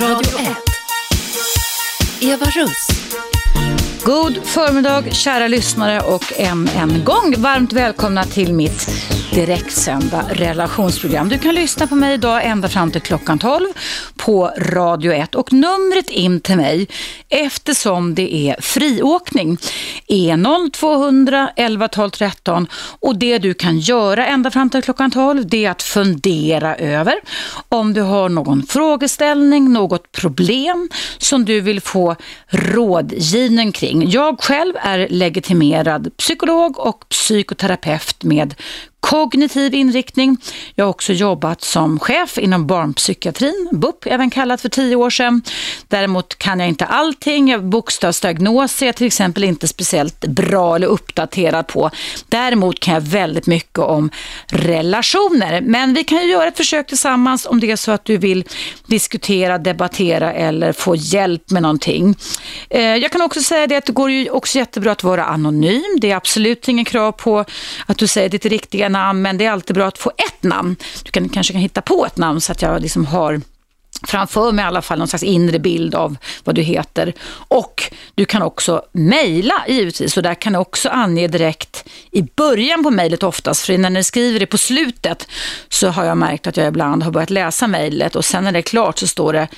[0.00, 0.56] Radio 1.
[2.20, 2.86] Eva Russ.
[4.04, 8.88] God förmiddag kära lyssnare och än en gång varmt välkomna till mitt
[9.34, 11.28] direktsända relationsprogram.
[11.28, 13.68] Du kan lyssna på mig idag ända fram till klockan 12
[14.24, 16.88] på Radio 1 och numret in till mig
[17.28, 19.58] eftersom det är friåkning
[20.06, 22.66] är 0200 11 12 13
[23.00, 27.14] och det du kan göra ända fram till klockan 12 det är att fundera över
[27.68, 32.16] om du har någon frågeställning, något problem som du vill få
[32.48, 34.10] rådgivning kring.
[34.10, 38.54] Jag själv är legitimerad psykolog och psykoterapeut med
[39.02, 40.36] kognitiv inriktning.
[40.74, 45.42] Jag har också jobbat som chef inom barnpsykiatrin, BUP även kallat för tio år sedan.
[45.88, 47.70] Däremot kan jag inte allting.
[47.70, 51.90] Bokstavsdiagnos är jag till exempel inte speciellt bra eller uppdaterad på.
[52.28, 54.10] Däremot kan jag väldigt mycket om
[54.46, 55.60] relationer.
[55.60, 58.44] Men vi kan ju göra ett försök tillsammans om det är så att du vill
[58.86, 62.14] diskutera, debattera eller få hjälp med någonting.
[62.70, 65.98] Eh, jag kan också säga det att det går ju också jättebra att vara anonym.
[66.00, 67.44] Det är absolut ingen krav på
[67.86, 70.76] att du säger ditt riktiga namn, men det är alltid bra att få ett namn.
[71.04, 73.40] Du kan, kanske kan hitta på ett namn så att jag liksom har
[74.06, 77.14] framför mig i alla fall någon slags inre bild av vad du heter.
[77.48, 82.82] Och du kan också mejla givetvis och där kan du också ange direkt i början
[82.82, 85.28] på mejlet oftast, för när ni skriver det på slutet
[85.68, 88.58] så har jag märkt att jag ibland har börjat läsa mejlet och sen när det
[88.58, 89.48] är klart så står det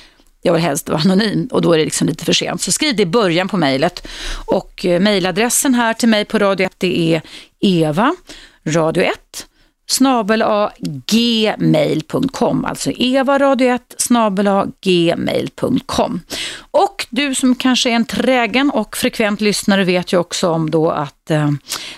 [0.41, 2.61] jag vill helst vara anonym och då är det liksom lite för sent.
[2.61, 4.07] Så skriv det i början på mejlet.
[4.45, 7.21] Och eh, mejladressen här till mig på Radio 1 det är
[7.59, 8.15] eva
[8.65, 9.47] radio 1
[9.87, 10.43] snabel
[11.07, 16.21] gmail.com, alltså evaradio1 snabel gmail.com.
[16.71, 20.91] Och du som kanske är en trägen och frekvent lyssnare vet ju också om då
[20.91, 21.51] att eh,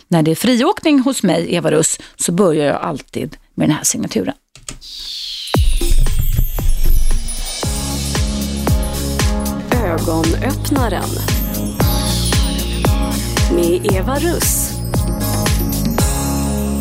[0.08, 3.84] när det är friåkning hos mig, Eva Russ, så börjar jag alltid med den här
[3.84, 4.34] signaturen.
[9.72, 11.10] Ögonöppnaren
[13.52, 14.67] med Eva Russ.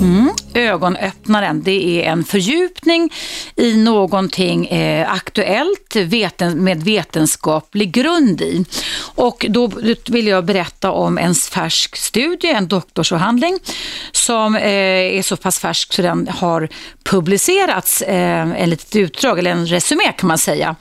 [0.03, 0.31] Mm.
[0.55, 3.13] Ögonöppnaren, det är en fördjupning
[3.57, 8.65] i någonting eh, aktuellt veten, med vetenskaplig grund i.
[9.15, 9.71] Och då
[10.07, 13.59] vill jag berätta om en färsk studie, en doktorsavhandling
[14.13, 14.63] som eh,
[15.19, 16.69] är så pass färsk så den har
[17.05, 20.77] publicerats, eh, ett litet utdrag, eller en resumé kan man säga,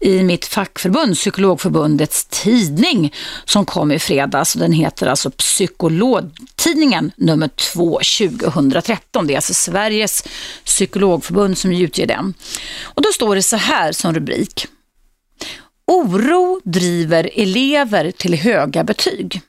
[0.00, 4.52] i mitt fackförbund, Psykologförbundets tidning som kom i fredags.
[4.52, 8.00] Den heter alltså Psykologtidningen nummer 2
[8.50, 9.26] 2013.
[9.26, 10.24] Det är alltså Sveriges
[10.64, 12.34] psykologförbund som utger den.
[12.82, 14.66] Och då står det så här som rubrik.
[15.86, 19.40] Oro driver elever till höga betyg.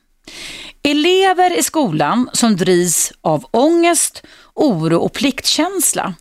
[0.82, 4.22] Elever i skolan som drivs av ångest,
[4.54, 6.14] oro och pliktkänsla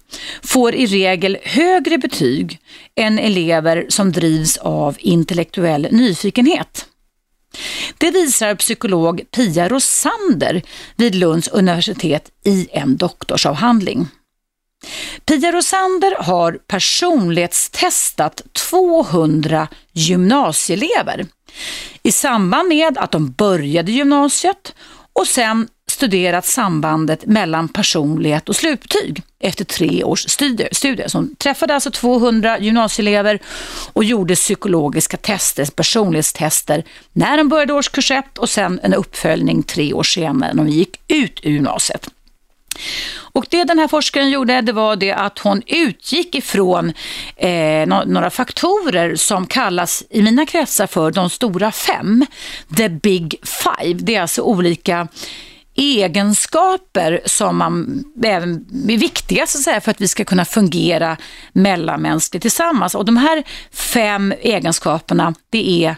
[0.44, 2.60] får i regel högre betyg
[2.96, 6.86] än elever som drivs av intellektuell nyfikenhet.
[7.98, 10.62] Det visar psykolog Pia Rosander
[10.96, 14.08] vid Lunds universitet i en doktorsavhandling.
[15.26, 21.26] Pia Rosander har personlighetstestat 200 gymnasieelever
[22.04, 24.76] i samband med att de började gymnasiet
[25.14, 30.70] och sen studerat sambandet mellan personlighet och slutbetyg efter tre års studier.
[30.72, 31.08] studier.
[31.08, 33.40] som hon träffade alltså 200 gymnasieelever
[33.94, 39.94] och gjorde psykologiska tester, personlighetstester när de började årskurs 1 och sen en uppföljning tre
[39.94, 42.10] år senare när de gick ut ur gymnasiet.
[43.34, 46.94] Och det den här forskaren gjorde det var det att hon utgick ifrån
[47.36, 52.26] eh, några faktorer som kallas i mina kretsar för de stora fem,
[52.78, 53.94] the big five.
[53.94, 55.08] Det är alltså olika
[55.76, 61.18] egenskaper som man även är viktiga så att säga, för att vi ska kunna fungera
[61.54, 62.96] mellanmänskligt tillsammans.
[62.96, 65.96] Och de här fem egenskaperna det är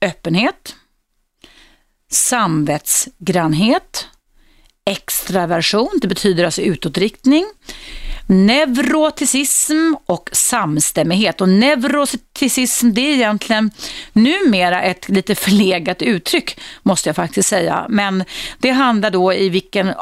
[0.00, 0.74] öppenhet,
[2.10, 4.08] samvetsgrannhet,
[4.84, 7.44] extraversion, det betyder alltså utåtriktning,
[8.26, 11.40] neuroticism och samstämmighet.
[11.40, 13.70] Och neuroticism det är egentligen
[14.12, 17.86] numera ett lite förlegat uttryck måste jag faktiskt säga.
[17.88, 18.24] Men
[18.58, 19.92] det handlar då i vilken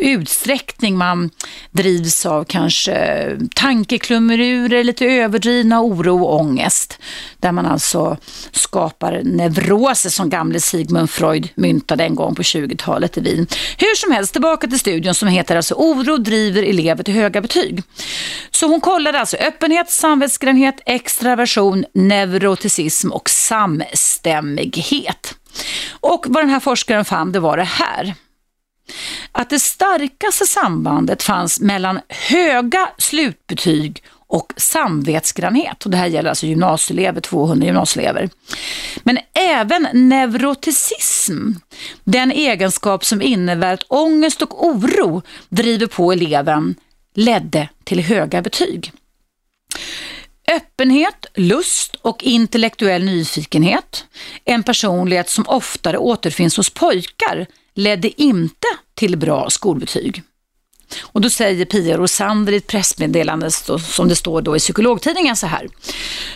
[0.00, 1.30] utsträckning man
[1.70, 6.98] drivs av kanske tankeklumerurer, lite överdrivna oro och ångest.
[7.40, 8.16] Där man alltså
[8.52, 13.46] skapar neuroser som gamle Sigmund Freud myntade en gång på 20-talet i Wien.
[13.78, 17.65] Hur som helst, tillbaka till studion som heter alltså Oro driver elever till höga betyg
[17.66, 17.82] betyg.
[18.50, 25.34] Så hon kollade alltså öppenhet, samvetsgrannhet, extraversion, neuroticism och samstämmighet.
[26.00, 28.14] Och vad den här forskaren fann det var det här.
[29.32, 35.84] Att det starkaste sambandet fanns mellan höga slutbetyg och samvetsgrannhet.
[35.84, 38.30] Och det här gäller alltså gymnasieelever, 200 gymnasieelever.
[39.02, 41.50] Men även neuroticism,
[42.04, 46.74] den egenskap som innebär att ångest och oro driver på eleven,
[47.16, 48.92] ledde till höga betyg.
[50.52, 54.04] Öppenhet, lust och intellektuell nyfikenhet,
[54.44, 60.22] en personlighet som oftare återfinns hos pojkar, ledde inte till bra skolbetyg.
[61.00, 65.46] Och då säger Pia Rosander i ett pressmeddelande som det står då i psykologtidningen så
[65.46, 65.68] här.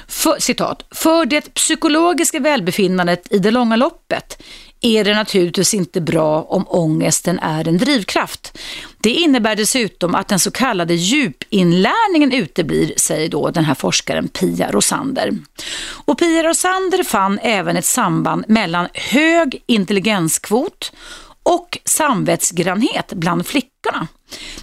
[0.09, 4.43] För, citat, för det psykologiska välbefinnandet i det långa loppet
[4.81, 8.59] är det naturligtvis inte bra om ångesten är en drivkraft.
[8.99, 14.71] Det innebär dessutom att den så kallade djupinlärningen uteblir, säger då den här forskaren Pia
[14.71, 15.39] Rosander.
[16.05, 20.93] Och Pia Rosander fann även ett samband mellan hög intelligenskvot
[21.43, 24.09] och samvetsgrannhet bland flickorna.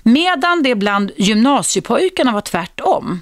[0.03, 3.21] Medan det bland gymnasiepojkarna var tvärtom.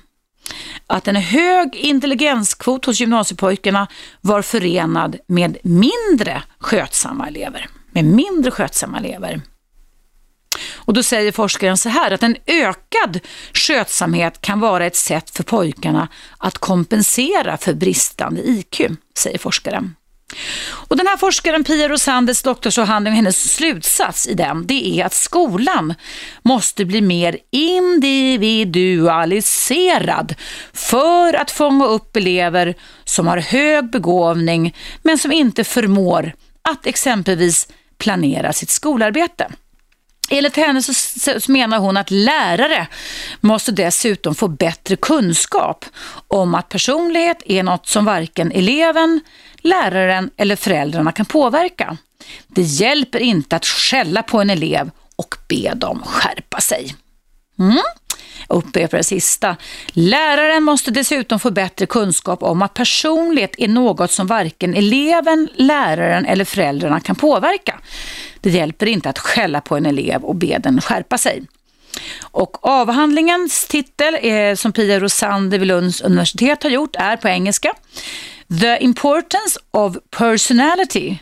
[0.88, 3.88] Att en hög intelligenskvot hos gymnasiepojkarna
[4.22, 7.68] var förenad med mindre skötsamma elever.
[7.92, 9.42] Med mindre skötsamma elever.
[10.74, 13.20] Och då säger forskaren så här att en ökad
[13.54, 18.82] skötsamhet kan vara ett sätt för pojkarna att kompensera för bristande IQ,
[19.18, 19.96] säger forskaren.
[20.88, 25.14] Och den här forskaren Pia Rosanders doktorsavhandling och hennes slutsats i den, det är att
[25.14, 25.94] skolan
[26.44, 30.36] måste bli mer individualiserad
[30.74, 37.68] för att fånga upp elever som har hög begåvning men som inte förmår att exempelvis
[37.98, 39.52] planera sitt skolarbete.
[40.30, 40.94] Enligt henne så,
[41.40, 42.88] så menar hon att lärare
[43.42, 45.86] måste dessutom få bättre kunskap
[46.28, 49.22] om att personlighet är något som varken eleven,
[49.58, 51.98] läraren eller föräldrarna kan påverka.
[52.48, 56.96] Det hjälper inte att skälla på en elev och be dem skärpa sig.
[57.60, 57.78] Mm.
[58.48, 59.56] Jag upprepar det sista.
[59.88, 66.26] Läraren måste dessutom få bättre kunskap om att personlighet är något som varken eleven, läraren
[66.26, 67.80] eller föräldrarna kan påverka.
[68.42, 71.44] Det hjälper inte att skälla på en elev och be den skärpa sig.
[72.22, 77.74] Och avhandlingens titel är, som Pia Rosander vid Lunds universitet har gjort är på engelska
[78.62, 81.18] The importance of personality,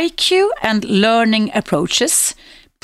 [0.00, 0.32] IQ
[0.62, 2.36] and learning approaches,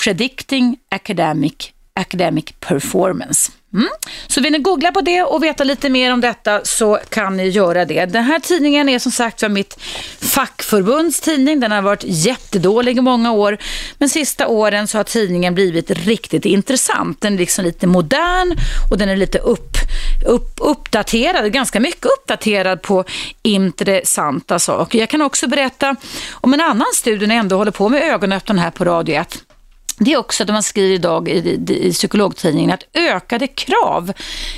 [0.05, 3.53] predicting academic, academic performance.
[3.75, 3.89] Mm.
[4.27, 7.49] Så vill ni googla på det och veta lite mer om detta så kan ni
[7.49, 8.05] göra det.
[8.07, 9.81] Den här tidningen är som sagt för mitt
[10.21, 11.61] fackförbunds tidning.
[11.61, 13.59] Den har varit jättedålig i många år.
[13.99, 17.21] Men sista åren så har tidningen blivit riktigt intressant.
[17.21, 18.57] Den är liksom lite modern
[18.91, 19.77] och den är lite upp,
[20.27, 23.05] upp, uppdaterad, ganska mycket uppdaterad på
[23.43, 24.99] intressanta saker.
[24.99, 25.97] Jag kan också berätta
[26.33, 29.45] om en annan studie när jag ändå håller på med ögonöppnaren här på Radio 1
[29.99, 34.13] det är också att man skriver idag i, i psykologtidningen att ökade krav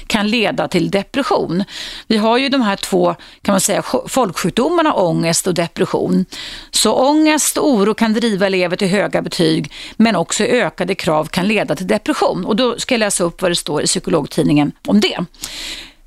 [0.06, 1.64] kan leda till depression.
[2.06, 6.24] Vi har ju de här två kan man säga, folksjukdomarna ångest och depression.
[6.70, 11.48] Så ångest och oro kan driva elever till höga betyg men också ökade krav kan
[11.48, 12.44] leda till depression.
[12.44, 15.24] Och då ska jag läsa upp vad det står i psykologtidningen om det.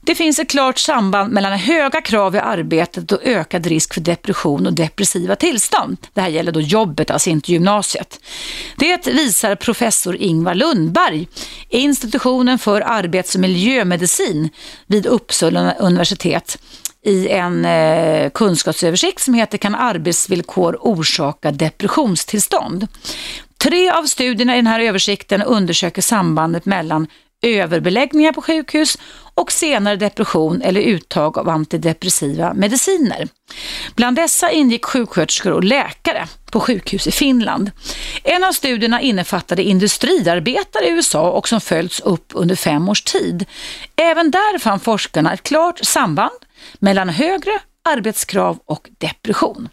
[0.05, 4.67] Det finns ett klart samband mellan höga krav i arbetet och ökad risk för depression
[4.67, 5.97] och depressiva tillstånd.
[6.13, 8.19] Det här gäller då jobbet, alltså inte gymnasiet.
[8.75, 11.27] Det visar professor Ingvar Lundberg,
[11.69, 14.49] institutionen för arbets och miljömedicin
[14.87, 16.57] vid Uppsala universitet
[17.05, 22.87] i en eh, kunskapsöversikt som heter Kan arbetsvillkor orsaka depressionstillstånd?
[23.57, 27.07] Tre av studierna i den här översikten undersöker sambandet mellan
[27.43, 28.97] överbeläggningar på sjukhus
[29.35, 33.27] och senare depression eller uttag av antidepressiva mediciner.
[33.95, 37.71] Bland dessa ingick sjuksköterskor och läkare på sjukhus i Finland.
[38.23, 43.45] En av studierna innefattade industriarbetare i USA och som följts upp under fem års tid.
[43.95, 46.39] Även där fann forskarna ett klart samband
[46.79, 49.69] mellan högre arbetskrav och depression.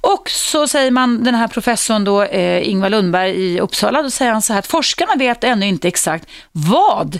[0.00, 4.32] Och så säger man, den här professorn då, eh, Ingvar Lundberg i Uppsala, då säger
[4.32, 7.18] han så här att forskarna vet ännu inte exakt vad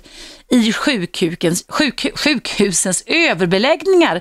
[0.50, 4.21] i sjukhusens, sjuk, sjukhusens överbeläggningar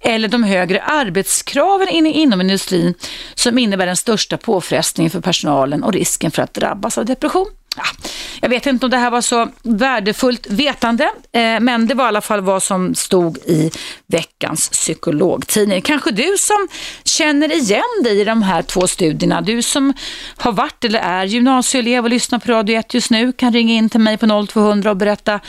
[0.00, 2.94] eller de högre arbetskraven in, inom industrin
[3.34, 7.46] som innebär den största påfrestningen för personalen och risken för att drabbas av depression.
[7.76, 8.08] Ah,
[8.40, 12.08] jag vet inte om det här var så värdefullt vetande, eh, men det var i
[12.08, 13.70] alla fall vad som stod i
[14.06, 15.82] veckans psykologtidning.
[15.82, 16.68] Kanske du som
[17.04, 19.92] känner igen dig i de här två studierna, du som
[20.36, 23.90] har varit eller är gymnasieelev och lyssnar på Radio 1 just nu kan ringa in
[23.90, 25.40] till mig på 0200 och berätta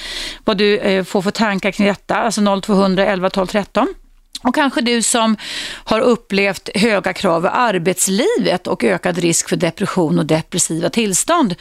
[0.46, 3.88] vad du eh, får för tankar kring detta, alltså 0200 11 12 13.
[4.44, 5.38] Och kanske du som
[5.84, 11.56] har upplevt höga krav i arbetslivet och ökad risk för depression och depressiva tillstånd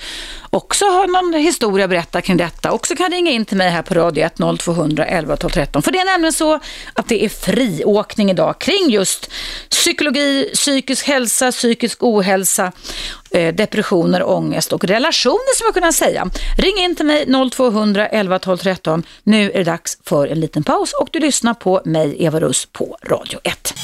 [0.51, 2.73] också har någon historia att berätta kring detta.
[2.73, 5.83] Också kan ringa in till mig här på radio 1 0200 11 12 13.
[5.83, 6.61] För det är nämligen så
[6.93, 9.31] att det är friåkning idag kring just
[9.71, 12.73] psykologi, psykisk hälsa, psykisk ohälsa
[13.37, 16.31] Eh, depressioner, ångest och relationer som jag kunna säga.
[16.59, 19.03] Ring in till mig 0200 11 12 13.
[19.23, 22.67] Nu är det dags för en liten paus och du lyssnar på mig, Eva Russ,
[22.67, 23.75] på Radio 1.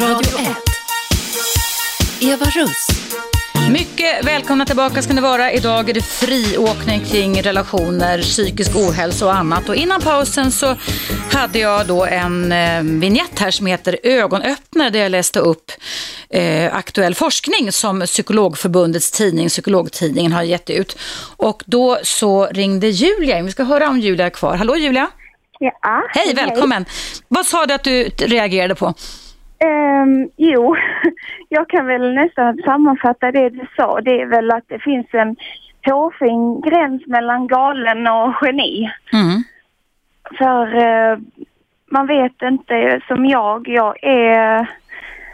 [0.00, 0.56] Radio 1.
[2.20, 2.99] Eva Russ.
[3.72, 5.52] Mycket välkomna tillbaka ska ni vara.
[5.52, 9.68] Idag är det friåkning kring relationer, psykisk ohälsa och annat.
[9.68, 10.76] Och innan pausen så
[11.32, 15.72] hade jag då en eh, vignett här som heter Ögonöppnare där jag läste upp
[16.30, 20.98] eh, aktuell forskning som Psykologförbundets tidning, Psykologtidningen har gett ut.
[21.36, 23.42] Och då så ringde Julia.
[23.42, 24.56] Vi ska höra om Julia är kvar.
[24.56, 25.08] Hallå Julia!
[25.58, 26.84] Ja, hej, välkommen!
[26.88, 27.22] Hej.
[27.28, 28.94] Vad sa du att du reagerade på?
[29.64, 30.76] Um, jo,
[31.48, 34.00] jag kan väl nästan sammanfatta det du sa.
[34.00, 35.36] Det är väl att det finns en
[35.84, 38.90] hårfin gräns mellan galen och geni.
[39.12, 39.42] Mm.
[40.38, 41.18] För uh,
[41.90, 44.66] man vet inte, som jag, jag är,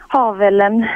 [0.08, 0.86] har väl en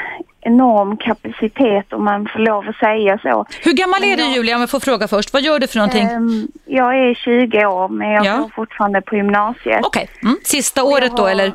[0.41, 3.47] enorm kapacitet om man får lov att säga så.
[3.63, 5.33] Hur gammal är du Julia om jag får fråga först?
[5.33, 6.09] Vad gör du för någonting?
[6.11, 8.37] Um, jag är 20 år men jag ja.
[8.37, 9.81] går fortfarande på gymnasiet.
[9.85, 10.31] Okej, okay.
[10.31, 10.37] mm.
[10.45, 11.19] sista året har...
[11.19, 11.53] då eller?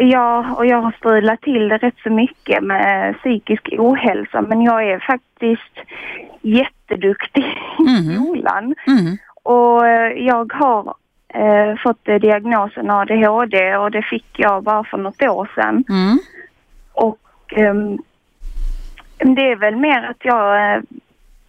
[0.00, 4.90] Ja, och jag har strulat till det rätt så mycket med psykisk ohälsa men jag
[4.90, 5.88] är faktiskt
[6.40, 7.44] jätteduktig
[7.78, 7.94] mm.
[7.94, 8.24] i mhm.
[8.24, 8.74] skolan.
[8.86, 9.16] Mm.
[9.42, 10.94] Och eh, jag har
[11.28, 15.84] eh, fått diagnosen ADHD och det fick jag bara för något år sedan.
[15.88, 16.18] Mm.
[16.92, 17.18] Och
[17.56, 17.74] eh,
[19.18, 20.80] det är väl mer att jag eh,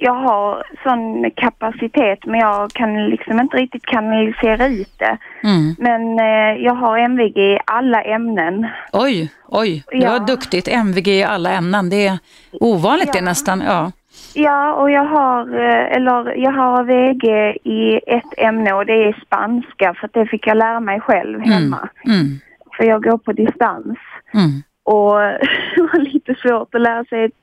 [0.02, 5.18] jag har sån kapacitet men jag kan liksom inte riktigt kanalisera ut det.
[5.44, 5.76] Mm.
[5.78, 8.68] Men eh, jag har MVG i alla ämnen.
[8.92, 10.12] Oj, oj, det ja.
[10.12, 10.68] var duktigt.
[10.68, 12.20] MVG i alla ämnen, det är
[12.52, 13.20] ovanligt ja.
[13.20, 13.62] det nästan.
[13.62, 13.92] Ja.
[14.34, 19.24] Ja, och jag har, eh, eller jag har VG i ett ämne och det är
[19.26, 21.50] spanska för det fick jag lära mig själv mm.
[21.50, 21.90] hemma.
[22.06, 22.20] Mm.
[22.20, 22.40] Mm.
[22.78, 23.98] För jag går på distans.
[24.34, 24.64] Mm.
[24.84, 25.14] Och
[25.76, 27.34] det var lite svårt att lära sig ett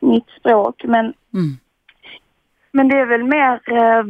[0.00, 1.58] nytt språk men mm.
[2.72, 4.04] Men det är väl mer, eh,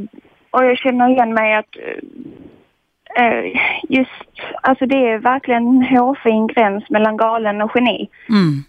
[0.50, 1.76] och jag känner igen mig att
[3.18, 4.10] eh, just,
[4.62, 8.08] alltså det är verkligen en hårfin gräns mellan galen och geni.
[8.28, 8.64] Mm.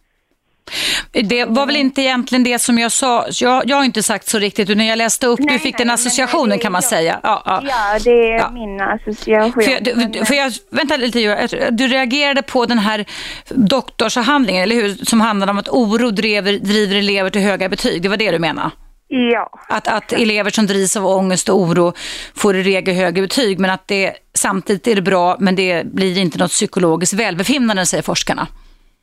[1.11, 3.25] Det var väl inte egentligen det som jag sa.
[3.41, 5.85] Jag, jag har inte sagt så riktigt, utan jag läste upp, nej, du fick nej,
[5.85, 7.19] den associationen nej, kan man jag, säga.
[7.23, 7.63] Ja, ja.
[7.63, 8.51] ja, det är ja.
[8.51, 9.63] min association.
[9.63, 13.05] För jag, du, för jag, vänta lite, du reagerade på den här
[13.49, 15.05] doktorsavhandlingen, eller hur?
[15.05, 18.01] Som handlade om att oro driver, driver elever till höga betyg.
[18.01, 18.71] Det var det du menade?
[19.13, 19.49] Ja.
[19.69, 21.93] Att, att elever som drivs av ångest och oro
[22.35, 26.17] får i regel högre betyg men att det samtidigt är det bra men det blir
[26.17, 28.47] inte något psykologiskt välbefinnande säger forskarna.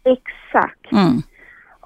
[0.04, 0.92] Exakt.
[0.92, 1.22] Mm.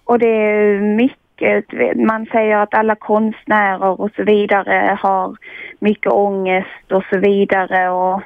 [0.04, 1.64] Och det är mycket,
[2.06, 5.36] man säger att alla konstnärer och så vidare har
[5.78, 8.22] mycket ångest och så vidare och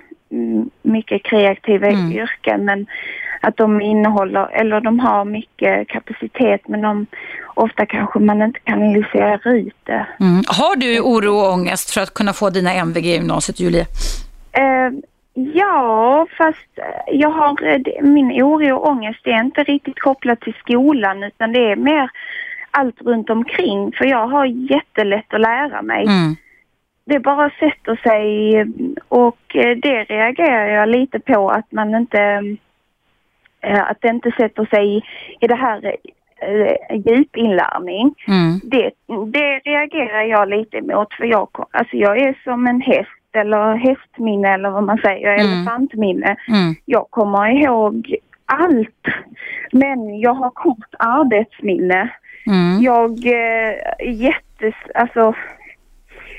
[0.83, 2.13] mycket kreativa mm.
[2.13, 2.87] yrken men
[3.47, 7.07] att de innehåller, eller de har mycket kapacitet men de
[7.55, 10.07] ofta kanske man inte kan analysera ut det.
[10.21, 10.43] Mm.
[10.47, 13.87] Har du oro och ångest för att kunna få dina MVG i gymnasiet, Julie?
[14.59, 14.99] Uh,
[15.35, 21.53] ja, fast jag har, min oro och ångest är inte riktigt kopplat till skolan utan
[21.53, 22.11] det är mer
[22.71, 26.03] allt runt omkring för jag har jättelätt att lära mig.
[26.03, 26.37] Mm.
[27.05, 28.27] Det bara sätter sig
[29.09, 29.39] och
[29.83, 32.66] det reagerar jag lite på att man inte Eh,
[33.67, 35.05] att det inte sätter sig
[35.41, 35.97] i det här
[36.41, 38.15] äh, djupinlärning.
[38.29, 38.61] Mm.
[38.65, 38.91] Det,
[39.33, 44.55] det reagerar jag lite emot för jag, alltså jag är som en häst eller hästminne
[44.55, 45.53] eller vad man säger, mm.
[45.53, 46.37] elefantminne.
[46.49, 46.75] Mm.
[46.85, 49.07] Jag kommer ihåg allt
[49.73, 52.11] men jag har kort arbetsminne.
[52.47, 52.83] Mm.
[52.83, 55.35] Jag äh, jättes, alltså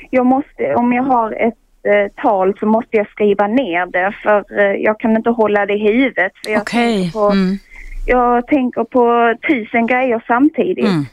[0.10, 1.67] jag måste, om jag har ett eh,
[2.16, 5.88] tal så måste jag skriva ner det för eh, jag kan inte hålla det i
[5.94, 6.32] huvudet.
[6.44, 7.02] För jag, okay.
[7.02, 7.58] tänker på, mm.
[8.06, 10.88] jag tänker på tusen grejer samtidigt.
[10.88, 11.06] Mm.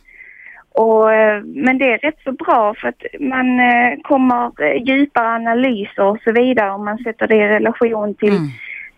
[0.74, 5.28] Och, eh, men det är rätt så bra för att man eh, kommer eh, djupare
[5.28, 8.48] analyser och så vidare om man sätter det i relation till mm.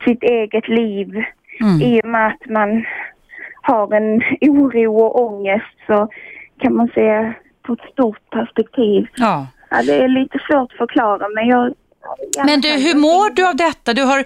[0.04, 1.24] sitt eget liv.
[1.60, 1.80] Mm.
[1.80, 2.84] I och med att man
[3.62, 6.08] har en oro och ångest så
[6.58, 7.32] kan man se
[7.62, 9.06] på ett stort perspektiv.
[9.16, 9.46] Ja.
[9.70, 11.72] Ja, det är lite svårt att förklara men jag...
[12.46, 13.92] Men du, hur mår du av detta?
[13.94, 14.24] Du har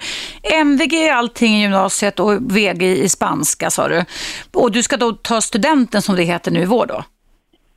[0.61, 4.05] MVG i allting i gymnasiet och VG i spanska sa du.
[4.53, 7.05] Och du ska då ta studenten som det heter nu i vår då?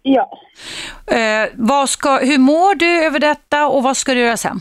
[0.01, 0.29] Ja.
[1.07, 4.59] Eh, vad ska, hur mår du över detta och vad ska du göra sen?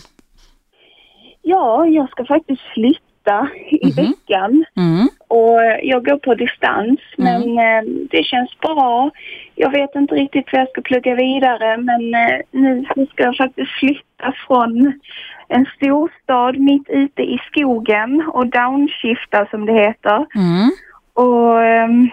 [1.42, 3.94] Ja, jag ska faktiskt flytta i Mhm.
[3.96, 4.64] veckan.
[4.76, 5.08] Mm.
[5.28, 9.10] Och jag går på distans, men eh, det känns bra.
[9.54, 13.70] Jag vet inte riktigt vad jag ska plugga vidare, men eh, nu ska jag faktiskt
[13.70, 15.00] flytta från
[15.48, 20.26] en storstad mitt ute i skogen och downshifta som det heter.
[20.34, 20.70] Mm.
[21.14, 22.10] Och ehm,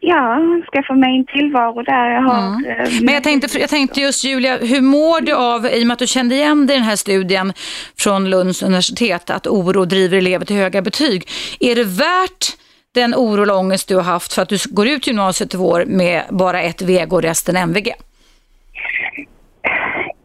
[0.00, 0.38] ja,
[0.72, 2.46] skaffa mig en tillvaro där jag har...
[2.48, 2.70] Mm.
[2.70, 5.92] eh, Men jag tänkte, jag tänkte just Julia, hur mår du av, i och med
[5.92, 7.52] att du kände igen dig i den här studien
[7.98, 11.28] från Lunds universitet, att oro driver elever till höga betyg.
[11.60, 12.56] Är det värt
[12.94, 15.84] den oro och ångest du har haft för att du går ut gymnasiet i vår
[15.86, 17.92] med bara ett VG och resten MVG?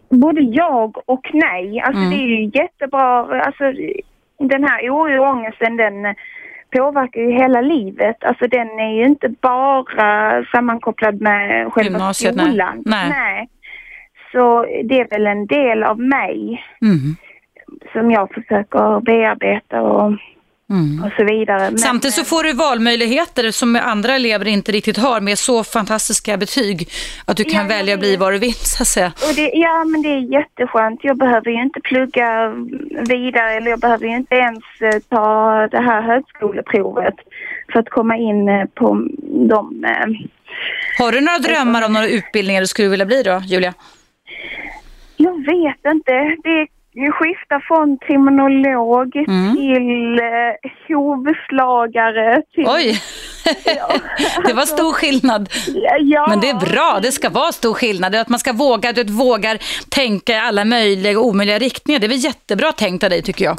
[0.10, 1.80] Både jag och nej.
[1.82, 2.10] Alltså Mm.
[2.10, 3.42] det är ju jättebra.
[3.46, 3.64] Alltså
[4.40, 6.16] den här oro och ångesten den
[6.76, 8.24] påverkar ju hela livet.
[8.24, 12.46] Alltså den är ju inte bara sammankopplad med själva Gymnasiet, nej.
[12.46, 12.84] skolan.
[12.86, 13.50] Nej.
[14.32, 17.16] Så det är väl en del av mig Mm.
[17.94, 20.14] som jag försöker bearbeta och,
[20.70, 21.04] Mm.
[21.04, 21.60] och så vidare.
[21.70, 26.38] Men, Samtidigt så får du valmöjligheter som andra elever inte riktigt har med så fantastiska
[26.38, 26.90] betyg
[27.26, 29.12] att du kan Ja, välja att bli vad du vill så att säga.
[29.30, 31.00] Och det, ja, men det är jätteskönt.
[31.04, 32.50] Jag behöver ju inte plugga
[33.10, 37.16] vidare eller jag behöver ju inte ens eh, ta det här högskoleprovet
[37.72, 39.08] för att komma in eh, på
[39.50, 39.84] de...
[39.86, 40.08] Eh,
[41.00, 43.74] Har du några drömmar om några utbildningar du skulle vilja bli då, Julia?
[45.18, 46.36] jag vet inte.
[46.44, 46.68] Det
[47.12, 49.56] skiftar från kriminolog Mm.
[49.56, 52.66] till eh, hovslagare till...
[52.68, 53.02] Oj,
[54.48, 55.50] det var stor skillnad.
[56.00, 58.16] Ja, Men det är bra, det ska vara stor skillnad.
[58.16, 59.58] Att man ska våga, du vågar
[59.90, 62.00] tänka i alla möjliga och omöjliga riktningar.
[62.00, 63.58] Det är väl jättebra tänkt av dig tycker jag.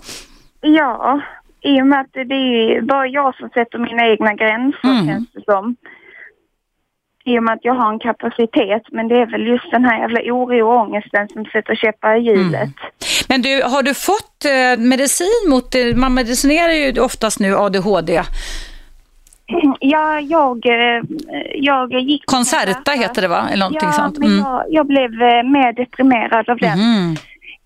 [0.60, 1.20] Ja,
[1.60, 5.06] i och med att det är bara jag som sätter mina egna gränser Mm.
[5.06, 5.76] känns det som.
[7.24, 9.98] I och med att jag har en kapacitet, men det är väl just den här
[10.00, 12.70] jävla oro och ångesten som sätter käppar i hjulet.
[13.28, 15.96] Men du, har du fått eh, medicin mot det?
[15.96, 18.22] Man medicinerar ju oftast nu ADHD.
[19.80, 21.02] Ja, jag, eh,
[21.54, 22.26] jag gick...
[22.26, 23.48] Concerta heter det va?
[23.52, 24.18] Eller någonting ja, sånt.
[24.18, 24.38] men Mm.
[24.44, 26.78] jag, jag blev eh, mer deprimerad av den.
[26.78, 27.16] Mhm.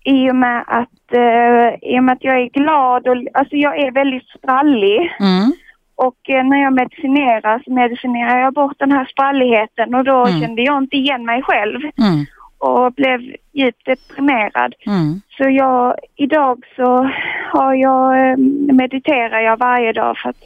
[0.05, 3.79] I och med att, eh, i och med att jag är glad och alltså jag
[3.79, 4.97] är väldigt sprallig.
[5.19, 5.53] Mm.
[5.95, 10.41] Och eh, när jag medicinerar så medicinerar jag bort den här spralligheten och då Mm.
[10.41, 12.25] kände jag inte igen mig själv Mm.
[12.63, 13.19] Och blev
[13.53, 14.73] djupt deprimerad.
[14.85, 15.21] Mm.
[15.37, 17.09] Så jag, idag så
[17.51, 18.37] har jag, eh,
[18.73, 20.43] mediterar jag varje dag för att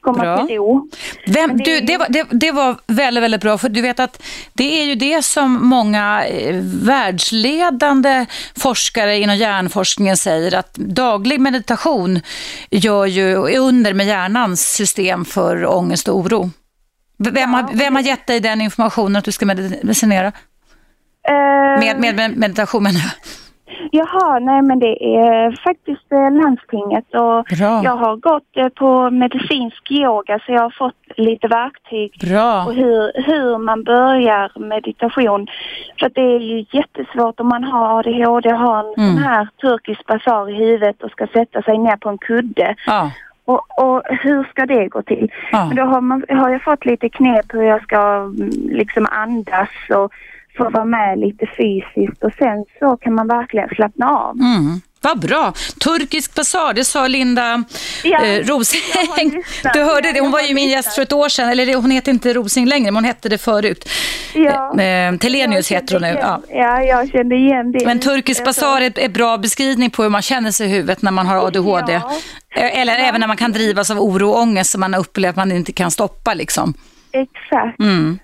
[0.00, 0.46] komma Bra.
[0.46, 0.88] till ro.
[1.26, 4.22] Vem, det du, det, var, det, det var väldigt, väldigt bra, för du vet att
[4.52, 12.20] det är ju det som många eh, världsledande forskare inom hjärnforskningen säger, att daglig meditation
[12.70, 16.50] gör ju under med hjärnans system för ångest och oro.
[17.18, 20.32] Vem, har, vem har gett dig den informationen att du ska medicinera?
[21.28, 23.12] Eh, Med, med, med meditation menar jag.
[23.94, 27.80] Jaha, nej men det är faktiskt eh, landstinget och Bra.
[27.84, 32.64] jag har gått eh, på medicinsk yoga så jag har fått lite verktyg Bra.
[32.66, 35.46] och hur, hur man börjar meditation.
[35.98, 39.14] För att det är ju jättesvårt om man har ADHD och har en Mm.
[39.14, 42.74] sån här turkisk basar i huvudet och ska sätta sig ner på en kudde.
[42.86, 43.10] Ja.
[43.44, 45.32] Och, och hur ska det gå till?
[45.52, 45.64] Ja.
[45.66, 49.68] Men då har, man, har jag fått lite knep hur jag ska mm, liksom andas
[49.96, 50.12] och
[50.56, 54.36] få vara med lite fysiskt och sen så kan man verkligen slappna av.
[54.36, 54.80] Mm.
[55.04, 55.52] Vad bra.
[55.80, 57.64] Turkisk basar, det sa Linda
[58.04, 59.42] Ja, eh, Rosing.
[59.74, 61.48] Du hörde det, hon var ju min gäst för ett år sedan.
[61.48, 63.88] Eller hon heter inte Rosing längre, men hon hette det förut.
[64.34, 64.80] Ja.
[64.80, 66.18] Eh, Telenius Jag heter hon nu.
[66.20, 66.42] Ja.
[66.48, 67.86] Ja, jag kände igen det.
[67.86, 71.10] Men turkisk basar är är bra beskrivning på hur man känner sig i huvudet när
[71.12, 71.92] man har ADHD.
[71.92, 72.12] Ja.
[72.56, 75.36] Eh, Eller även när man kan drivas av oro och ångest som man upplever att
[75.36, 76.34] man inte kan stoppa.
[76.34, 76.74] Liksom.
[77.12, 77.80] Exakt.
[77.80, 78.18] Mm.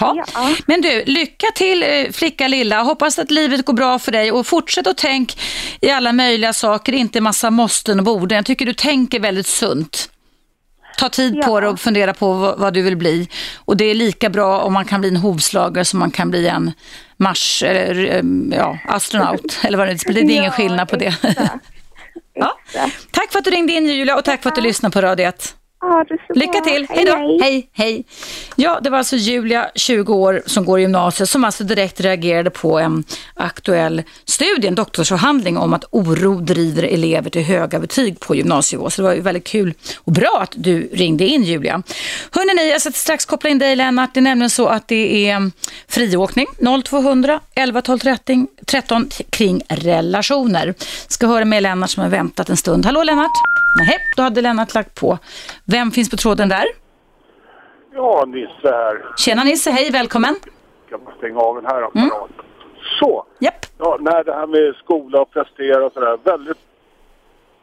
[0.00, 0.24] Ja.
[0.66, 2.82] Men du, lycka till eh, flicka lilla.
[2.82, 5.38] Hoppas att livet går bra för dig och fortsätt att tänk
[5.80, 8.36] i alla möjliga saker, inte massa måsten och borden.
[8.36, 10.10] Jag tycker du tänker väldigt sunt.
[10.98, 11.60] Ta tid på Ja.
[11.60, 13.28] det och fundera på vad, du vill bli.
[13.56, 16.48] Och det är lika bra om man kan bli en hovslagare som man kan bli
[16.48, 16.72] en
[17.16, 18.22] mars, eller, eh,
[18.58, 19.58] ja, astronaut.
[19.62, 20.12] Eller vad det är.
[20.12, 21.14] Det är ingen Ja, skillnad på det.
[22.38, 22.58] Ja.
[23.10, 25.26] Tack för att du ringde in Julia och tack för att du lyssnade på Radio
[25.28, 25.54] 1.
[26.34, 27.38] Lycka till, hej då!
[27.42, 28.04] Hej, hej!
[28.56, 32.50] Ja, det var alltså Julia, 20 år, som går i gymnasiet, som alltså direkt reagerade
[32.50, 38.34] på en aktuell studie, en doktorsavhandling om att oro driver elever till höga betyg på
[38.34, 38.90] gymnasienivå.
[38.90, 41.82] Så det var ju väldigt kul och bra att du ringde in Julia.
[42.30, 44.14] Hörrni, jag ska strax koppla in dig Lennart.
[44.14, 45.50] Det är nämligen så att det är
[45.88, 46.46] friåkning
[46.84, 50.74] 0200 11 12 13, 13 kring relationer.
[51.08, 52.86] Ska höra med Lennart som har väntat en stund.
[52.86, 53.32] Hallå Lennart?
[53.78, 55.18] Nej, då hade Lennart lagt på.
[55.68, 56.64] Vem finns på tråden där?
[57.94, 59.04] Ja, Nisse här.
[59.16, 60.34] Tjena Nisse, hej, välkommen.
[60.86, 62.36] Ska man stänga av den här apparaten.
[63.00, 63.26] Så.
[63.38, 63.54] Japp.
[63.78, 66.18] Ja, nej, det här med skola och prestera och sådär.
[66.24, 66.58] Väldigt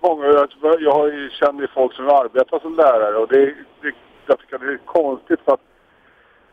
[0.01, 0.47] många, jag,
[0.81, 3.45] jag känner ju folk som arbetar som lärare och det,
[3.81, 3.93] det,
[4.27, 5.61] jag tycker det är konstigt för att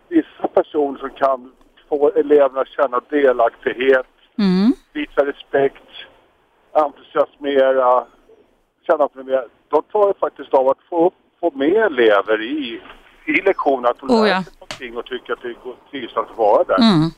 [0.09, 1.53] vissa personer som kan
[1.89, 4.07] få eleverna att känna delaktighet,
[4.39, 4.73] Mm.
[4.93, 5.89] visa respekt,
[6.73, 8.07] entusiasmera,
[8.87, 9.45] känna att de är med.
[9.69, 12.81] De tar faktiskt av att få, upp, få med elever i,
[13.25, 14.43] i lektionerna, att de Oh, ja.
[14.61, 16.79] någonting och tycker att det går trivsamt att vara där.
[16.79, 17.11] Mm.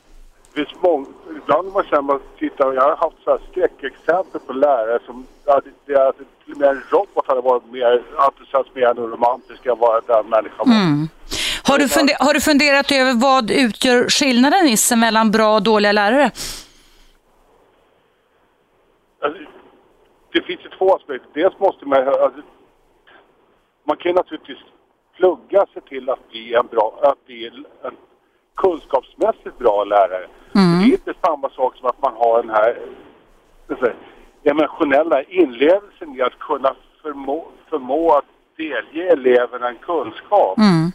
[0.55, 1.05] Finns många,
[1.37, 5.25] ibland när man känner man tittar, jag har haft så här skräckexempel på lärare som,
[5.45, 9.65] ja, det, det är till och med en robot hade varit mer entusiasmerande och romantisk
[9.65, 10.75] än vad den människan var.
[10.75, 11.07] Mm.
[11.63, 15.91] Har, du funde- har du funderat över vad utgör skillnaden Nisse mellan bra och dåliga
[15.91, 16.31] lärare?
[19.21, 19.39] Alltså,
[20.33, 21.29] det finns ju två aspekter.
[21.33, 22.41] Dels måste man alltså,
[23.83, 24.63] man kan ju naturligtvis
[25.15, 27.47] plugga sig till att bli en bra, att bli
[27.83, 27.95] en
[28.55, 30.27] kunskapsmässigt bra lärare.
[30.51, 32.77] Det är inte samma sak som att man har den här
[33.79, 33.93] säga,
[34.43, 38.25] emotionella inlevelsen i att kunna förmå, förmå att
[38.57, 40.57] delge eleverna en kunskap.
[40.57, 40.91] Mm.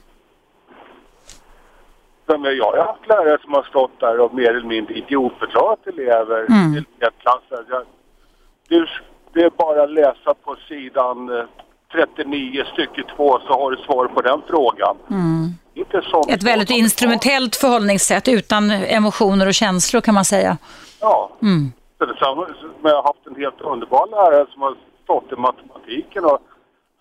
[2.26, 6.46] Som jag, har haft lärare som har stått där och mer eller mindre idiotförklarat elever
[6.50, 6.74] Mm.
[6.74, 7.18] till ett
[8.68, 8.86] du,
[9.32, 11.44] det är bara att läsa på sidan eh,
[11.92, 14.96] 39 stycke 2 så har du svar på den frågan.
[15.74, 16.34] Inte sånt Mm.
[16.34, 20.56] Ett väldigt instrumentellt förhållningssätt utan emotioner och känslor kan man säga.
[21.00, 21.30] Ja.
[21.42, 21.72] Mm.
[21.98, 22.04] Så
[22.82, 24.74] jag har haft en helt underbar lärare som har
[25.04, 26.38] stått i matematiken och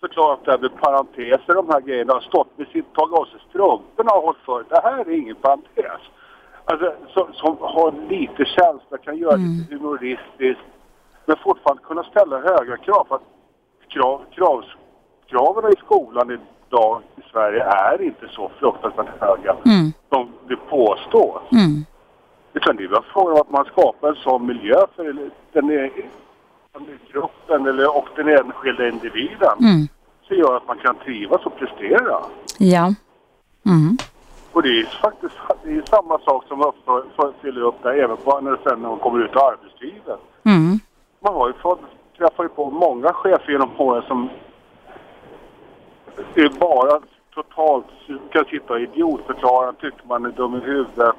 [0.00, 2.12] förklarat det här med parenteser de här grejerna.
[2.12, 4.64] Har stått med sin, tagit av sig strumporna och hållit för.
[4.68, 6.00] Det här är ingen parentes.
[6.64, 10.68] Alltså, som, som har lite känsla, kan göra lite humoristiskt.
[11.26, 13.06] Men fortfarande kunna ställa höga krav.
[13.08, 13.28] För att
[13.88, 14.64] krav, krav,
[15.28, 16.30] kraven i skolan
[16.70, 19.92] idag i Sverige är inte så fruktansvärt höga Mm.
[20.08, 21.42] som det påstås.
[21.52, 21.84] Mm.
[22.52, 25.04] Utan det är bara frågan om att man skapar en sån miljö för
[25.52, 25.90] den, är-
[26.72, 29.56] den gruppen eller, och den enskilda individen.
[29.60, 29.88] Mm.
[30.28, 32.16] Så gör att man kan trivas och prestera.
[32.58, 32.94] Ja.
[33.66, 33.96] Mm.
[34.52, 38.16] Och det är faktiskt det är samma sak som uppför, för, fyller upp där även
[38.16, 40.20] på, när, sen när man kommer ut i arbetslivet.
[40.44, 40.78] Mm.
[41.20, 41.80] Man har ju fått,
[42.18, 44.28] träffar ju på många chefer genom åren som
[46.60, 47.00] bara
[47.34, 47.86] totalt
[48.32, 51.16] kan sitta idiotförklara, tycker man är dum i huvudet.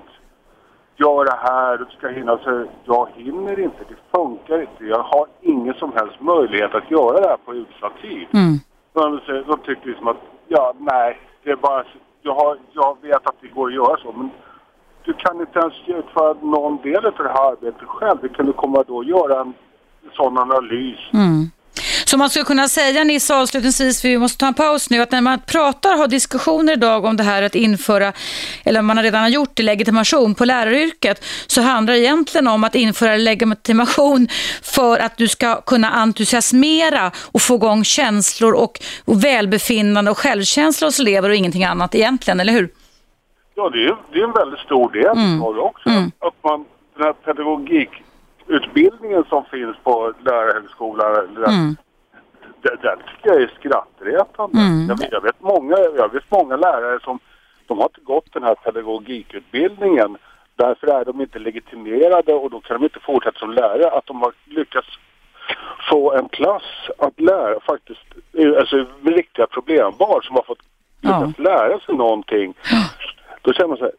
[0.95, 2.37] Gör det här, du ska hinna.
[2.37, 4.85] Så jag hinner inte, det funkar inte.
[4.85, 8.27] Jag har ingen som helst möjlighet att göra det här på utsatt tid.
[8.33, 8.57] Mm.
[8.93, 11.83] De, de tycker liksom att, ja, nej, det är bara,
[12.21, 14.29] jag, har, jag vet att det går att göra så, men
[15.03, 18.17] du kan inte ens utföra någon del av det här arbetet själv.
[18.21, 19.53] Du kan du komma då och göra en
[20.13, 20.99] sån analys.
[21.13, 21.51] Mm.
[22.09, 25.11] Så man skulle kunna säga Nisse avslutningsvis, för vi måste ta en paus nu, att
[25.11, 28.13] när man pratar, har diskussioner idag om det här att införa,
[28.65, 32.75] eller man har redan gjort det, legitimation på läraryrket, så handlar det egentligen om att
[32.75, 34.27] införa legitimation
[34.63, 40.87] för att du ska kunna entusiasmera och få igång känslor och, och välbefinnande och självkänsla
[40.87, 42.69] hos elever och ingenting annat egentligen, eller hur?
[43.55, 45.09] Ja, det är, det är en väldigt stor del
[45.43, 45.89] av det också.
[46.19, 51.77] Att man, den här pedagogikutbildningen som finns på lärarhögskolan, den,
[52.61, 54.59] den, den tycker jag är skrattretande.
[54.87, 57.19] Jag, vet, jag, vet många, jag vet många lärare som
[57.67, 60.17] de har inte gått den här pedagogikutbildningen.
[60.55, 63.91] Därför är de inte legitimerade och då kan de inte fortsätta som lärare.
[63.91, 64.87] Att de har lyckats
[65.89, 68.05] få en klass att lära faktiskt,
[68.59, 70.63] alltså riktiga problembarn som har fått
[71.01, 72.53] lyckats lära sig någonting.
[73.41, 73.93] Då känner man så här,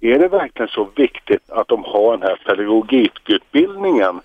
[0.00, 4.20] är det verkligen så viktigt att de har den här pedagogikutbildningen?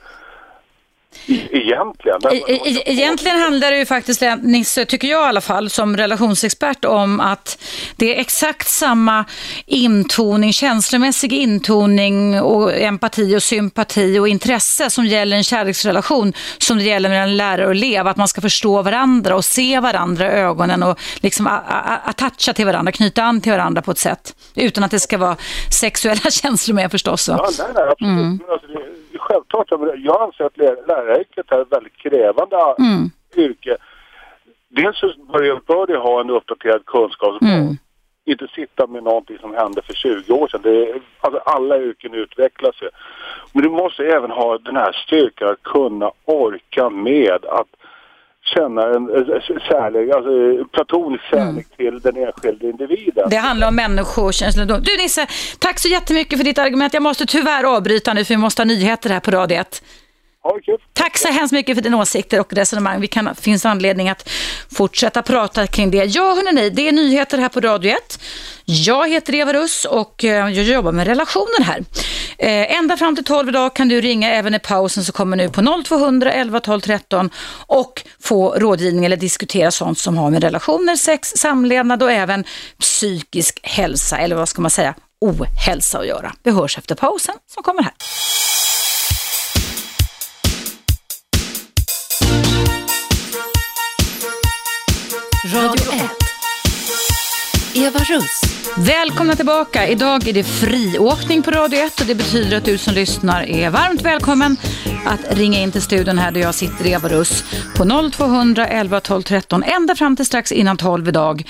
[1.27, 2.19] E- egentligen?
[2.31, 6.85] E- e- Egentligen handlar det ju faktiskt, Nisse, tycker jag i alla fall, som relationsexpert
[6.85, 7.57] om att
[7.95, 9.25] det är exakt samma
[9.65, 16.83] intoning, känslomässig intoning och empati och sympati och intresse som gäller en kärleksrelation som det
[16.83, 18.07] gäller mellan lärare och elev.
[18.07, 21.47] Att man ska förstå varandra och se varandra i ögonen och liksom
[22.05, 24.35] attacha till varandra, knyta an till varandra på ett sätt.
[24.55, 25.35] Utan att det ska vara
[25.79, 27.27] sexuella känslor med förstås.
[27.27, 28.41] Ja, nej, nej, absolut.
[29.13, 32.55] Är självklart, jag anser att lär- läraryrket är ett väldigt krävande
[33.35, 33.77] yrke.
[34.69, 37.51] Dels så bör det, det ha en uppdaterad kunskapsbas.
[38.27, 40.61] Inte sitta med någonting som hände för 20 år sedan.
[40.63, 42.89] Det är, alltså alla yrken utvecklas ju.
[43.53, 47.67] Men du måste även ha den här styrkan att kunna orka med att
[48.45, 49.07] känna en
[49.69, 53.29] kärlek, alltså platonisk kärlek till den enskilde individen.
[53.29, 54.65] Det handlar om människokänslor.
[54.65, 55.27] Du Nisse,
[55.59, 56.93] tack så jättemycket för ditt argument.
[56.93, 59.83] Jag måste tyvärr avbryta nu för vi måste ha nyheter här på Radio 1.
[60.45, 60.77] Ha det kul.
[60.93, 63.01] Tack så hemskt mycket för dina åsikter och resonemang.
[63.01, 64.29] Vi kan, finns anledning att
[64.71, 66.05] fortsätta prata kring det.
[66.05, 68.19] Ja, hörni, det är nyheter här på Radio 1.
[68.65, 71.83] Jag heter Eva Russ och eh, jag jobbar med relationer här.
[72.37, 75.49] Eh, ända fram till 12 idag kan du ringa även i pausen så kommer nu
[75.49, 77.29] på 0200 11 12 13
[77.67, 82.43] och få rådgivning eller diskutera sånt som har med relationer, sex, samlevnad och även
[82.79, 86.33] psykisk hälsa eller vad ska man säga, ohälsa att göra.
[86.43, 87.93] Vi hörs efter pausen som kommer här.
[95.55, 96.09] Radio 1.
[97.75, 98.41] Eva Russ.
[98.77, 99.87] Välkomna tillbaka.
[99.87, 103.69] Idag är det friåkning på Radio 1 och det betyder att du som lyssnar är
[103.69, 104.57] varmt välkommen
[105.05, 107.43] att ringa in till studion här där jag sitter, Eva Russ,
[107.75, 111.43] på 0200 11 12 13 ända fram till strax innan 12 idag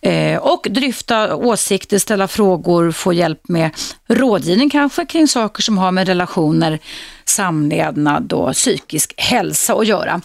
[0.00, 3.70] eh, och dryfta åsikter, ställa frågor, få hjälp med
[4.08, 6.78] rådgivning kanske kring saker som har med relationer,
[7.28, 10.20] samlevnad och psykisk hälsa att göra.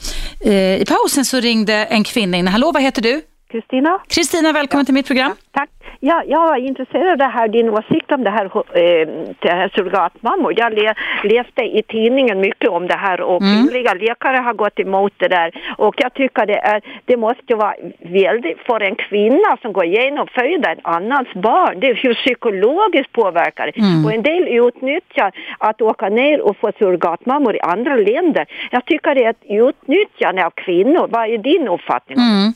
[0.45, 2.47] Eh, I pausen så ringde en kvinna in.
[2.47, 3.21] Hallå, vad heter du?
[3.51, 3.99] Kristina?
[4.07, 5.35] Kristina, välkommen till mitt program.
[5.51, 5.69] Tack.
[6.05, 9.07] Ja, jag var intresserad av det här, din åsikt om det här, eh,
[9.39, 10.53] det här surrogatmammor.
[10.57, 13.53] Jag le, läste i tidningen mycket om det här och Mm.
[13.53, 15.51] kvinnliga läkare har gått emot det där.
[15.77, 20.27] Och jag tycker det, är, det måste vara väldigt, för en kvinna som går igenom
[20.27, 23.77] föda en annans barn, det är ju psykologiskt påverkar det.
[23.79, 24.05] Mm.
[24.05, 28.45] Och en del utnyttjar att åka ner och få surrogatmammor i andra länder.
[28.71, 31.07] Jag tycker det är ett utnyttjande av kvinnor.
[31.09, 32.17] Vad är din uppfattning?
[32.17, 32.53] Mm.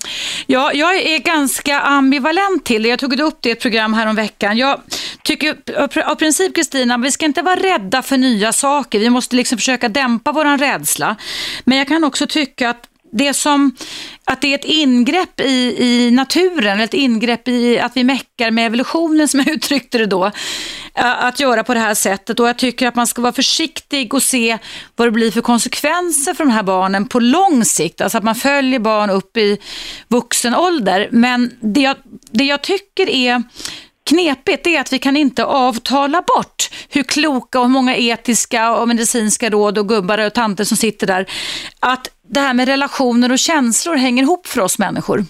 [0.50, 2.90] Ja, jag är ganska ambivalent till det.
[2.90, 4.58] Jag tog upp det i ett program här om veckan.
[4.58, 4.82] Jag
[5.24, 5.56] tycker
[6.06, 9.00] av princip, Kristina, vi ska inte vara rädda för nya saker.
[9.00, 11.16] Vi måste liksom försöka dämpa vår rädsla.
[11.66, 13.76] Men jag kan också tycka att det som,
[14.26, 18.66] att det är ett ingrepp i, i naturen, ett ingrepp i att vi meckar med
[18.66, 20.32] evolutionen som jag uttryckte det då,
[20.94, 22.40] att göra på det här sättet.
[22.40, 24.58] Och jag tycker att man ska vara försiktig och se
[24.96, 28.02] vad det blir för konsekvenser för de här barnen på lång sikt.
[28.02, 29.58] Alltså att man följer barn upp i
[30.08, 31.10] vuxen ålder.
[31.12, 31.96] Men det jag,
[32.32, 33.44] det jag tycker är
[34.08, 39.50] knepigt är att vi kan inte avtala bort hur kloka och många etiska och medicinska
[39.50, 41.30] råd och gubbar och tanter som sitter där.
[41.80, 45.26] Att det här med relationer och känslor hänger ihop för oss människor.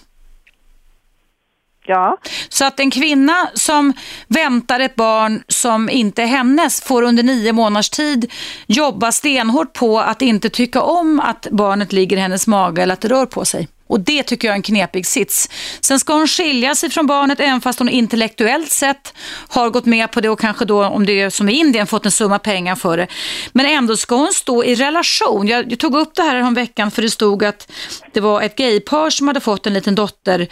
[1.86, 2.18] Ja.
[2.48, 3.92] Så att en kvinna som
[4.26, 8.32] väntar ett barn som inte är hennes får under nio månaders tid
[8.66, 13.00] jobba stenhårt på att inte tycka om att barnet ligger i hennes mage eller att
[13.00, 13.68] det rör på sig.
[13.88, 15.50] Och det tycker jag är en knepig sits.
[15.80, 19.14] Sen ska hon skilja sig från barnet även fast hon intellektuellt sett
[19.48, 22.04] har gått med på det och kanske då, om det är som i Indien, fått
[22.04, 23.06] en summa pengar för det.
[23.52, 25.48] Men ändå ska hon stå i relation.
[25.48, 27.72] Jag, jag tog upp det här veckan för det stod att
[28.12, 30.48] det var ett gaypar som hade fått en liten dotter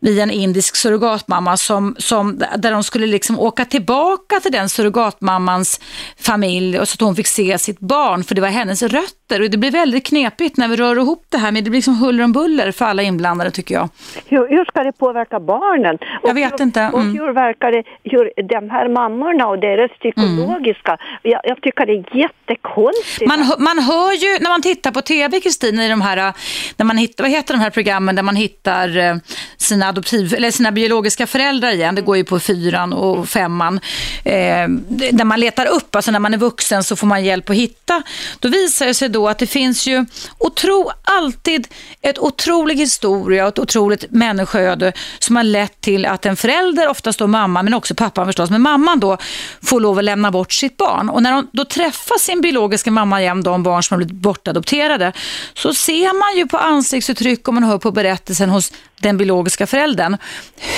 [0.00, 5.80] via en indisk surrogatmamma som, som, där de skulle liksom åka tillbaka till den surrogatmammans
[6.20, 9.50] familj och så att hon fick se sitt barn för det var hennes rötter och
[9.50, 12.24] det blir väldigt knepigt när vi rör ihop det här men det blir liksom huller
[12.24, 13.88] om buller för alla inblandade tycker jag.
[14.26, 15.98] Hur, hur ska det påverka barnen?
[16.22, 17.18] Jag vet hur, inte, Och mm.
[17.18, 22.16] hur verkar det, hur de här mammorna och deras psykologiska, jag, jag tycker det är
[22.16, 23.28] jättekonstigt.
[23.28, 26.32] Man, man hör ju när man tittar på tv, Kristina, i de här,
[26.76, 29.14] när man hittar, vad heter de här programmen där man hittar eh,
[29.56, 33.80] sina adoptiv, eller sina biologiska föräldrar igen, det går ju på fyran och femman,
[34.24, 34.68] eh,
[35.12, 38.02] när man letar upp, alltså när man är vuxen så får man hjälp att hitta.
[38.38, 40.06] Då visar det sig då att det finns ju
[40.38, 41.68] otro, alltid
[42.02, 47.18] ett otrolig historia och ett otroligt människoöde som har lett till att en förälder, oftast
[47.18, 49.16] då mamma, men också pappan förstås, men mamman då
[49.62, 51.08] får lov att lämna bort sitt barn.
[51.08, 55.12] Och när de då träffar sin biologiska mamma igen, de barn som har blivit bortadopterade,
[55.54, 60.16] så ser man ju på ansiktsuttryck och man hör på berättelsen hos den biologiska föräldern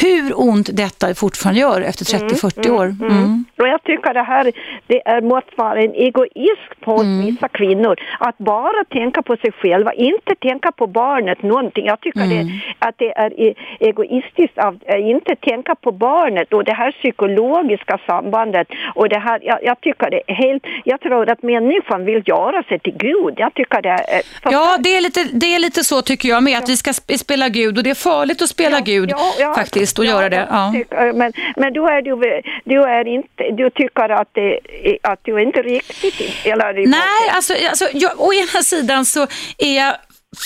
[0.00, 2.84] hur ont detta fortfarande gör efter 30-40 år.
[2.84, 3.44] Mm.
[3.58, 4.52] Och jag tycker det här
[4.86, 7.26] det är, måste vara en egoism på Mm.
[7.26, 7.96] vissa kvinnor.
[8.18, 11.86] Att bara tänka på sig själva, inte tänka på barnet någonting.
[11.86, 12.46] Jag tycker Mm.
[12.46, 16.92] det, att det är e- egoistiskt att eh, inte tänka på barnet och det här
[16.92, 18.68] psykologiska sambandet.
[18.94, 22.62] Och det här, jag, jag tycker det är helt, jag tror att människan vill göra
[22.62, 23.34] sig till Gud.
[23.36, 26.58] Jag tycker det är Ja, det är, lite, det är lite så tycker jag med,
[26.58, 29.12] att vi ska sp- spela Gud och det är farligt att spela Gud
[29.54, 30.46] faktiskt och göra det.
[30.50, 30.72] Ja.
[30.74, 34.58] tycker- Men, men du, är, du, du, är inte, du tycker att, det,
[35.02, 36.30] att du inte riktigt...
[36.44, 39.26] Eller, Nej, alltså, alltså jag, å ena sidan så
[39.58, 39.94] är jag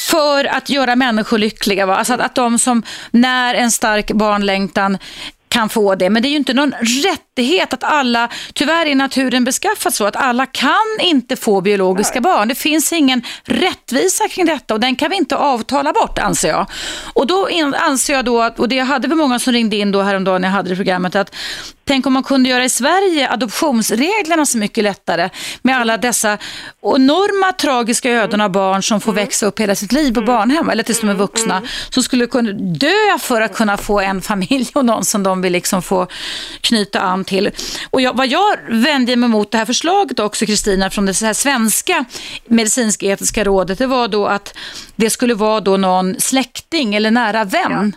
[0.09, 1.87] för att göra människor lyckliga.
[1.87, 1.97] Va?
[1.97, 4.99] Alltså att, att de som när en stark barnlängtan
[5.57, 6.11] kan få det.
[6.11, 10.17] Men det är ju inte någon rättighet att alla, tyvärr är naturen beskaffad så att
[10.17, 12.49] alla kan inte få biologiska barn.
[12.49, 16.67] Det finns ingen rättvisa kring detta och den kan vi inte avtala bort anser jag.
[17.15, 20.03] Och då anser jag då, och det jag hade för många som ringde in då
[20.03, 21.35] häromdagen när jag hade det programmet, att
[21.89, 25.31] Tänk om man kunde göra i Sverige adoptionsreglerna så mycket lättare
[25.63, 26.39] med alla dessa
[26.83, 30.83] enorma tragiska öden av barn som får växa upp hela sitt liv på barnhem eller
[30.83, 34.85] tills de är vuxna som skulle kunna dö för att kunna få en familj och
[34.85, 36.07] någon som de vill liksom få
[36.61, 37.51] knyta an till.
[37.91, 41.33] Och jag, vad jag vände mig mot det här förslaget också Kristina från det här
[41.33, 42.05] svenska
[42.47, 44.57] medicinsk-etiska rådet det var då att
[44.97, 47.97] det skulle vara då någon släkting eller nära vän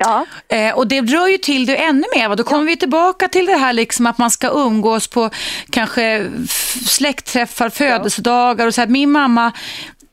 [0.00, 0.26] ja.
[0.48, 2.36] Eh, och det rör ju till det ännu mer.
[2.36, 5.30] Då kommer vi tillbaka till det här liksom att man ska umgås på
[5.70, 6.30] kanske
[6.86, 8.88] släktträffar, födelsedagar och så här.
[8.88, 9.52] Min mamma,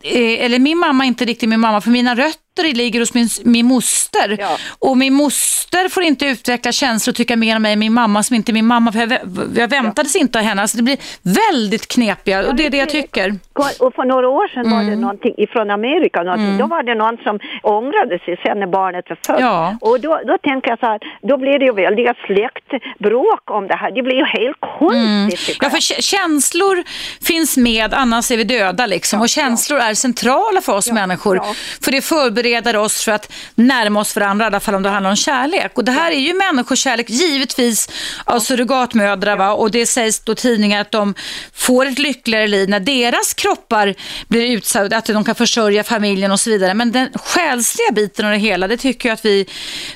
[0.03, 3.13] eh, eller min mamma är inte riktigt min mamma, för mina rötter rötter ligger hos
[3.13, 4.37] min, min moster.
[4.39, 4.57] Ja.
[4.79, 8.23] Och min moster får inte utveckla känslor och tycka mer om mig än min mamma
[8.23, 8.91] som inte är min mamma.
[8.91, 9.11] För jag,
[9.55, 10.21] jag väntades ja.
[10.21, 10.61] inte av henne.
[10.61, 13.35] Alltså det blir väldigt knepiga och det är det jag tycker.
[13.79, 14.73] Och för några år sedan mm.
[14.73, 15.01] var det mm.
[15.01, 16.19] någonting ifrån Amerika.
[16.19, 16.57] Mm.
[16.57, 19.39] Då var det någon som ångrade sig sen när barnet var fött.
[19.39, 19.77] Ja.
[19.81, 23.75] Och då, då tänker jag så här, då blir det ju väldiga släktbråk om det
[23.75, 23.91] här.
[23.91, 25.59] Det blir ju helt konstigt.
[25.59, 25.59] Mm.
[25.61, 26.83] Ja, för känslor
[27.21, 29.21] finns med, annars är vi döda liksom.
[29.21, 31.41] och känslor är centrala för oss människor.
[31.83, 34.89] För det förbereder förbereder oss för att närma oss varandra, i alla fall om det
[34.89, 35.77] handlar om kärlek.
[35.77, 37.89] Och det här är ju människokärlek, givetvis
[38.25, 39.37] av surrogatmödrar.
[39.37, 39.53] Va?
[39.53, 41.13] Och det sägs då tidningar att de
[41.53, 43.95] får ett lyckligare liv när deras kroppar
[44.27, 46.73] blir utsatta, att de kan försörja familjen och så vidare.
[46.73, 49.45] Men den själsliga biten av det hela, det tycker jag att vi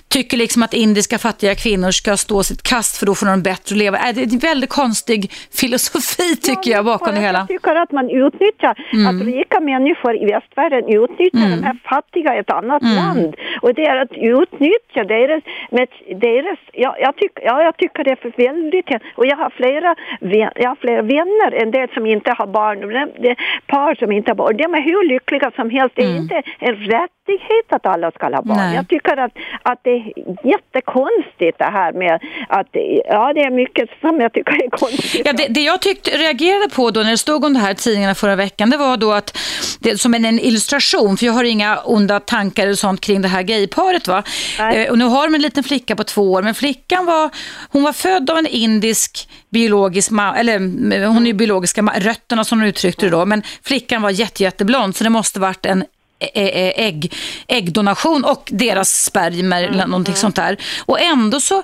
[0.07, 3.73] tycker liksom att indiska fattiga kvinnor ska stå sitt kast för då får de bättre
[3.73, 3.97] att leva.
[3.97, 7.39] Äh, det är en väldigt konstig filosofi tycker ja, jag bakom det hela.
[7.39, 9.07] Jag tycker att man utnyttjar, mm.
[9.09, 11.61] att rika människor i västvärlden utnyttjar mm.
[11.61, 12.95] de här fattiga ett annat mm.
[12.95, 13.35] land.
[13.61, 15.87] Och det är att utnyttja deras, med
[16.27, 19.95] deras ja, jag, tyck, ja, jag tycker det är för väldigt, och jag har flera,
[20.61, 22.79] jag har flera vänner, en del som inte har barn,
[23.21, 26.07] det är par som inte har barn, de är hur lyckliga som helst, det är
[26.07, 26.21] mm.
[26.21, 28.57] inte en rättighet att alla ska ha barn.
[28.57, 28.75] Nej.
[28.75, 30.03] Jag tycker att, att det är
[30.43, 32.67] jättekonstigt det här med att,
[33.05, 35.25] ja det är mycket som jag tycker är konstigt.
[35.25, 37.75] Ja, det, det jag tyckte, reagerade på då när det stod om det här i
[37.75, 39.37] tidningarna förra veckan, det var då att,
[39.79, 43.27] det, som en, en illustration, för jag har inga onda tankar och sånt kring det
[43.27, 44.07] här gayparet.
[44.07, 44.23] Va?
[44.59, 47.29] Eh, och nu har de en liten flicka på två år, men flickan var,
[47.69, 52.67] hon var född av en indisk biologisk mamma, eller hon är biologiska rötterna som hon
[52.67, 55.83] uttryckte det då, men flickan var jätte, jätteblond så det måste varit en
[56.33, 57.13] ägg,
[57.47, 60.57] äggdonation och deras spermier eller någonting sånt där.
[60.85, 61.63] Och ändå så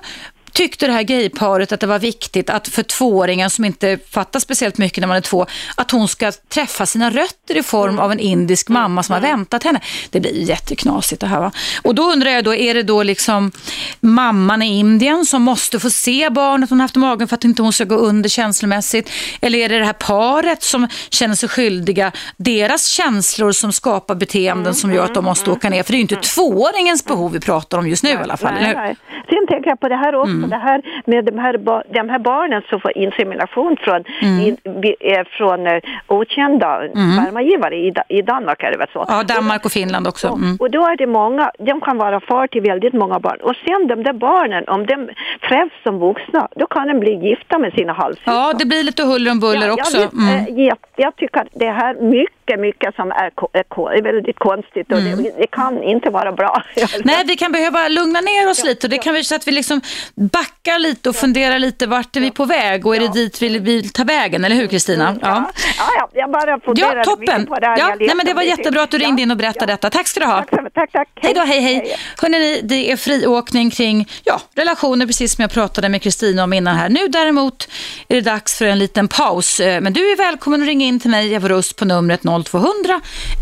[0.52, 4.78] tyckte det här gayparet att det var viktigt att för tvååringen som inte fattar speciellt
[4.78, 7.98] mycket när man är två, att hon ska träffa sina rötter i form mm.
[8.04, 9.30] av en indisk mamma som har mm.
[9.30, 9.80] väntat henne.
[10.10, 11.52] Det blir jätteknasigt det här va.
[11.82, 13.52] Och då undrar jag då, är det då liksom
[14.00, 17.62] mamman i Indien som måste få se barnet hon haft i magen för att inte
[17.62, 19.10] hon ska gå under känslomässigt?
[19.40, 24.62] Eller är det det här paret som känner sig skyldiga, deras känslor som skapar beteenden
[24.62, 24.74] mm.
[24.74, 25.82] som gör att de måste åka ner?
[25.82, 28.54] För det är ju inte tvååringens behov vi pratar om just nu i alla fall.
[28.54, 28.96] Nej, nej.
[29.28, 30.50] Sen tänker jag på det här också, mm.
[30.50, 31.52] det här med de här,
[31.98, 34.40] de här barnen som får insemination från, mm.
[34.40, 34.56] in,
[35.00, 37.12] eh, från uh, okända mm.
[37.12, 39.04] spermagivare i, i Danmark är det väl så?
[39.08, 40.28] Ja, Danmark och Finland också.
[40.28, 40.54] Mm.
[40.54, 43.38] Och, och, då är det många, de kan vara far till väldigt många barn.
[43.40, 45.08] Och sen de där barnen, om de
[45.48, 48.34] träffs som vuxna, då kan de bli gifta med sina halvsyskon.
[48.34, 49.98] Ja, det blir lite huller om buller ja, också.
[49.98, 50.64] Jag, mm.
[50.66, 55.22] jag, jag tycker det här mycket, mycket som är, är, är väldigt konstigt och mm.
[55.22, 56.62] det, det, kan inte vara bra.
[57.04, 59.48] Nej, vi kan behöva lugna ner oss ja, lite och det kan vi så att
[59.48, 59.80] vi liksom
[60.14, 63.58] backar lite och funderar lite vart är vi på väg och är det dit vi
[63.58, 65.08] vill ta vägen, eller hur Kristina?
[65.08, 65.50] Mm, ja.
[65.78, 65.84] Ja.
[65.98, 67.46] ja, jag bara funderade ja, toppen.
[67.46, 67.78] på det här.
[67.78, 69.90] Ja, nej, men det var jättebra att du ringde in och berättade detta.
[69.90, 70.42] Tack ska du ha.
[70.42, 70.92] Tack, tack.
[70.92, 71.08] tack.
[71.14, 71.74] Hej då, hej, hej.
[71.74, 71.96] hej.
[72.22, 76.76] Hörrni, det är friåkning kring ja, relationer, precis som jag pratade med Kristina om innan
[76.76, 76.88] här.
[76.88, 77.68] Nu däremot
[78.08, 79.60] är det dags för en liten paus.
[79.60, 83.00] Eh, men du är välkommen att ringa in till mig, Eva Rust, på numret 0200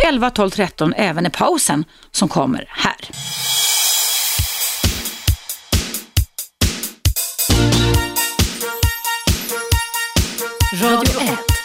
[0.08, 2.96] 11 12 13, även i pausen som kommer här.
[10.82, 11.56] Radio 1.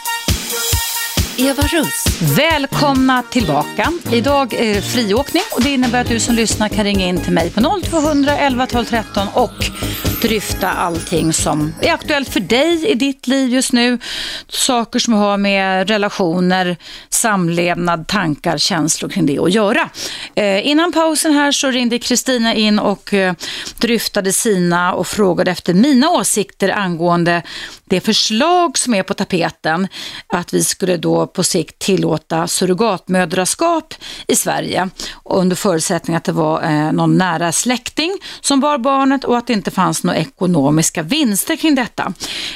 [1.38, 2.06] Eva Russ.
[2.38, 3.91] Välkomna tillbaka.
[4.12, 7.34] Idag är det friåkning och det innebär att du som lyssnar kan ringa in till
[7.34, 9.52] mig på 0200 11 12 13 och
[10.22, 13.98] dryfta allting som är aktuellt för dig i ditt liv just nu.
[14.48, 16.78] Saker som har med relationer,
[17.10, 19.90] samlevnad, tankar, känslor kring det att göra.
[20.36, 23.34] Eh, innan pausen här så ringde Kristina in och eh,
[23.78, 27.42] dryftade sina och frågade efter mina åsikter angående
[27.91, 29.88] det förslag som är på tapeten
[30.27, 33.94] att vi skulle då på sikt tillåta surrogatmödraskap
[34.27, 34.89] i Sverige
[35.25, 39.54] under förutsättning att det var eh, någon nära släkting som bar barnet och att det
[39.54, 42.13] inte fanns några ekonomiska vinster kring detta.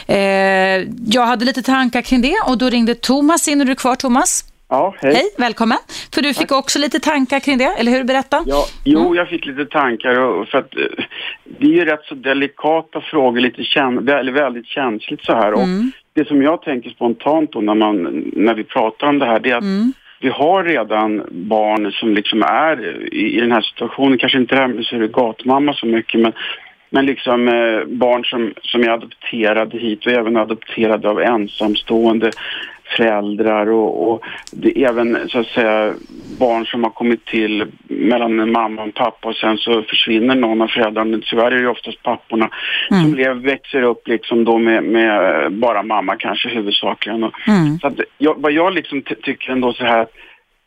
[0.07, 0.17] Eh,
[1.07, 3.61] jag hade lite tankar kring det och då ringde Thomas in.
[3.61, 4.43] Är du kvar Thomas?
[4.70, 5.13] Ja, hej.
[5.13, 5.78] Hej, välkommen.
[6.13, 8.03] För du fick också lite tankar kring det, eller hur?
[8.03, 8.43] Berätta.
[8.45, 9.16] Ja, jo, mm.
[9.16, 11.05] jag fick lite tankar och för att eh,
[11.59, 13.61] det är ju rätt så delikata frågor, lite
[14.20, 15.47] eller väldigt känsligt så här.
[15.47, 15.59] Mm.
[15.59, 15.68] Och
[16.13, 19.51] det som jag tänker spontant då när, man, när vi pratar om det här, det
[19.51, 19.93] är att mm.
[20.20, 24.61] vi har redan barn som liksom är i, i den här situationen, kanske inte det
[24.61, 26.34] här med surrogatmamma så mycket, men
[26.89, 32.32] men liksom eh, barn som, som är adopterade hit och även adopterade av ensamstående
[32.95, 34.23] föräldrar och, och
[34.75, 35.93] även så att säga
[36.39, 40.35] barn som har kommit till mellan en mamma och en pappa och sen så försvinner
[40.35, 41.19] någon av föräldrarna.
[41.23, 42.49] Tyvärr är det oftast papporna
[42.91, 43.03] mm.
[43.03, 47.23] som lever, växer upp liksom då med, med bara mamma kanske huvudsakligen.
[47.23, 47.79] Mm.
[47.81, 50.11] Så att jag, vad jag liksom tycker ändå så här att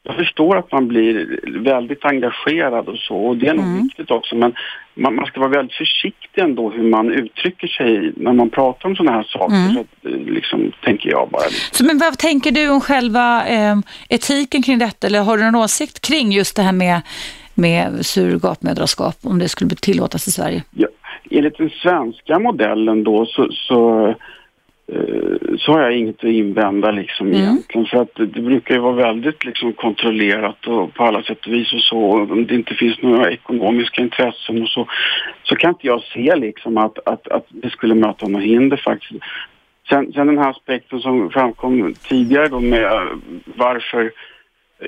[0.09, 3.83] jag förstår att man blir väldigt engagerad och så och det är nog mm.
[3.83, 4.55] viktigt också men
[4.95, 8.97] man, man, ska vara väldigt försiktig ändå hur man uttrycker sig när man pratar om
[8.97, 9.55] sådana här saker.
[9.55, 9.75] Mm.
[9.75, 11.49] Så att, eh, liksom, tänker jag bara.
[11.73, 13.77] Så, men vad tänker du om själva eh,
[14.09, 17.01] etiken kring detta eller har du någon åsikt kring just det här med,
[17.55, 20.63] med surrogatmödraskap om det skulle tillåtas i Sverige?
[20.71, 20.89] Ja,
[21.31, 24.15] enligt den svenska modellen då så, så
[25.59, 27.41] så har jag inget att invända liksom mm.
[27.41, 27.87] egentligen.
[27.87, 31.73] För att det brukar ju vara väldigt liksom kontrollerat och på alla sätt och vis
[31.73, 31.99] och så.
[31.99, 34.89] Om det inte finns några ekonomiska intressen och så,
[35.43, 39.25] så kan inte jag se liksom att, att, att det skulle möta några hinder faktiskt.
[39.89, 43.09] Sen, sen den här aspekten som framkom tidigare då med
[43.45, 44.13] varför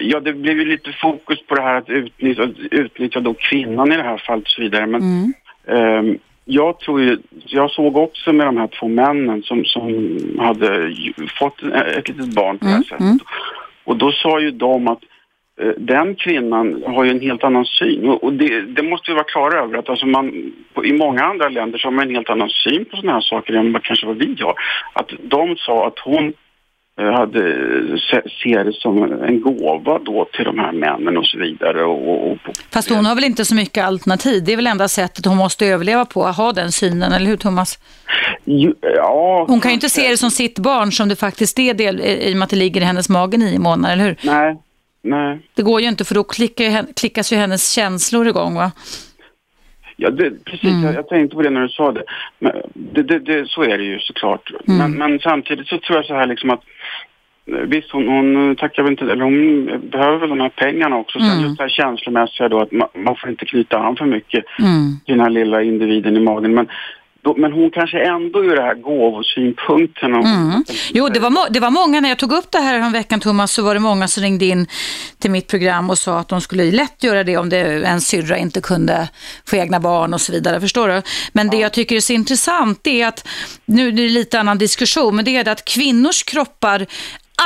[0.00, 3.96] Ja, det blev ju lite fokus på det här att utnyttja, utnyttja då kvinnan i
[3.96, 4.86] det här fallet och så vidare.
[4.86, 6.04] Men mm.
[6.06, 10.94] um, jag tror ju, jag såg också med de här två männen som, som hade
[11.38, 11.62] fått
[11.96, 13.00] ett litet barn på det här mm, sättet.
[13.00, 13.18] Mm.
[13.84, 15.00] Och då sa ju de att
[15.60, 19.24] eh, den kvinnan har ju en helt annan syn och det, det måste vi vara
[19.24, 20.52] klara över att alltså man,
[20.84, 23.54] i många andra länder så har man en helt annan syn på sådana här saker
[23.54, 24.54] än vad kanske vad vi har.
[24.92, 26.32] Att de sa att hon
[27.02, 27.40] hade,
[28.42, 31.84] ser det som en gåva då till de här männen och så vidare.
[31.84, 32.38] Och, och,
[32.72, 34.44] Fast hon har väl inte så mycket alternativ?
[34.44, 37.36] Det är väl enda sättet hon måste överleva på, att ha den synen, eller hur
[37.36, 37.78] Thomas?
[38.80, 42.00] Ja, hon kan ju inte se det som sitt barn som det faktiskt är del,
[42.00, 44.16] i och med att det ligger i hennes mage nio månader, eller hur?
[44.22, 44.56] Nej,
[45.02, 45.38] nej.
[45.54, 48.72] Det går ju inte för då klickar, klickas ju hennes känslor igång va?
[50.02, 50.70] Ja, det, precis.
[50.70, 50.84] Mm.
[50.84, 52.04] Jag, jag, tänkte på det när du sa det.
[52.38, 54.52] Men det, det, det så är det ju såklart.
[54.68, 54.78] Mm.
[54.78, 56.64] Men, men, samtidigt så tror jag så här liksom att eh,
[57.66, 61.18] Visst, hon, hon tackar väl inte, eller hon behöver väl de här pengarna också.
[61.18, 61.30] Mm.
[61.30, 64.44] Sen just det här känslomässiga då att man, man får inte knyta an för mycket
[64.58, 65.00] mm.
[65.04, 66.54] till den här lilla individen i magen.
[66.54, 66.68] Men
[67.22, 70.14] då, men hon kanske ändå gör det här gåvosynpunkten.
[70.14, 70.64] Mm.
[70.92, 73.52] Jo, det var, det var många, när jag tog upp det här en veckan Thomas,
[73.52, 74.66] så var det många som ringde in
[75.18, 78.38] till mitt program och sa att de skulle lätt göra det om det, en syrra
[78.38, 79.08] inte kunde
[79.46, 81.02] få egna barn och så vidare, förstår du?
[81.32, 81.50] Men ja.
[81.50, 83.28] det jag tycker är så intressant är att,
[83.64, 86.86] nu är det lite annan diskussion, men det är att kvinnors kroppar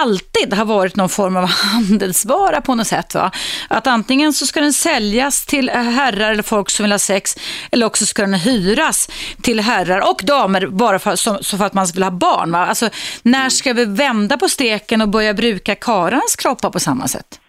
[0.02, 3.14] alltid har varit någon form av handelsvara på något sätt.
[3.14, 3.30] Va?
[3.68, 7.36] Att antingen så ska den säljas till herrar eller folk som vill ha sex
[7.70, 9.08] eller också ska den hyras
[9.42, 12.50] till herrar och damer bara för, så, så för att man vill ha barn.
[12.50, 12.66] Va?
[12.66, 12.88] Alltså,
[13.22, 17.40] när ska vi vända på steken och börja bruka karans kroppar på samma sätt?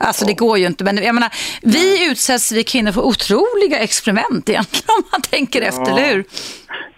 [0.00, 1.30] Alltså det går ju inte, men jag menar,
[1.62, 5.68] vi utsätts, vi kvinnor, för otroliga experiment egentligen om man tänker ja.
[5.68, 6.24] efter, eller hur?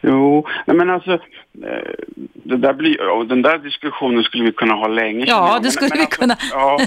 [0.01, 1.95] Jo, men alltså eh,
[2.33, 5.25] det där blir, den där diskussionen skulle vi kunna ha länge.
[5.29, 6.37] Ja, det skulle men, vi alltså, kunna.
[6.53, 6.81] Ja,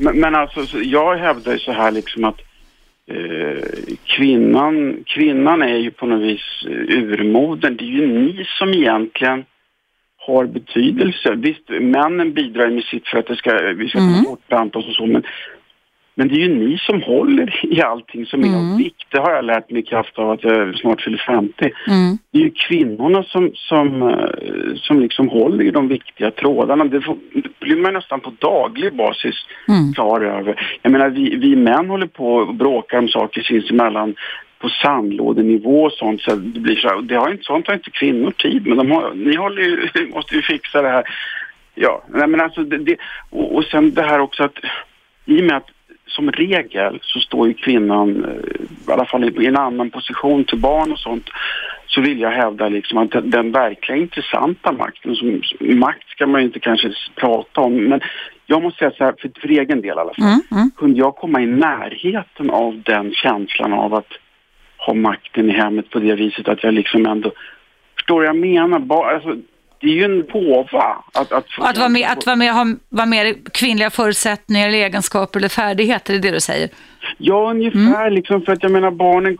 [0.00, 2.40] men, men alltså, jag hävdar ju så här liksom att
[3.10, 3.64] eh,
[4.04, 7.76] kvinnan, kvinnan är ju på något vis urmoden.
[7.76, 9.44] Det är ju ni som egentligen
[10.26, 11.34] har betydelse.
[11.34, 14.24] Visst, männen bidrar med sitt för att det ska, vi ska mm.
[14.24, 15.22] fortplanta oss och så, men
[16.18, 18.58] men det är ju ni som håller i allting som är mm.
[18.58, 19.06] av vikt.
[19.10, 21.54] Det har jag lärt mig i kraft av att jag snart fyller 50.
[21.88, 22.18] Mm.
[22.32, 26.84] Det är ju kvinnorna som, som, eh, som liksom håller i de viktiga trådarna.
[26.84, 29.34] Det, får, det blir man nästan på daglig basis
[29.68, 29.92] mm.
[29.92, 30.78] klar över.
[30.82, 34.14] Jag menar, vi, vi män håller på och bråkar om saker sinsemellan
[34.58, 36.20] på sandlådenivå och sånt.
[36.20, 38.90] Så det, blir så här, det har inte, sånt har inte kvinnor tid men de
[38.90, 41.04] har, ni håller ju, måste ju fixa det här.
[41.74, 42.96] Ja, nej men alltså det, det
[43.30, 44.58] och, och sen det här också att
[45.24, 45.70] i och med att
[46.06, 50.58] som regel så står ju kvinnan eh, i alla fall i en annan position till
[50.58, 51.30] barn och sånt
[51.86, 56.46] så vill jag hävda liksom att den verkliga intressanta makten, som, makt ska man ju
[56.46, 58.00] inte kanske prata om, men
[58.46, 60.70] jag måste säga så här, för, för egen del i alla fall, mm, mm.
[60.76, 64.12] kunde jag komma i närheten av den känslan av att
[64.86, 67.32] ha makten i hemmet på det viset att jag liksom ändå...
[67.94, 68.78] Förstår du jag menar?
[68.78, 69.36] Bara, alltså,
[69.80, 71.04] det är ju en gåva.
[71.12, 75.40] Att, att, att vara med, att vara med, ha vara med kvinnliga förutsättningar eller egenskaper
[75.40, 76.68] eller färdigheter, är det du säger?
[77.18, 78.12] Ja, ungefär mm.
[78.12, 79.36] liksom för att jag menar barnen,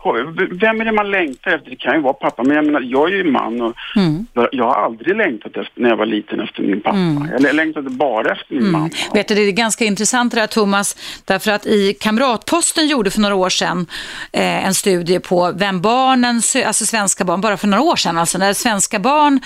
[0.51, 1.69] vem är det man längtar efter?
[1.69, 4.27] Det kan ju vara pappa, men jag menar jag är ju man och mm.
[4.51, 6.97] jag, har aldrig längtat efter, när jag var liten efter min pappa.
[6.97, 7.29] Mm.
[7.39, 8.71] Jag längtade bara efter min mm.
[8.71, 8.89] mamma.
[9.13, 10.95] Vet du, det är ganska intressant det här Thomas,
[11.25, 13.87] därför att i Kamratposten gjorde för några år sedan
[14.31, 18.37] eh, en studie på vem barnen, alltså svenska barn, bara för några år sedan, alltså
[18.37, 19.39] när svenska barn,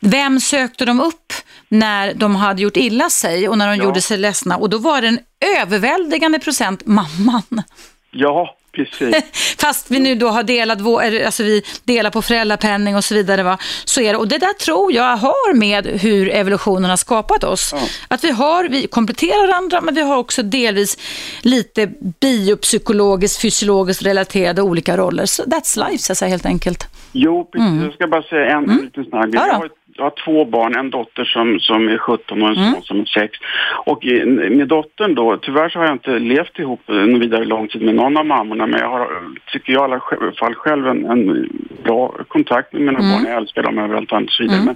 [0.00, 1.32] vem sökte de upp
[1.72, 3.84] när de hade gjort illa sig och när de ja.
[3.84, 5.18] gjorde sig ledsna och då var det en
[5.58, 7.62] överväldigande procent mamman.
[8.10, 9.16] Ja, precis.
[9.58, 10.78] Fast vi nu då har delat,
[11.26, 13.42] alltså vi delar på föräldrapenning och så vidare.
[13.42, 13.58] Va?
[13.84, 14.18] Så är det.
[14.18, 17.70] Och det där tror jag har med hur evolutionen har skapat oss.
[17.72, 17.80] Ja.
[18.08, 20.98] Att vi har, vi kompletterar varandra men vi har också delvis
[21.40, 21.86] lite
[22.20, 25.26] biopsykologiskt, fysiologiskt relaterade olika roller.
[25.26, 26.86] Så that's life, så att säga, helt enkelt.
[27.12, 27.68] Jo, precis.
[27.68, 27.84] Mm.
[27.84, 28.84] Jag ska bara säga en mm.
[28.84, 32.42] liten snabb ja, jag, har, jag har två barn, en dotter som, som är 17
[32.42, 32.72] och en mm.
[32.72, 33.38] son som är 6.
[33.86, 34.04] Och
[34.50, 37.94] med dottern då, tyvärr så har jag inte levt ihop någon vidare lång tid med
[37.94, 39.08] någon av mammorna, men jag har,
[39.52, 41.48] tycker jag i alla fall själv, en, en
[41.84, 43.10] bra kontakt med mina mm.
[43.10, 43.24] barn.
[43.26, 44.60] Jag älskar dem överallt och så vidare.
[44.60, 44.74] Mm.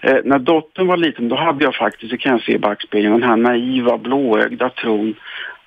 [0.00, 2.58] Men eh, när dottern var liten, då hade jag faktiskt, det kan jag se i
[2.58, 5.14] backspegeln, den här naiva, blåögda tron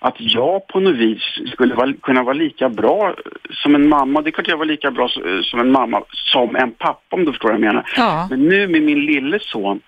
[0.04, 1.24] att jag på något vis
[1.54, 3.16] skulle vara, kunna vara lika bra
[3.50, 4.22] som en mamma.
[4.22, 5.10] Det är klart jag var lika bra
[5.44, 7.92] som en mamma som en pappa om du förstår vad jag menar.
[7.98, 8.28] Ja.
[8.30, 9.82] Men nu med min lille son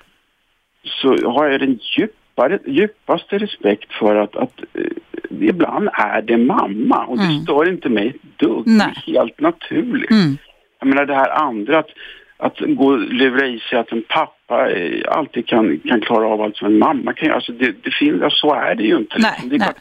[0.84, 7.05] så har jag den djupare, djupaste respekt för att, att uh, ibland är det mamma
[7.05, 7.30] och mm.
[7.30, 8.68] det stör inte mig ett dugg.
[8.68, 8.93] Nej.
[9.05, 10.11] Det är helt naturligt.
[10.11, 10.38] Mm.
[10.80, 11.89] Jag menar det här andra att
[12.38, 14.70] att gå och lura i sig att en pappa
[15.07, 17.36] alltid kan, kan klara av allt som en mamma kan göra.
[17.36, 19.16] Alltså det, det finns, så är det ju inte.
[19.20, 19.68] Nej, det är nej.
[19.68, 19.78] Klart,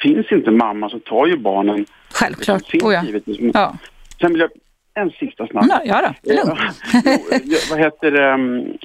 [0.00, 1.86] finns inte mamma så tar ju barnen...
[2.10, 2.66] Självklart.
[2.66, 3.02] Finns, oh ja.
[3.54, 3.76] Ja.
[4.20, 4.50] Sen vill jag,
[4.94, 5.64] en sista snabb.
[5.68, 6.58] Ja, ja då, lugn.
[7.70, 8.32] vad heter det?
[8.32, 8.78] Um,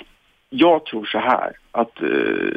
[0.49, 2.51] jag tror så här att uh,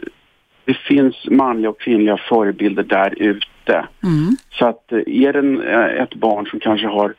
[0.64, 3.86] det finns manliga och kvinnliga förebilder där ute.
[4.02, 4.36] Mm.
[4.50, 5.62] Så att är det en,
[6.02, 7.14] ett barn som kanske har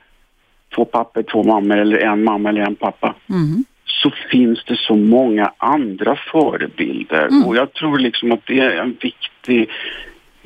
[0.75, 3.63] två pappor, två mammor eller en mamma eller en pappa mm.
[3.85, 7.27] så finns det så många andra förebilder.
[7.27, 7.45] Mm.
[7.45, 9.69] Och jag tror liksom att det är en viktig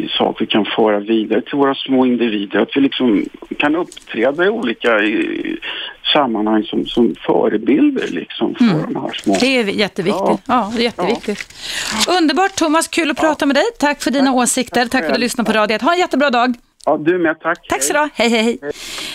[0.08, 2.60] sak vi kan föra vidare till våra små individer.
[2.60, 3.26] Att vi liksom
[3.58, 5.58] kan uppträda i olika i,
[6.14, 8.94] sammanhang som, som förebilder liksom för mm.
[8.94, 9.38] de här små.
[9.40, 10.24] Det är jätteviktigt.
[10.26, 11.54] Ja, ja det är jätteviktigt.
[12.08, 12.18] Ja.
[12.18, 13.28] Underbart Thomas, kul att ja.
[13.28, 13.66] prata med dig.
[13.80, 14.36] Tack för dina tack.
[14.36, 14.86] åsikter.
[14.86, 15.82] Tack för att du lyssnade på radiet.
[15.82, 16.56] Ha en jättebra dag.
[16.86, 17.40] Ja, du med.
[17.40, 17.68] Tack.
[17.70, 18.60] Tack så du hej, hej, hej.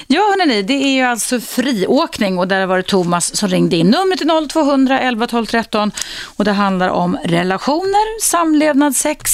[0.06, 3.86] Ja, hörni, det är ju alltså friåkning och där var det Thomas som ringde in.
[3.86, 5.90] Numret är 0200 11 12 13
[6.36, 9.30] och det handlar om relationer, samlevnad, sex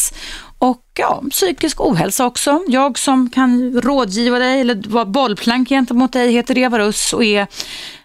[0.62, 2.60] och ja, psykisk ohälsa också.
[2.68, 7.46] Jag som kan rådgiva dig eller vara bollplank gentemot dig heter Eva Russ och är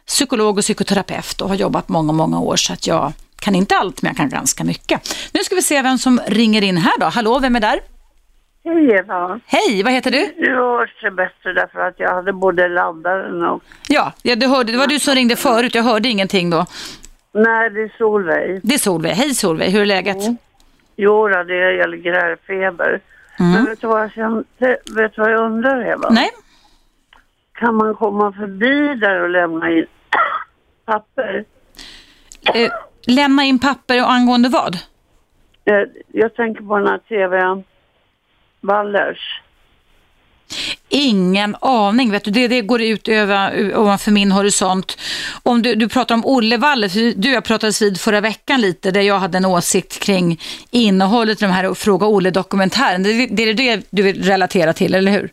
[0.07, 4.01] psykolog och psykoterapeut och har jobbat många, många år så att jag kan inte allt
[4.01, 5.01] men jag kan ganska mycket.
[5.33, 7.05] Nu ska vi se vem som ringer in här då.
[7.05, 7.79] Hallå, vem är där?
[8.65, 9.39] Hej Eva.
[9.45, 10.33] Hej, vad heter du?
[10.37, 13.63] Du hörs bättre därför att jag hade både laddaren och...
[13.87, 15.75] Ja, ja du hörde, det var du som ringde förut.
[15.75, 16.65] Jag hörde ingenting då.
[17.33, 18.59] Nej, det är Solveig.
[18.63, 19.15] Det är Solveig.
[19.15, 20.21] Hej Solveig, hur är läget?
[20.23, 20.37] Mm.
[20.97, 23.01] Jo, det gäller grärfeber.
[23.39, 23.51] Mm.
[23.51, 24.43] Men vet du, vad jag kände,
[24.95, 26.09] vet du vad jag undrar Eva?
[26.09, 26.29] Nej.
[27.53, 29.85] Kan man komma förbi där och lämna in
[30.85, 31.45] papper?
[32.55, 32.71] Eh,
[33.07, 34.75] lämna in papper och angående vad?
[35.65, 37.63] Eh, jag tänker på den här tv
[38.61, 39.41] Wallers.
[40.89, 42.31] Ingen aning, vet du.
[42.31, 44.97] Det, det går ut över, ovanför min horisont.
[45.43, 48.61] Om du, du pratar om Olle Walle, för du och jag pratades vid förra veckan
[48.61, 53.03] lite, där jag hade en åsikt kring innehållet i de här Fråga Olle-dokumentären.
[53.03, 55.29] Det, det är det du vill relatera till, eller hur?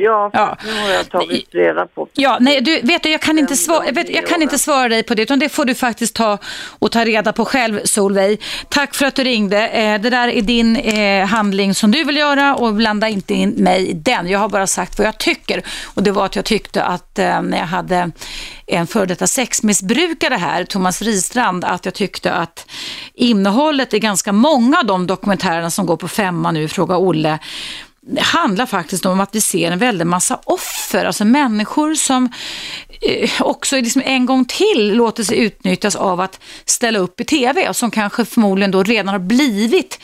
[0.00, 2.08] Ja, ja, nu har jag tagit reda på.
[2.12, 4.88] Ja, nej, du vet du, jag kan, inte svara, jag, vet, jag kan inte svara
[4.88, 6.38] dig på det, utan det får du faktiskt ta
[6.78, 8.42] och ta reda på själv, Solveig.
[8.68, 9.68] Tack för att du ringde.
[9.68, 13.50] Eh, det där är din eh, handling som du vill göra och blanda inte in
[13.50, 14.28] mig i den.
[14.28, 15.62] Jag har bara sagt vad jag tycker
[15.94, 18.10] och det var att jag tyckte att eh, när jag hade
[18.66, 22.70] en före detta sexmissbrukare här, Thomas Ristrand, att jag tyckte att
[23.14, 27.38] innehållet i ganska många av de dokumentärerna som går på femma nu, Fråga Olle,
[28.10, 32.28] det handlar faktiskt om att vi ser en väldig massa offer, alltså människor som
[33.00, 37.68] eh, också liksom en gång till låter sig utnyttjas av att ställa upp i tv
[37.68, 40.00] och som kanske förmodligen då redan har blivit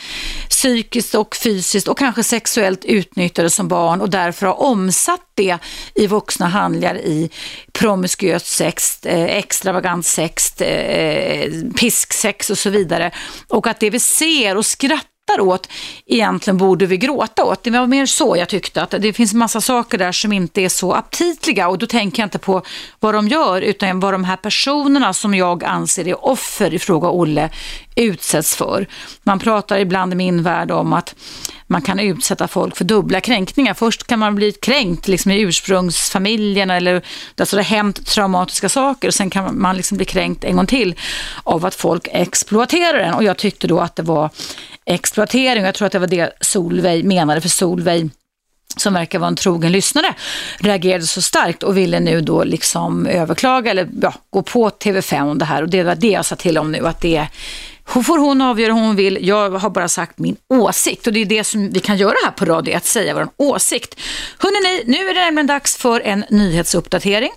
[0.48, 5.58] psykiskt och fysiskt och kanske sexuellt utnyttjade som barn och därför har omsatt det
[5.94, 7.30] i vuxna handlingar i
[7.72, 11.50] promiskuöst sex, eh, extravagant sex, eh,
[11.80, 13.10] pisksex och så vidare.
[13.48, 15.68] Och att det vi ser och skrattar skrattar åt,
[16.06, 17.64] egentligen borde vi gråta åt.
[17.64, 20.68] Det var mer så jag tyckte, att det finns massa saker där som inte är
[20.68, 22.62] så aptitliga och då tänker jag inte på
[23.00, 27.08] vad de gör utan vad de här personerna som jag anser är offer i fråga
[27.08, 27.50] Olle
[27.94, 28.86] utsätts för.
[29.22, 31.14] Man pratar ibland i min värld om att
[31.66, 33.74] man kan utsätta folk för dubbla kränkningar.
[33.74, 37.02] Först kan man bli kränkt liksom i ursprungsfamiljen eller
[37.36, 40.66] alltså det har hänt traumatiska saker och sen kan man liksom bli kränkt en gång
[40.66, 40.94] till
[41.44, 43.14] av att folk exploaterar en.
[43.14, 44.30] Och jag tyckte då att det var
[44.86, 48.10] exploatering jag tror att det var det Solveig menade för Solveig
[48.76, 50.14] som verkar vara en trogen lyssnare,
[50.58, 55.38] reagerade så starkt och ville nu då liksom överklaga eller ja, gå på TV5 om
[55.38, 57.28] det här och det var det jag sa till om nu att det
[57.86, 59.18] hon får hon avgöra hur hon vill.
[59.20, 62.30] Jag har bara sagt min åsikt och det är det som vi kan göra här
[62.30, 64.00] på radio, att säga vår åsikt.
[64.38, 67.30] Hörrni, nu är det nämligen dags för en nyhetsuppdatering.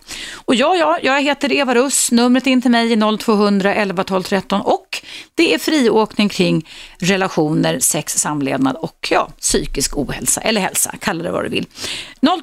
[0.46, 4.24] Och ja, ja, jag heter Eva Russ, numret in till mig är 0200 11 12
[4.24, 5.02] 13 och
[5.36, 6.70] det är friåkning kring
[7.00, 11.66] relationer, sex, samlevnad och ja, psykisk ohälsa eller hälsa, kalla det vad du vill.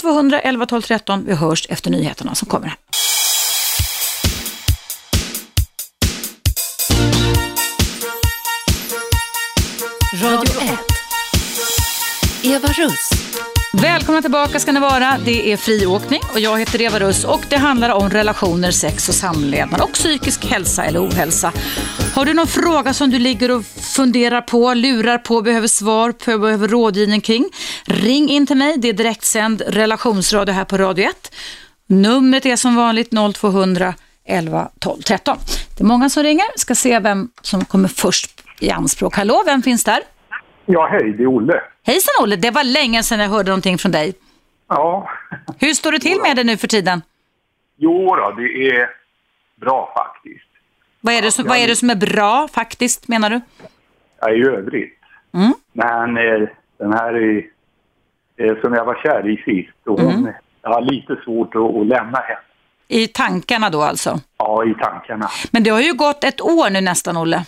[0.01, 2.77] 0200 11 12 13, vi hörs efter nyheterna som kommer här.
[10.23, 10.79] Radio 1.
[12.43, 13.11] Eva Russ.
[13.73, 15.19] Välkomna tillbaka ska ni vara.
[15.25, 19.15] Det är friåkning och jag heter Eva Russ och det handlar om relationer, sex och
[19.15, 21.53] samlevnad och psykisk hälsa eller ohälsa.
[22.15, 23.65] Har du någon fråga som du ligger och
[23.97, 27.51] funderar på, lurar på, behöver svar på, behöver rådgivning kring?
[27.85, 28.75] Ring in till mig.
[28.79, 31.35] Det är direktsänd relationsradio här på Radio 1.
[31.89, 33.95] Numret är som vanligt 0200
[34.27, 35.39] 11 12 13.
[35.77, 36.47] Det är många som ringer.
[36.57, 39.17] Ska se vem som kommer först i anspråk.
[39.17, 40.01] Hallå, vem finns där?
[40.67, 41.61] Ja, hej, det är Olle.
[41.87, 44.15] Hejsan Olle, det var länge sedan jag hörde någonting från dig.
[44.69, 45.09] Ja.
[45.59, 47.03] Hur står det till med det nu för tiden?
[47.77, 48.91] Jo då, det är
[49.61, 50.45] bra faktiskt.
[51.01, 53.41] Vad är det som, vad är, det som är bra faktiskt, menar du?
[54.21, 54.99] Ja, i övrigt.
[55.35, 55.53] Mm.
[55.73, 56.49] Men eh,
[56.79, 57.37] den här är,
[58.37, 60.33] eh, som jag var kär i sist, och hon, Mm.
[60.63, 62.39] jag har lite svårt att, att lämna henne.
[62.89, 64.21] I tankarna då alltså?
[64.39, 65.31] Ja, i tankarna.
[65.51, 67.45] Men det har ju gått ett år nu nästan, Olle.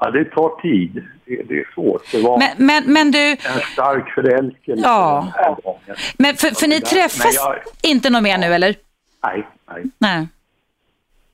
[0.00, 1.04] Ja, det tar tid.
[1.24, 2.12] Det, det är svårt.
[2.12, 3.36] Det var Men, men, men du, en
[3.72, 5.20] stark förälskelse Ja.
[5.34, 5.96] den här gången.
[6.18, 8.74] men för, för ni träffas jag- inte något mer nu, eller?
[9.22, 9.84] Nej, nej.
[9.98, 10.28] Nej.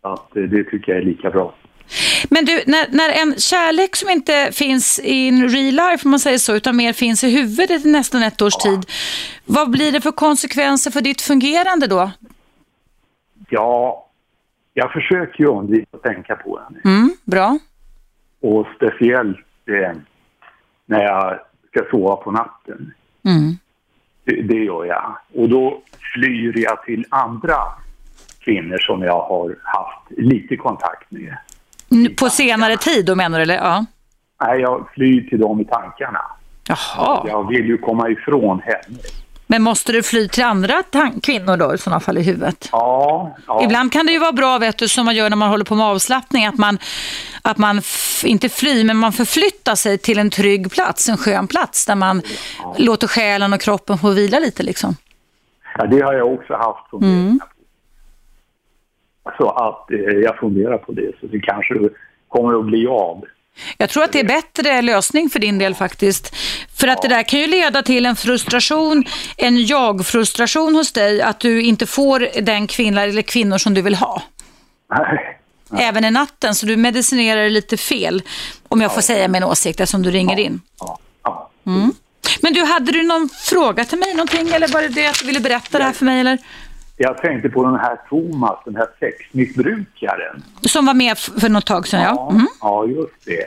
[0.00, 1.54] Att, det, det tycker jag är lika bra.
[2.30, 6.38] Men du, när, när en kärlek som inte finns in real life, om man säger
[6.38, 8.80] så, utan mer finns i huvudet i nästan ett års tid,
[9.44, 12.10] vad blir det för konsekvenser för ditt fungerande då?
[13.48, 14.06] Ja,
[14.74, 16.80] jag försöker ju undvika att tänka på henne.
[16.84, 17.58] Mm, bra.
[18.40, 19.96] Och speciellt eh,
[20.86, 21.38] när jag
[21.70, 22.94] ska sova på natten.
[23.24, 23.56] Mm.
[24.24, 25.16] Det, det gör jag.
[25.34, 25.82] Och då
[26.14, 27.56] flyr jag till andra
[28.40, 31.36] kvinnor som jag har haft lite kontakt med.
[32.18, 33.54] På senare tid då menar du, eller?
[33.54, 33.84] Ja.
[34.42, 36.20] Nej, jag flyr till dem i tankarna.
[36.68, 37.24] Jaha.
[37.28, 38.98] Jag vill ju komma ifrån henne.
[39.46, 40.82] Men måste du fly till andra
[41.22, 42.68] kvinnor då i sådana fall i huvudet?
[42.72, 43.64] Ja, ja.
[43.64, 45.74] Ibland kan det ju vara bra, vet du, som man gör när man håller på
[45.74, 46.78] med avslappning, att man,
[47.42, 47.80] att man
[48.24, 52.22] inte flyr, men man förflyttar sig till en trygg plats, en skön plats, där man
[52.78, 54.96] låter själen och kroppen få vila lite liksom.
[55.78, 57.46] ja, det har jag också haft funderingar på.
[59.38, 61.74] Så att eh, jag funderar på det, så det kanske
[62.28, 63.24] kommer att bli av.
[63.78, 66.36] Jag tror att det är bättre lösning för din del faktiskt.
[66.76, 69.04] För att det där kan ju leda till en frustration,
[69.36, 73.94] en jag-frustration hos dig, att du inte får den kvinna eller kvinnor som du vill
[73.94, 74.22] ha.
[74.90, 75.38] Nej.
[75.78, 78.22] Även i natten, så du medicinerar lite fel,
[78.68, 80.60] om jag får säga min åsikt, eftersom du ringer in.
[80.80, 81.50] Ja, ja.
[82.40, 85.26] Men du, hade du någon fråga till mig någonting, eller var det det att du
[85.26, 86.38] ville berätta det här för mig, eller?
[86.96, 90.42] Jag tänkte på den här Thomas, den här sexmissbrukaren.
[90.60, 92.14] Som var med för något tag sedan, ja.
[92.16, 92.46] Ja, Mm.
[92.60, 93.46] ja just det.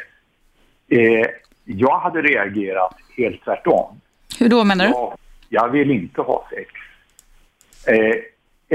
[0.98, 1.28] Eh,
[1.66, 4.02] jag hade reagerat helt tvärtom.
[4.40, 4.92] Hur då menar du?
[4.92, 5.18] Jag,
[5.50, 6.72] jag vill inte ha sex
[7.88, 8.16] eh,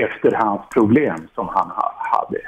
[0.04, 2.40] efter hans problem som han ha, hade.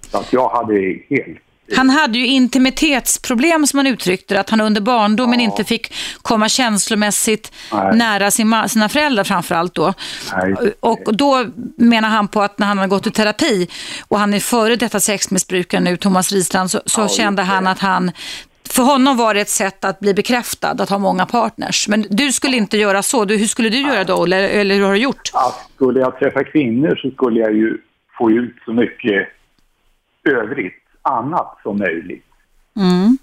[0.00, 0.74] Så att jag hade
[1.10, 1.38] helt...
[1.76, 5.44] Han hade ju intimitetsproblem som han uttryckte att han under barndomen Ja.
[5.44, 7.96] inte fick komma känslomässigt Nej.
[7.96, 9.94] nära sin ma- sina föräldrar framförallt då.
[10.36, 10.54] Nej.
[10.80, 11.44] Och då
[11.76, 13.68] menar han på att när han har gått i terapi
[14.08, 17.78] och han är före detta sexmissbrukare nu, Thomas Risstrand, så, så Ja, kände han att
[17.78, 18.10] han
[18.70, 21.88] för honom var det ett sätt att bli bekräftad, att ha många partners.
[21.88, 23.24] Men du skulle inte göra så.
[23.24, 25.30] Du, hur skulle du göra då, eller, eller hur har du gjort?
[25.32, 27.78] Att skulle jag träffa kvinnor så skulle jag ju
[28.18, 29.28] få ut så mycket
[30.24, 32.26] övrigt annat som möjligt.
[32.76, 33.18] Mm.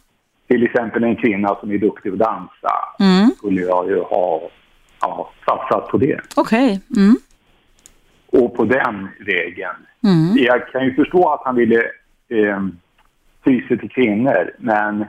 [0.47, 3.29] Till exempel en kvinna som är duktig att dansa Mm.
[3.37, 4.41] skulle jag ju ha
[5.01, 6.19] ja, satsat på det.
[6.35, 6.81] Okej.
[6.97, 7.15] Mm.
[8.31, 9.75] Och på den vägen.
[10.03, 10.37] Mm.
[10.37, 11.79] Jag kan ju förstå att han ville
[12.29, 12.67] eh,
[13.43, 15.05] sy sig till kvinnor, men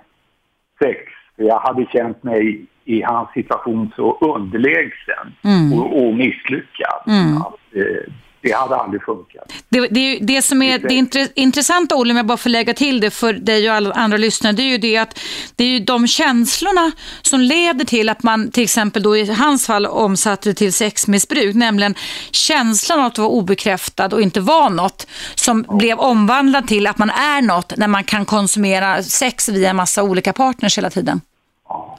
[0.82, 0.98] sex,
[1.36, 5.72] Jag hade känt mig i hans situation så underlägsen Mm.
[5.78, 7.02] och, och misslyckad.
[7.40, 8.12] Att, eh,
[8.42, 9.52] det hade aldrig funkat.
[9.68, 13.00] Det, det, det som är det intre, intressanta, Olle, om jag bara får lägga till
[13.00, 15.18] det för dig och alla andra lyssnare, det är ju det att
[15.56, 19.66] det är ju de känslorna som leder till att man till exempel då i hans
[19.66, 21.94] fall omsatte det till sexmissbruk, nämligen
[22.30, 27.10] känslan av att vara obekräftad och inte vara något, som blev omvandlad till att man
[27.10, 31.20] är något när man kan konsumera sex via en massa olika partners hela tiden.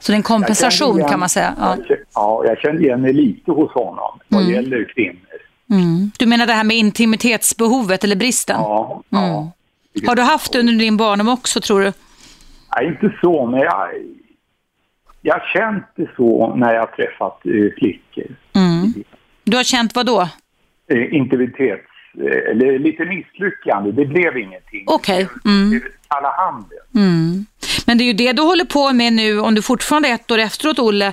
[0.00, 1.54] Så det är en kompensation igen- kan man säga.
[1.60, 1.76] Ja.
[1.88, 4.54] Jag, ja, jag kände igen mig lite hos honom vad Mm.
[4.54, 5.31] gäller kvinnor.
[6.18, 8.56] Du menar det här med intimitetsbehovet eller bristen?
[8.60, 9.24] Ja, Mm.
[9.24, 9.52] ja.
[10.06, 11.92] Har du haft det under din barndom också tror du?
[12.76, 13.88] Nej, inte så, men jag,
[15.22, 18.36] jag har känt det så när jag har träffat eh, flickor.
[18.54, 18.94] Mm.
[19.44, 20.28] Du har känt vad då?
[20.90, 21.82] Eh, integritets...
[22.18, 23.92] Eh, eller lite misslyckande.
[23.92, 24.84] Det blev ingenting.
[24.86, 25.28] Okej.
[25.44, 25.70] Mm.
[25.70, 26.78] Det blev kalla handen.
[26.94, 27.46] Mm.
[27.84, 30.38] Men det är ju det du håller på med nu, om du fortfarande ett år
[30.38, 31.12] efteråt, Olle,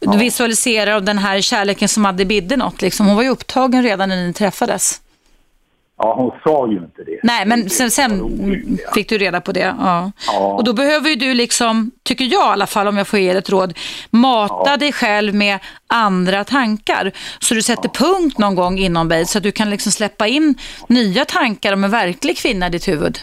[0.00, 2.82] du visualiserar av den här kärleken som hade bidde något.
[2.82, 3.06] Liksom.
[3.06, 5.00] Hon var ju upptagen redan när ni träffades.
[5.98, 7.20] Ja, hon sa ju inte det.
[7.22, 9.74] Nej, men sen, sen fick du reda på det.
[9.78, 10.12] Ja.
[10.26, 10.38] Ja.
[10.38, 13.32] Och då behöver ju du, liksom, tycker jag i alla fall, om jag får ge
[13.32, 13.78] dig ett råd,
[14.10, 17.12] mata dig själv med andra tankar.
[17.38, 20.54] Så du sätter punkt någon gång inom dig, så att du kan liksom släppa in
[20.86, 23.18] nya tankar om en verklig kvinna i ditt huvud.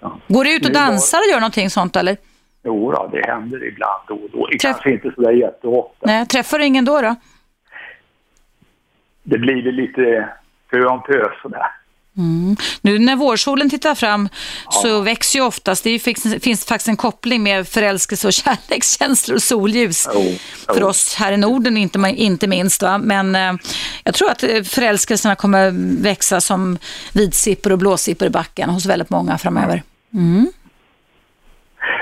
[0.00, 0.18] Ja.
[0.28, 2.16] Går du ut och dansar och gör någonting sånt eller?
[2.64, 4.46] Jo, då, det händer ibland då och då.
[4.46, 6.06] Träff- kanske inte sådär jätteofta.
[6.06, 7.00] Nej, träffar du ingen då?
[7.00, 7.14] då?
[9.22, 10.28] Det blir det lite
[10.70, 11.66] pö om pö sådär.
[12.16, 12.56] Mm.
[12.82, 14.28] Nu när vårsolen tittar fram
[14.70, 19.42] så växer ju oftast, det finns, finns faktiskt en koppling med förälskelse och kärlekskänslor och
[19.42, 20.08] solljus.
[20.14, 20.20] Jo,
[20.74, 20.86] För jo.
[20.86, 22.82] oss här i Norden inte, inte minst.
[22.82, 22.98] Va?
[22.98, 23.52] Men eh,
[24.04, 25.70] jag tror att eh, förälskelserna kommer
[26.02, 26.78] växa som
[27.14, 29.82] vitsippor och blåsippor i backen hos väldigt många framöver.
[30.14, 30.46] Mm.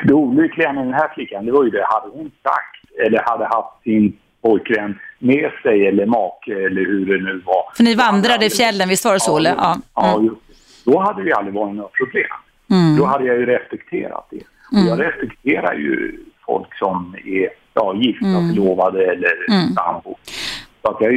[0.05, 3.45] Det olyckliga med den här flickan, det var ju det, hade hon sagt eller hade
[3.45, 7.65] haft sin pojkvän med sig eller make eller hur det nu var.
[7.77, 9.41] För ni vandrade i fjällen, visst var det så?
[9.45, 9.77] Ja.
[9.95, 10.27] Ja, Mm.
[10.27, 10.91] just det.
[10.91, 12.27] Då hade det aldrig varit några problem.
[12.71, 12.97] Mm.
[12.97, 14.43] Då hade jag ju respekterat det.
[14.73, 19.33] Och jag respekterar ju folk som är ja, gifta, förlovade eller
[19.75, 20.17] sambo.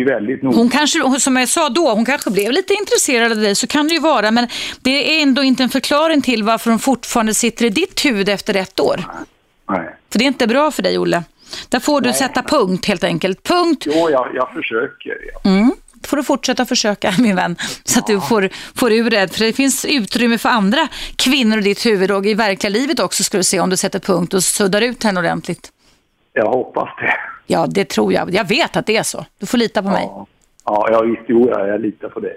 [0.06, 0.58] Väldigt noga.
[0.58, 3.88] Hon kanske, som jag sa då, hon kanske blev lite intresserad av dig, så kan
[3.88, 4.48] det ju vara, men
[4.82, 8.56] det är ändå inte en förklaring till varför hon fortfarande sitter i ditt huvud efter
[8.56, 9.02] ett år.
[9.70, 9.90] Nej.
[10.12, 11.24] För det är inte bra för dig, Olle.
[11.70, 13.44] Där får du sätta punkt helt enkelt.
[13.44, 13.84] Punkt.
[13.86, 15.18] Jo, jag, jag försöker.
[15.34, 15.50] Ja.
[15.50, 15.72] Mm.
[16.04, 19.36] Får du fortsätta försöka, min vän, så att du får, får ur det.
[19.36, 23.24] För det finns utrymme för andra kvinnor i ditt huvud och i verkliga livet också,
[23.24, 25.72] ska du se, om du sätter punkt och suddar ut henne ordentligt.
[26.34, 27.14] Jag hoppas det.
[27.48, 28.34] Ja, det tror jag.
[28.34, 29.26] Jag vet att det är så.
[29.40, 30.04] Du får lita på mig.
[30.04, 30.28] Ja,
[30.66, 32.36] ja jag visst, jo, jag, jag litar på det.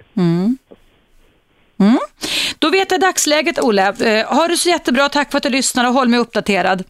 [2.59, 3.89] Då vet jag dagsläget, Olle.
[3.89, 5.09] Eh, ha det så jättebra.
[5.09, 6.85] Tack för att du lyssnar och håll mig uppdaterad.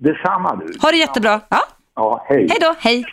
[0.00, 0.78] Detsamma du.
[0.82, 1.40] Ha det jättebra.
[1.48, 1.62] Ja.
[1.96, 2.46] Ja, hej.
[2.50, 3.04] Hej då, hej.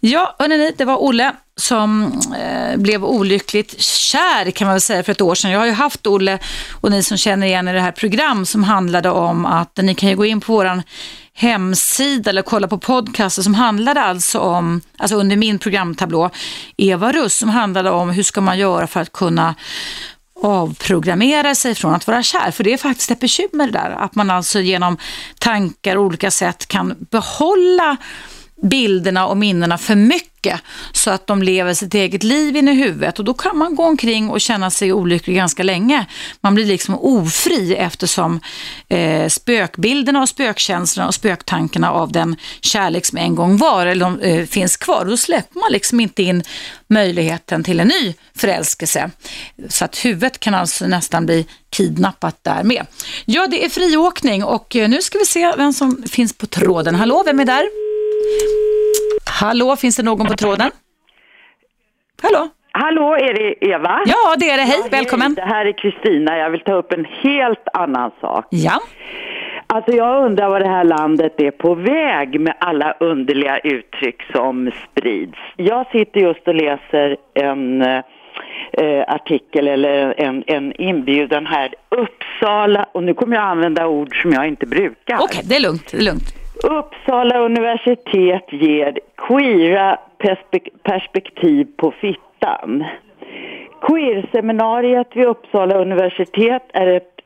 [0.00, 5.12] Ja, hörrni, det var Olle som eh, blev olyckligt kär kan man väl säga för
[5.12, 5.50] ett år sedan.
[5.50, 6.38] Jag har ju haft Olle
[6.80, 10.08] och ni som känner igen i det här program som handlade om att ni kan
[10.08, 10.82] ju gå in på våran
[11.34, 16.30] hemsida eller kolla på podcaster som handlade alltså om, alltså under min programtablå,
[16.76, 19.54] Eva Russ som handlade om hur ska man göra för att kunna
[20.44, 22.50] avprogrammera sig från att vara kär.
[22.50, 23.90] För det är faktiskt ett bekymmer det där.
[23.90, 24.98] Att man alltså genom
[25.38, 27.96] tankar och olika sätt kan behålla
[28.62, 30.60] bilderna och minnena för mycket
[30.92, 33.84] så att de lever sitt eget liv in i huvudet och då kan man gå
[33.84, 36.06] omkring och känna sig olycklig ganska länge.
[36.40, 38.40] Man blir liksom ofri eftersom
[38.88, 44.20] eh, spökbilderna och spökkänslorna och spöktankarna av den kärlek som en gång var eller de,
[44.20, 45.04] eh, finns kvar.
[45.04, 46.42] Då släpper man liksom inte in
[46.88, 49.10] möjligheten till en ny förälskelse.
[49.68, 52.86] Så att huvudet kan alltså nästan bli kidnappat där med.
[53.24, 56.94] Ja, det är friåkning och eh, nu ska vi se vem som finns på tråden.
[56.94, 57.83] Hallå, vem är där?
[59.40, 60.70] Hallå, finns det någon på tråden?
[62.22, 62.48] Hallå?
[62.72, 64.00] Hallå, är det Eva?
[64.06, 64.62] Ja, det är det.
[64.62, 65.34] Hej, Ja, välkommen.
[65.34, 66.38] Det här är Kristina.
[66.38, 68.46] Jag vill ta upp en helt annan sak.
[68.50, 68.80] Ja.
[69.66, 74.70] Alltså jag undrar vad det här landet är på väg med alla underliga uttryck som
[74.90, 75.38] sprids.
[75.56, 81.74] Jag sitter just och läser en eh, artikel eller en, en inbjudan här.
[81.88, 85.18] Uppsala, och nu kommer jag använda ord som jag inte brukar.
[85.20, 85.90] Okej, det är lugnt.
[85.90, 86.43] Det är lugnt.
[86.62, 89.98] Uppsala universitet ger queera
[90.82, 92.84] perspektiv på fittan.
[93.80, 97.20] Queerseminariet vid Uppsala universitet är ett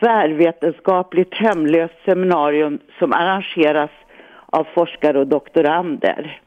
[0.00, 3.90] tvärvetenskapligt hemlöst seminarium som arrangeras
[4.46, 6.40] av forskare och doktorander.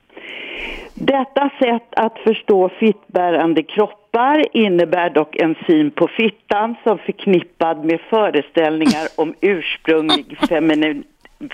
[0.93, 8.01] Detta sätt att förstå fittbärande kroppar innebär dock en syn på fittan som förknippad med
[8.01, 11.03] föreställningar om ursprunglig feminin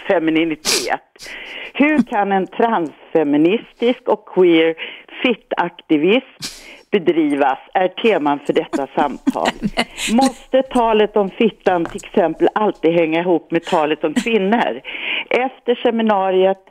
[0.07, 1.29] femininitet.
[1.73, 4.75] Hur kan en transfeministisk och queer
[5.23, 9.49] fit-aktivism bedrivas är teman för detta samtal.
[10.13, 14.81] Måste talet om fittan till exempel alltid hänga ihop med talet om kvinnor?
[15.29, 16.63] Efter seminariet,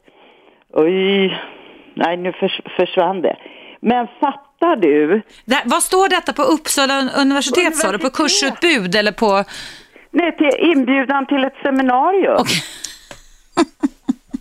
[0.73, 1.39] oj,
[1.95, 3.37] nej nu förs försvann det.
[3.81, 5.23] Men fattar du?
[5.45, 7.99] Det, vad står detta på Uppsala universitet, sa du?
[7.99, 9.45] På kursutbud eller på?
[10.11, 12.35] Nej, till inbjudan till ett seminarium.
[12.35, 12.61] Okay.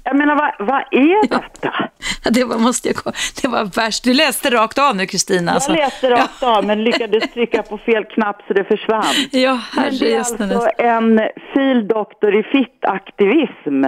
[0.04, 1.90] Jag menar, vad, vad är detta?
[2.24, 2.98] Ja, det var, måste jag,
[3.42, 4.04] det var värst.
[4.04, 5.52] Du läste rakt av nu, Kristina.
[5.52, 5.72] Alltså.
[5.72, 6.58] Jag läste rakt ja.
[6.58, 9.04] av, men lyckades trycka på fel knapp så det försvann.
[9.32, 11.22] Ja, men det är alltså en
[11.54, 13.84] fildoktor i fittaktivism.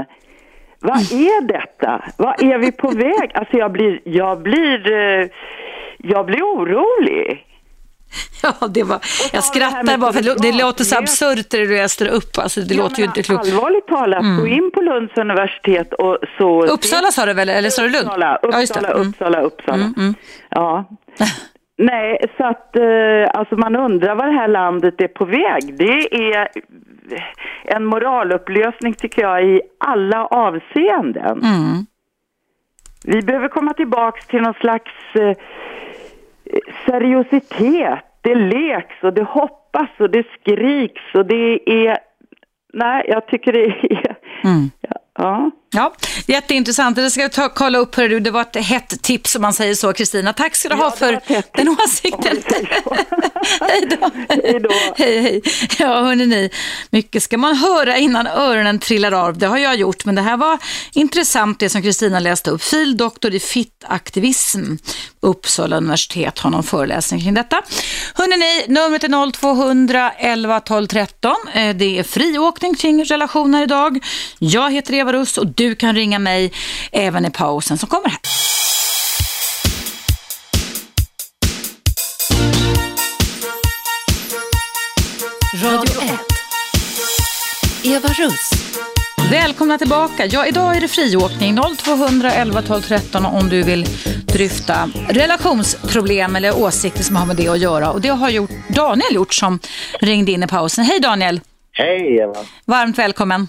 [0.80, 2.04] Vad är detta?
[2.18, 3.32] Vad är vi på väg?
[3.34, 5.28] Alltså jag blir, jag blir, eh,
[5.98, 7.46] jag blir orolig.
[8.44, 9.00] Ja, det var,
[9.34, 12.38] jag skrattar bara för det, låter så absurt det du läste upp.
[12.38, 13.46] Alltså, det ja, låter ju inte klokt.
[13.46, 14.40] Allvarligt talat, mm.
[14.40, 16.66] gå in på Lunds universitet och så...
[16.66, 18.08] Uppsala sa du väl, eller sa du Lund?
[18.08, 19.10] Uppsala, Uppsala, ja, mm.
[19.10, 19.84] Uppsala, Uppsala.
[19.84, 20.14] Mm, mm.
[20.50, 20.86] Ja.
[21.78, 25.78] Nej, så att eh, alltså man undrar var det här landet är på väg.
[25.78, 26.48] Det är
[27.66, 31.44] en moralupplösning tycker jag i alla avseenden.
[31.44, 31.86] Mm.
[33.06, 35.38] Vi behöver komma tillbaks till någon slags eh,
[36.86, 38.00] seriositet.
[38.22, 41.98] Det leks och det hoppas och det skriks och det är...
[42.74, 44.16] Nej, jag tycker det är...
[44.44, 44.70] Mm.
[45.18, 45.52] Ja.
[45.76, 45.94] Ja,
[46.26, 46.96] jätteintressant.
[46.96, 47.96] Det ska jag ta, kolla upp.
[47.96, 48.20] Hörru.
[48.20, 50.34] Det var ett hett tips om man säger så, Kristina.
[50.34, 51.20] Tack ska du ha för
[51.58, 52.44] den åsikten.
[53.60, 54.10] hej då.
[54.30, 54.70] Hej då.
[54.98, 55.42] Hej, hej.
[55.80, 56.50] Ja, hörni ni.
[56.90, 59.38] Mycket ska man höra innan öronen trillar av.
[59.38, 60.58] Det har jag gjort, men det här var
[60.94, 62.64] intressant det som Kristina läste upp.
[62.64, 64.76] Fildoktor i fittaktivism.
[65.20, 67.62] Uppsala universitet har någon föreläsning kring detta.
[68.14, 71.36] Hörni ni, numret är 0200 11 12 13.
[71.54, 74.00] Det är friåkning kring relationer idag.
[74.40, 76.52] Jag heter Eva Russ och du kan ringa mig
[76.92, 78.20] även i pausen som kommer här.
[85.64, 86.20] Radio 1.
[87.84, 88.52] Eva Russ.
[89.32, 90.26] Välkomna tillbaka.
[90.26, 93.86] Ja, idag är det friåkning 0211 12 13 om du vill
[94.28, 97.92] dryfta relationsproblem eller åsikter som har med det att göra.
[97.92, 99.60] Och det har gjort Daniel gjort som
[100.00, 100.86] ringde in i pausen.
[100.86, 101.42] Hej Daniel!
[101.72, 102.36] Hej Eva!
[102.66, 103.48] Varmt välkommen!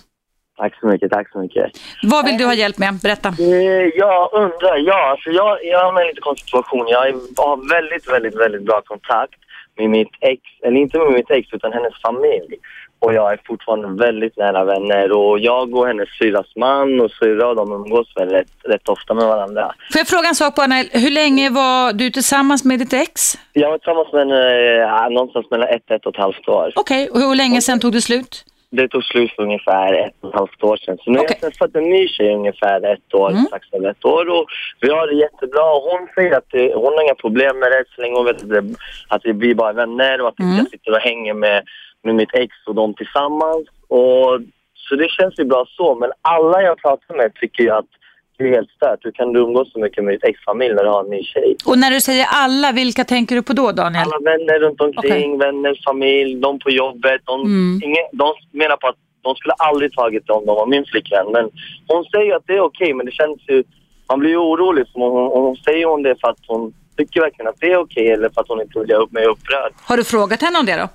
[0.57, 1.73] Tack så mycket, tack så mycket.
[2.03, 2.95] Vad vill du ha hjälp med?
[3.03, 3.29] Berätta.
[3.29, 6.87] Eh, jag undrar, ja, alltså jag, jag har en lite konstig situation.
[6.89, 7.01] Jag
[7.37, 9.41] har väldigt, väldigt, väldigt bra kontakt
[9.77, 12.57] med mitt ex, eller inte med mitt ex utan hennes familj.
[12.99, 17.55] Och jag är fortfarande väldigt nära vänner och jag och hennes syrras man och syrra
[17.55, 19.75] de umgås väldigt rätt ofta med varandra.
[19.93, 23.39] Får jag fråga en sak bara, hur länge var du tillsammans med ditt ex?
[23.53, 26.73] Jag var tillsammans med henne äh, någonstans mellan ett, ett och ett halvt år.
[26.77, 27.23] Okej, okay.
[27.23, 28.45] och hur länge sedan tog det slut?
[28.77, 30.99] Det tog slut för ungefär ett och ett halvt år sedan.
[30.99, 31.27] Så nu okay.
[31.27, 33.45] har jag träffat en ny tjej ungefär ett år, mm.
[33.45, 34.29] strax över ett år.
[34.29, 34.47] Och
[34.81, 35.65] vi har det jättebra.
[35.91, 38.49] Hon säger att det, hon har inga problem med det så länge hon vet att,
[38.49, 38.65] det,
[39.09, 40.57] att vi blir bara vänner och att mm.
[40.57, 41.63] jag sitter och hänger med,
[42.03, 43.67] med mitt ex och dem tillsammans.
[43.89, 44.41] Och,
[44.77, 45.95] så det känns ju bra så.
[45.95, 47.91] Men alla jag pratar med tycker ju att
[48.37, 48.99] det är helt stört.
[49.05, 51.57] Hur kan du umgås så mycket med ditt ex-familj när du har en ny tjej?
[51.67, 54.05] Och när du säger alla, vilka tänker du på då Daniel?
[54.05, 55.47] Alla vänner runt omkring, okay.
[55.47, 57.21] vänner, familj, de på jobbet.
[57.25, 57.81] De, mm.
[57.85, 61.27] ingen, de menar på att de skulle aldrig tagit det om de var min flickvän.
[61.33, 61.51] Men
[61.87, 63.65] hon säger att det är okej, okay, men det känns ju...
[64.09, 64.85] Man blir ju orolig.
[64.93, 68.05] Om hon, hon säger hon det för att hon tycker verkligen att det är okej
[68.05, 69.73] okay, eller för att hon inte vill göra upp mig upprörd.
[69.83, 70.89] Har du frågat henne om det då?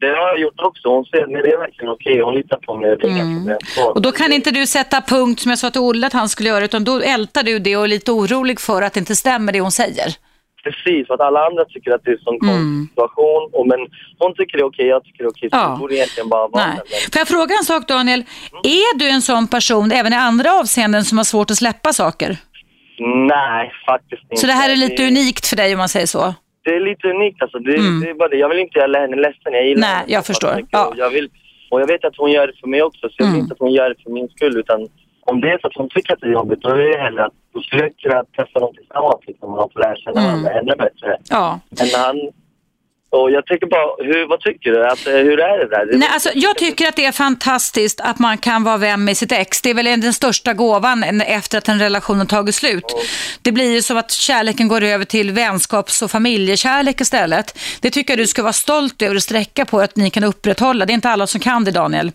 [0.00, 0.88] Det har jag gjort också.
[0.88, 2.20] Hon säger att det är verkligen okej.
[2.20, 2.96] Hon litar på mig.
[3.02, 3.56] Mm.
[3.94, 6.48] Och då kan inte du sätta punkt som jag sa till Olle att han skulle
[6.48, 9.52] göra utan då ältar du det och är lite orolig för att det inte stämmer
[9.52, 10.14] det hon säger.
[10.64, 12.88] Precis, för att alla andra tycker att det är en sån mm.
[12.90, 13.50] situation.
[13.52, 13.78] Och, men
[14.18, 15.50] hon tycker det är okej, jag tycker det är okej.
[15.50, 15.68] Så ja.
[15.68, 16.76] det borde egentligen bara vara Nej.
[17.12, 18.20] Får jag fråga en sak Daniel?
[18.20, 18.60] Mm.
[18.64, 22.36] Är du en sån person även i andra avseenden som har svårt att släppa saker?
[23.28, 24.36] Nej, faktiskt inte.
[24.36, 26.34] Så det här är lite unikt för dig om man säger så?
[26.62, 27.58] Det är lite unikt alltså.
[27.58, 28.00] Det, mm.
[28.00, 28.36] det är bara det.
[28.36, 29.52] Jag vill inte göra henne ledsen.
[29.52, 30.12] Jag gillar Nej, henne.
[30.12, 30.54] jag förstår.
[30.70, 30.92] Ja.
[30.96, 31.28] Jag vill,
[31.70, 33.40] och jag vet att hon gör det för mig också, så jag vill mm.
[33.40, 34.58] inte att hon gör det för min skull.
[34.58, 34.88] Utan
[35.20, 37.24] om det är så att hon tycker att det är jobbigt, då är det hellre
[37.24, 40.30] att försöka testa dem tillsammans liksom, och lära känna mm.
[40.30, 41.18] varandra ännu bättre.
[41.30, 41.60] Ja.
[41.70, 42.16] Men han,
[43.10, 44.86] och jag tycker bara, hur, vad tycker du?
[44.86, 45.98] Att, hur är det där?
[45.98, 49.32] Nej, alltså, jag tycker att det är fantastiskt att man kan vara vän med sitt
[49.32, 49.62] ex.
[49.62, 52.92] Det är väl den största gåvan efter att en relation har tagit slut.
[52.92, 53.04] Mm.
[53.42, 57.58] Det blir ju som att kärleken går över till vänskaps och familjekärlek istället.
[57.80, 60.86] Det tycker jag du ska vara stolt över och sträcka på att ni kan upprätthålla.
[60.86, 62.12] Det är inte alla som kan det, Daniel.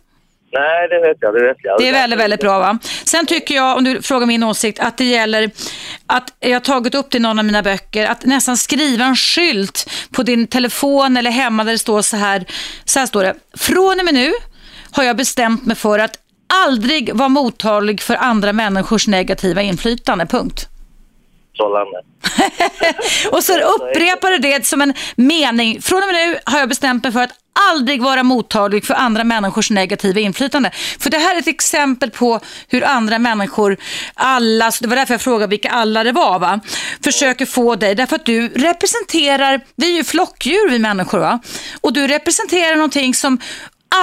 [0.60, 1.34] Nej, det vet jag.
[1.34, 1.80] Det, vet jag.
[1.80, 2.60] det är väldigt, väldigt bra.
[2.60, 2.80] Va?
[3.06, 5.52] Sen tycker jag, om du frågar min åsikt, att det gäller
[6.08, 9.16] att jag har tagit upp det i någon av mina böcker, att nästan skriva en
[9.16, 12.46] skylt på din telefon eller hemma där det står så här,
[12.86, 14.34] så här står det, från och med nu
[14.92, 16.18] har jag bestämt mig för att
[16.66, 20.70] aldrig vara mottaglig för andra människors negativa inflytande, punkt.
[21.56, 22.02] Sållande.
[23.32, 25.82] och så upprepar du det som en mening.
[25.82, 27.32] Från och med nu har jag bestämt mig för att
[27.72, 30.72] aldrig vara mottaglig för andra människors negativa inflytande.
[31.00, 33.78] För det här är ett exempel på hur andra människor,
[34.14, 36.60] alla, det var därför jag frågade vilka alla det var, va?
[37.04, 41.40] försöker få dig, därför att du representerar, vi är ju flockdjur vi människor, va?
[41.82, 43.40] och du representerar någonting som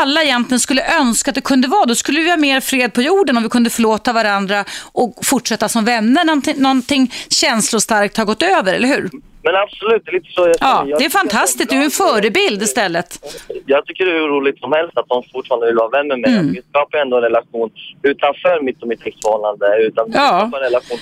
[0.00, 1.86] alla egentligen skulle önska att det kunde vara.
[1.86, 5.68] Då skulle vi ha mer fred på jorden om vi kunde förlåta varandra och fortsätta
[5.68, 6.24] som vänner.
[6.24, 9.10] Någonting, någonting känslostarkt har gått över, eller hur?
[9.44, 11.70] Men absolut, det är lite så jag Ja, det är fantastiskt.
[11.70, 13.18] Du är en förebild istället.
[13.66, 16.52] Jag tycker det är roligt som helst att de fortfarande vill vara vänner med mm.
[16.52, 17.70] Vi skapar ändå en relation
[18.02, 19.66] utanför mitt och mitt exförhållande.
[19.78, 20.50] Utan ja.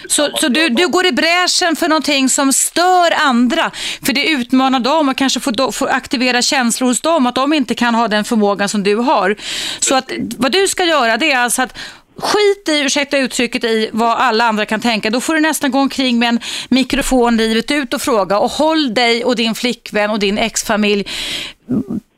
[0.09, 3.70] så så du, du går i bräschen för någonting som stör andra.
[4.07, 7.26] För det utmanar dem och kanske får, får aktivera känslor hos dem.
[7.26, 9.36] Att de inte kan ha den förmågan som du har.
[9.80, 11.78] Så att vad du ska göra det är alltså att
[12.16, 15.11] skit i, ursäkta uttrycket, i vad alla andra kan tänka.
[15.11, 18.94] Då får du nästan gå omkring med en mikrofon livet ut och fråga och håll
[18.94, 21.06] dig och din flickvän och din exfamilj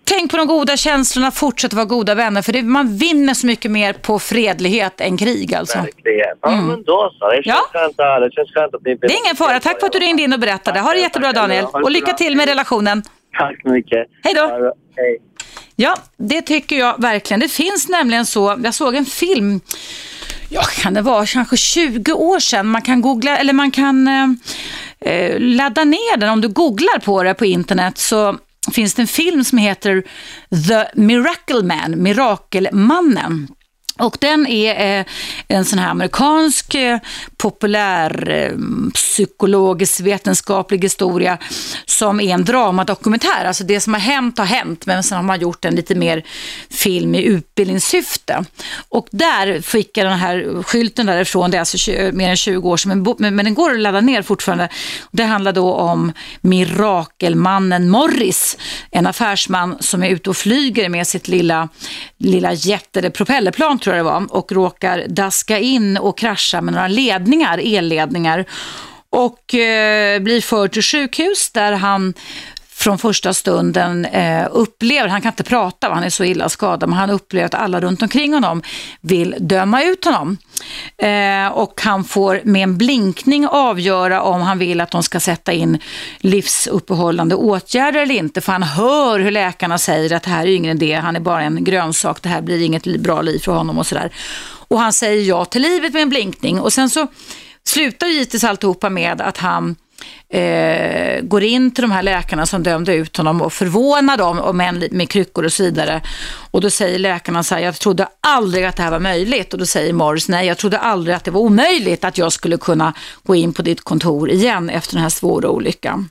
[0.05, 3.71] Tänk på de goda känslorna, fortsätt vara goda vänner för det, man vinner så mycket
[3.71, 5.79] mer på fredlighet än krig alltså.
[5.79, 6.37] Verkligen.
[6.41, 6.67] Ja mm.
[6.67, 7.81] men då så, det känns ja.
[7.81, 8.95] skönt det känns skönt att ni...
[8.95, 10.81] Det är ingen fara, tack för att du ringde in och berättade.
[10.81, 13.03] Ha det jättebra Daniel och lycka till med relationen.
[13.39, 14.09] Tack så mycket.
[14.25, 14.75] Hej då.
[14.97, 15.19] Hej.
[15.77, 17.41] Ja, det tycker jag verkligen.
[17.41, 19.61] Det finns nämligen så, jag såg en film,
[20.49, 24.27] ja kan det vara kanske 20 år sedan, man kan googla, eller man kan eh,
[25.13, 28.39] eh, ladda ner den om du googlar på det på internet så
[28.73, 30.03] finns det en film som heter
[30.69, 33.49] The Miracle Man, Mirakelmannen.
[33.99, 35.07] Och den är eh,
[35.49, 36.99] en sån här amerikansk eh,
[37.37, 38.59] populär eh,
[38.95, 41.39] psykologisk vetenskaplig historia
[41.87, 43.45] som är en dramadokumentär.
[43.45, 46.23] Alltså det som har hänt har hänt men sen har man gjort en lite mer
[46.71, 48.45] film i utbildningssyfte.
[48.89, 52.77] Och där fick jag den här skylten därifrån, det är alltså mer än 20 år
[52.77, 54.69] sedan men, men den går att ladda ner fortfarande.
[55.11, 58.59] Det handlar då om mirakelmannen Morris,
[58.91, 61.69] en affärsman som är ute och flyger med sitt lilla,
[62.19, 66.75] lilla jet eller propellerplan tror jag det var, och råkar daska in och krascha med
[66.75, 68.45] några ledningar, elledningar
[69.11, 72.15] och eh, blir förd till sjukhus där han
[72.83, 76.99] från första stunden eh, upplever, han kan inte prata, han är så illa skadad, men
[76.99, 78.63] han upplever att alla runt omkring honom
[79.01, 80.39] vill döma ut honom.
[80.97, 85.53] Eh, och han får med en blinkning avgöra om han vill att de ska sätta
[85.53, 85.79] in
[86.19, 90.77] livsuppehållande åtgärder eller inte, för han hör hur läkarna säger att det här är ingen
[90.77, 93.87] idé, han är bara en grönsak, det här blir inget bra liv för honom och
[93.87, 94.13] sådär.
[94.69, 97.07] Och han säger ja till livet med en blinkning och sen så
[97.65, 99.77] slutar givetvis alltihopa med att han
[100.29, 104.55] eh, går in till de här läkarna som dömde ut honom och förvånar dem och
[104.55, 106.01] med, med kryckor och så vidare.
[106.51, 109.53] Och då säger läkarna så här, jag trodde aldrig att det här var möjligt.
[109.53, 112.57] Och då säger Morris, nej jag trodde aldrig att det var omöjligt att jag skulle
[112.57, 116.09] kunna gå in på ditt kontor igen efter den här svåra olyckan.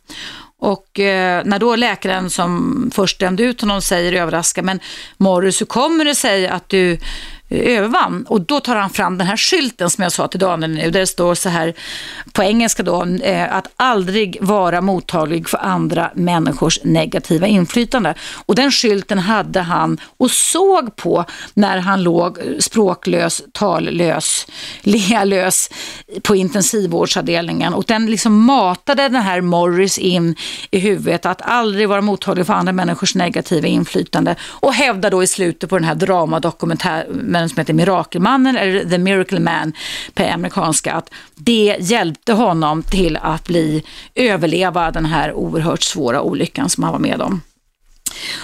[0.62, 4.80] Och eh, när då läkaren som först dömde ut honom säger överraskad, men
[5.18, 6.98] Morris, hur kommer det sig att du
[7.52, 8.26] övervann.
[8.28, 11.00] Och då tar han fram den här skylten som jag sa till Daniel nu, där
[11.00, 11.74] det står så här
[12.32, 18.14] på engelska då, eh, att aldrig vara mottaglig för andra människors negativa inflytande.
[18.46, 24.48] Och den skylten hade han och såg på när han låg språklös, tallös,
[24.82, 25.70] lealös
[26.22, 27.74] på intensivvårdsavdelningen.
[27.74, 30.36] Och den liksom matade den här Morris in
[30.72, 35.28] i huvudet att aldrig vara mottaglig för andra människors negativa inflytande och hävdar då i
[35.28, 39.74] slutet på den här dramadokumentären den som heter Mirakelmannen eller The Miracle Man
[40.14, 43.84] på amerikanska, att det hjälpte honom till att bli
[44.16, 47.42] överleva den här oerhört svåra olyckan som han var med om.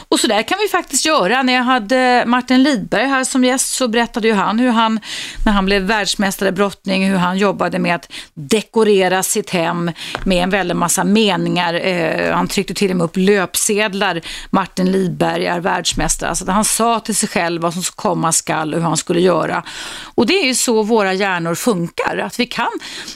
[0.09, 1.43] Och så där kan vi faktiskt göra.
[1.43, 4.99] När jag hade Martin Lidberg här som gäst så berättade ju han hur han,
[5.45, 9.91] när han blev världsmästare i brottning, hur han jobbade med att dekorera sitt hem
[10.23, 11.73] med en väldig massa meningar.
[11.73, 14.21] Eh, han tryckte till och med upp löpsedlar.
[14.49, 16.29] Martin Lidberg är världsmästare.
[16.29, 19.63] Alltså han sa till sig själv vad som komma skall och hur han skulle göra.
[20.15, 22.17] Och det är ju så våra hjärnor funkar.
[22.17, 22.71] Att vi kan,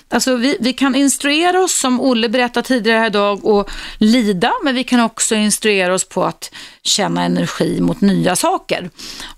[0.10, 4.84] alltså vi, vi kan instruera oss, som Olle berättade tidigare idag, och lida, men vi
[4.84, 6.41] kan också instruera oss på att
[6.84, 8.90] känna energi mot nya saker.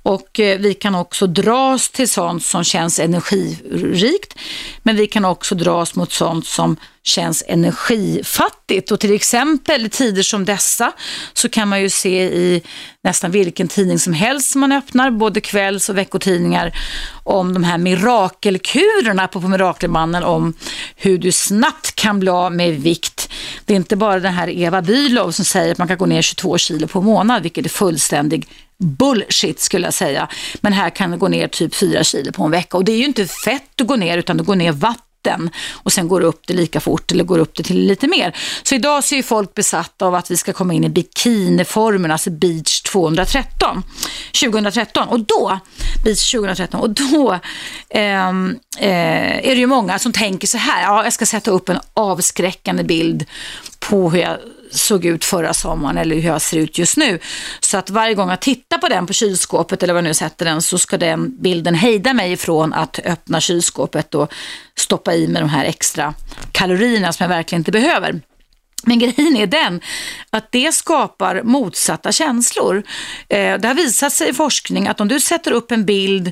[0.03, 4.39] Och eh, vi kan också dras till sånt som känns energirikt,
[4.83, 8.91] men vi kan också dras mot sånt som känns energifattigt.
[8.91, 10.91] Och till exempel i tider som dessa
[11.33, 12.61] så kan man ju se i
[13.03, 16.71] nästan vilken tidning som helst som man öppnar, både kvälls och veckotidningar,
[17.23, 20.53] om de här mirakelkurerna på Mirakelmannen, om
[20.95, 23.29] hur du snabbt kan bli av med vikt
[23.65, 26.21] det är inte bara den här Eva Bülow som säger att man kan gå ner
[26.21, 28.47] 22 kilo på månad, vilket är fullständig
[28.77, 30.27] bullshit skulle jag säga.
[30.61, 32.97] Men här kan det gå ner typ 4 kilo på en vecka och det är
[32.97, 36.21] ju inte fett du går ner utan du går ner vatten mitten och sen går
[36.21, 38.35] det upp det lika fort eller går upp det till lite mer.
[38.63, 42.29] Så idag så är folk besatta av att vi ska komma in i bikiniformen, alltså
[42.29, 43.83] beach 213,
[44.41, 45.59] 2013 och då,
[46.03, 47.39] beach 2013 och då
[47.89, 48.29] eh,
[48.77, 51.79] eh, är det ju många som tänker så här, ja jag ska sätta upp en
[51.93, 53.25] avskräckande bild
[53.79, 54.37] på hur jag
[54.73, 57.19] såg ut förra sommaren eller hur jag ser ut just nu.
[57.59, 60.45] Så att varje gång jag tittar på den på kylskåpet eller vad jag nu sätter
[60.45, 64.33] den så ska den bilden hejda mig ifrån att öppna kylskåpet och
[64.77, 66.13] stoppa i mig de här extra
[66.51, 68.21] kalorierna som jag verkligen inte behöver.
[68.85, 69.81] Men grejen är den
[70.29, 72.83] att det skapar motsatta känslor.
[73.29, 76.31] Eh, det har visat sig i forskning att om du sätter upp en bild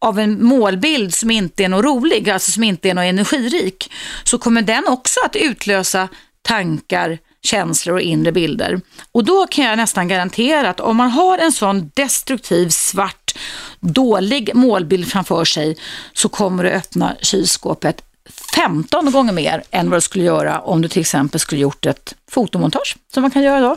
[0.00, 3.92] av en målbild som inte är något rolig, alltså som inte är något energirik,
[4.24, 6.08] så kommer den också att utlösa
[6.42, 7.18] tankar,
[7.48, 8.80] känslor och inre bilder.
[9.12, 13.34] Och då kan jag nästan garantera att om man har en sån destruktiv, svart,
[13.80, 15.76] dålig målbild framför sig
[16.12, 18.02] så kommer du öppna kylskåpet
[18.54, 22.14] 15 gånger mer än vad du skulle göra om du till exempel skulle gjort ett
[22.30, 23.76] fotomontage som man kan göra då.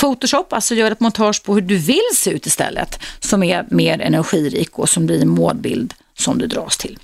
[0.00, 4.00] Photoshop, alltså gör ett montage på hur du vill se ut istället som är mer
[4.00, 6.98] energirik och som blir en målbild som du dras till.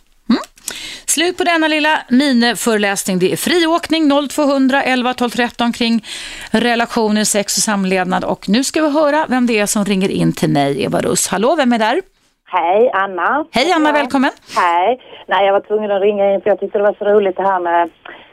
[1.06, 3.18] Slut på denna lilla miniföreläsning.
[3.18, 6.04] Det är friåkning 0200 11 12 13 kring
[6.50, 8.24] relationer, sex och samlevnad.
[8.24, 11.28] Och nu ska vi höra vem det är som ringer in till mig, Eva Russ.
[11.28, 12.00] Hallå, vem är där?
[12.46, 13.44] Hej, Anna.
[13.50, 14.30] Hej Anna, välkommen.
[14.56, 15.00] Hej.
[15.26, 17.42] Nej, jag var tvungen att ringa in för jag tyckte det var så roligt det
[17.42, 17.90] här med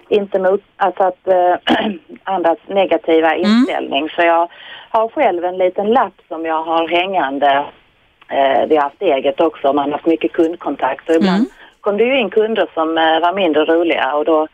[0.09, 1.91] inte mot, alltså att äh,
[2.23, 3.51] andras negativa mm.
[3.51, 4.09] inställning.
[4.09, 4.51] Så jag
[4.89, 7.65] har själv en liten lapp som jag har hängande.
[8.27, 11.51] Eh, vi har haft eget också, man har haft mycket kundkontakt och ibland mm
[11.81, 14.47] kom det ju in kunder som eh, var mindre roliga och då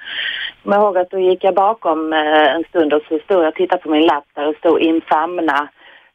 [0.63, 3.47] kommer jag ihåg att då gick jag bakom eh, en stund och så stod jag
[3.47, 5.67] och tittade på min lapp där det stod infamna,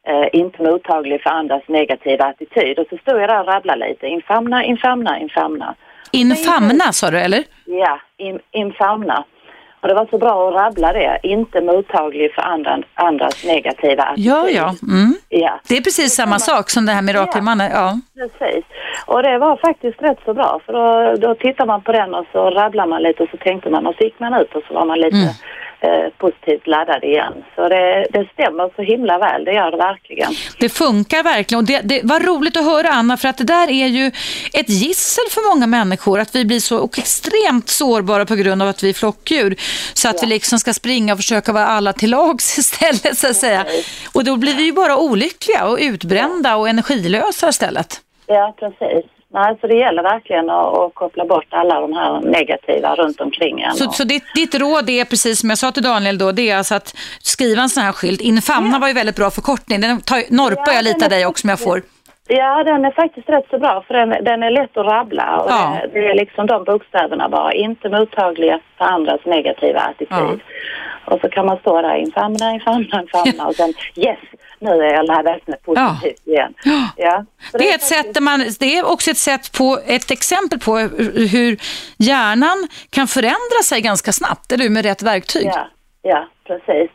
[0.07, 4.07] eh, inte mottaglig för andras negativa attityd och så stod jag där och rabblade lite,
[4.07, 5.75] infamna, infamna, infamna.
[6.11, 7.43] Infamna sa du eller?
[7.65, 9.23] Ja, in, infamna.
[9.83, 14.25] Och det var så bra att rabbla det, inte mottaglig för andra, andras negativa attityd.
[14.25, 14.75] Ja, ja.
[14.87, 15.13] Mm.
[15.29, 15.59] ja.
[15.67, 17.71] Det är precis samma sak som det här mirakelmannen.
[17.71, 17.99] Ja.
[18.13, 18.65] ja, precis.
[19.05, 22.25] Och det var faktiskt rätt så bra för då, då tittar man på den och
[22.31, 24.73] så rabblar man lite och så tänkte man och så gick man ut och så
[24.73, 25.33] var man lite mm.
[25.83, 27.33] Eh, positivt laddad igen.
[27.55, 30.33] Så det, det stämmer så himla väl, det gör det verkligen.
[30.59, 33.71] Det funkar verkligen och det, det var roligt att höra Anna för att det där
[33.71, 34.07] är ju
[34.53, 38.83] ett gissel för många människor att vi blir så extremt sårbara på grund av att
[38.83, 39.55] vi är flockdjur.
[39.93, 40.21] Så att ja.
[40.21, 43.65] vi liksom ska springa och försöka vara alla till lags istället så att säga.
[44.13, 48.01] Och då blir vi ju bara olyckliga och utbrända och energilösa istället.
[48.27, 49.05] Ja, precis.
[49.33, 53.75] Nej, så det gäller verkligen att, koppla bort alla de här negativa runt omkring en.
[53.75, 56.57] Så, så ditt, ditt, råd är precis som jag sa till Daniel då, det är
[56.57, 58.21] alltså att skriva en sån här skylt.
[58.21, 58.79] Infamna ja.
[58.79, 59.81] var ju väldigt bra förkortning.
[59.81, 61.81] Den tar, norpar ja, jag lite av dig också om jag får.
[62.27, 65.51] Ja, den är faktiskt rätt så bra för den, den är lätt att rabbla och
[65.51, 65.77] ja.
[65.81, 70.07] det, det, är liksom de bokstäverna bara, inte mottagliga för andras negativa attityd.
[70.09, 70.35] Ja.
[71.05, 74.19] Och så kan man stå där, infamna, infamna, infamna och sen yes,
[74.59, 76.33] nu är jag laddad med positivt ja.
[76.33, 76.53] igen.
[76.97, 77.25] Ja.
[77.51, 80.77] Det, det, är ett sätt man, det är också ett sätt på, ett exempel på
[80.77, 81.57] hur
[81.97, 85.45] hjärnan kan förändra sig ganska snabbt, eller med rätt verktyg.
[85.45, 85.67] Ja,
[86.01, 86.91] ja precis.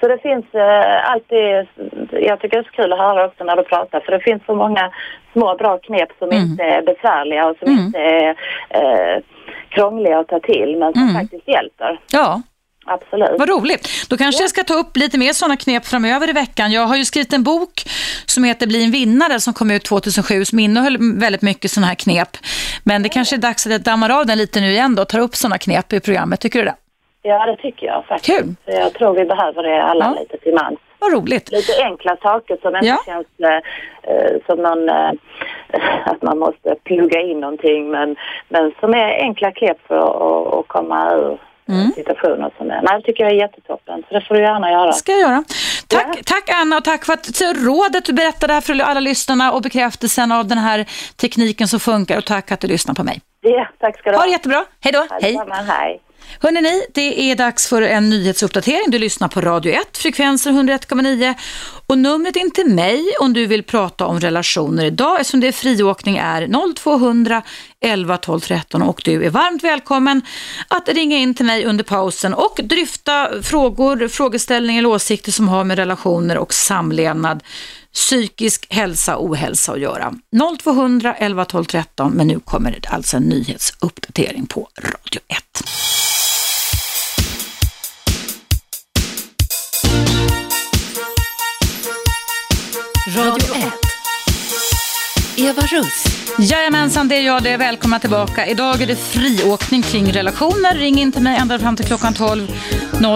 [0.00, 1.66] Så det finns eh, alltid,
[2.10, 4.42] jag tycker det är så kul att höra också när du pratar, för det finns
[4.46, 4.90] så många
[5.32, 6.42] små bra knep som mm.
[6.42, 7.84] inte är besvärliga och som mm.
[7.84, 8.28] inte är
[8.68, 9.22] eh,
[9.68, 11.14] krångliga att ta till, men som mm.
[11.14, 12.00] faktiskt hjälper.
[12.12, 12.42] Ja,
[12.90, 13.38] Absolut.
[13.38, 13.88] Vad roligt.
[14.08, 14.44] Då kanske ja.
[14.44, 16.72] jag ska ta upp lite mer sådana knep framöver i veckan.
[16.72, 17.84] Jag har ju skrivit en bok
[18.26, 21.94] som heter Bli en vinnare som kom ut 2007 som innehöll väldigt mycket sådana här
[21.94, 22.36] knep.
[22.84, 25.08] Men det kanske är dags att jag dammar av den lite nu igen då och
[25.08, 26.40] tar upp sådana knep i programmet.
[26.40, 26.74] Tycker du det?
[27.22, 28.38] Ja, det tycker jag faktiskt.
[28.38, 28.54] Kul.
[28.64, 30.20] Jag tror vi behöver det alla ja.
[30.20, 30.78] lite till mans.
[30.98, 31.52] Vad roligt.
[31.52, 32.98] Lite enkla saker som inte ja.
[33.06, 33.26] känns
[34.02, 35.12] eh, som någon, eh,
[36.04, 38.16] att man måste plugga in någonting men,
[38.48, 39.96] men som är enkla knep för
[40.60, 41.38] att, komma ur
[41.68, 41.90] mm.
[41.90, 42.82] situationer som är.
[42.82, 44.92] Nej, det tycker jag är jättetoppen, så det får du gärna göra.
[44.92, 45.44] ska jag göra.
[45.88, 46.22] Tack, ja.
[46.26, 50.32] tack Anna och tack för att rådet du berättade här för alla lyssnarna och bekräftelsen
[50.32, 53.20] av den här tekniken som funkar och tack att du lyssnar på mig.
[53.40, 54.22] Ja, tack ska du ha.
[54.22, 54.64] Ha det jättebra.
[54.80, 55.06] Hej då.
[55.20, 56.00] Hej.
[56.40, 58.90] Hörrni, det är dags för en nyhetsuppdatering.
[58.90, 61.34] Du lyssnar på Radio 1, frekvenser 101,9
[61.86, 65.52] och numret in till mig om du vill prata om relationer idag eftersom det är
[65.52, 67.42] friåkning är 0200
[67.80, 70.22] 11 12 13 och du är varmt välkommen
[70.68, 75.64] att ringa in till mig under pausen och dryfta frågor, frågeställningar eller åsikter som har
[75.64, 77.42] med relationer och samlevnad
[77.94, 80.14] psykisk hälsa och ohälsa att göra.
[80.62, 85.38] 0200 11 12 13 men nu kommer det alltså en nyhetsuppdatering på Radio 1.
[93.16, 93.54] Radio
[95.36, 95.48] 1.
[95.48, 96.04] Eva Russ.
[96.38, 97.56] Jajamensan, det är jag det.
[97.56, 98.46] Välkomna tillbaka.
[98.46, 100.74] Idag är det friåkning kring relationer.
[100.74, 102.46] Ring in till mig ända fram till klockan 12.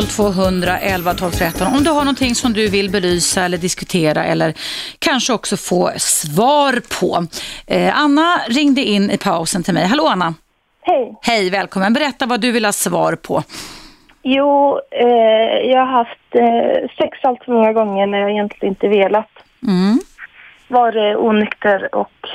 [0.09, 1.67] 0200 11 12 13.
[1.67, 4.55] Om du har någonting som du vill belysa eller diskutera eller
[4.99, 7.27] kanske också få svar på.
[7.67, 9.87] Eh, Anna ringde in i pausen till mig.
[9.87, 10.35] Hallå Anna.
[10.83, 11.15] Hej.
[11.23, 11.93] Hej, välkommen.
[11.93, 13.43] Berätta vad du vill ha svar på.
[14.23, 18.89] Jo, eh, jag har haft eh, sex allt för många gånger när jag egentligen inte
[18.89, 19.29] velat.
[19.67, 20.01] Mm.
[20.69, 22.29] Var onykter och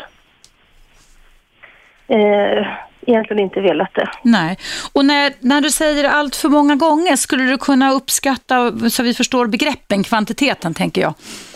[2.08, 2.68] eh,
[3.08, 4.10] egentligen inte velat det.
[4.24, 4.58] Nej.
[4.94, 9.14] Och när, när du säger allt för många gånger, skulle du kunna uppskatta så vi
[9.14, 11.14] förstår begreppen, kvantiteten tänker jag?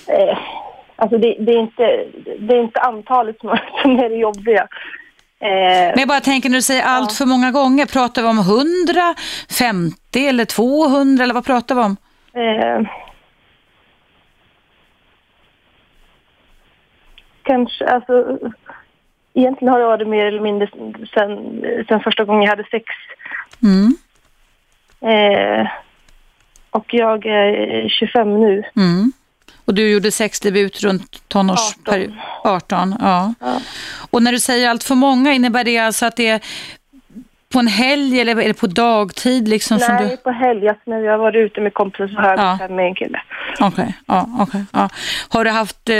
[0.07, 0.37] Eh,
[0.95, 2.05] alltså det, det, är inte,
[2.39, 4.67] det är inte antalet som är, det jobbiga.
[5.39, 5.47] Eh,
[5.89, 9.15] Men jag bara tänker när du säger allt för många gånger, pratar vi om 100,
[9.59, 11.97] 50 eller 200 eller vad pratar vi om?
[17.43, 18.39] Kanske, alltså
[19.33, 20.69] egentligen har det varit mer eller mindre
[21.13, 22.85] sen, sen första gången jag hade sex.
[23.63, 23.95] Mm.
[25.01, 25.67] Eh,
[26.71, 28.63] och jag är 25 nu.
[28.75, 29.11] Mm.
[29.65, 32.13] Och du gjorde sexdebut runt tonårsperiod?
[32.43, 32.95] 18.
[32.99, 33.33] ja.
[33.39, 33.61] Ja.
[34.11, 36.41] Och när du säger allt för många, innebär det alltså att det är
[37.51, 39.47] på en helg eller är det på dagtid?
[39.47, 40.17] Liksom, som Nej, du...
[40.17, 40.67] på helg.
[40.67, 42.51] Alltså, när har varit ute med kompisar så har jag Ja.
[42.51, 43.21] gått hem med en kille.
[43.59, 44.65] Okej, ja, okej.
[44.73, 44.89] ja.
[45.29, 45.95] Har du haft eh,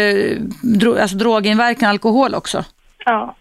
[0.79, 2.63] dro alltså, droginverkan, alkohol också?
[3.05, 3.35] Ja.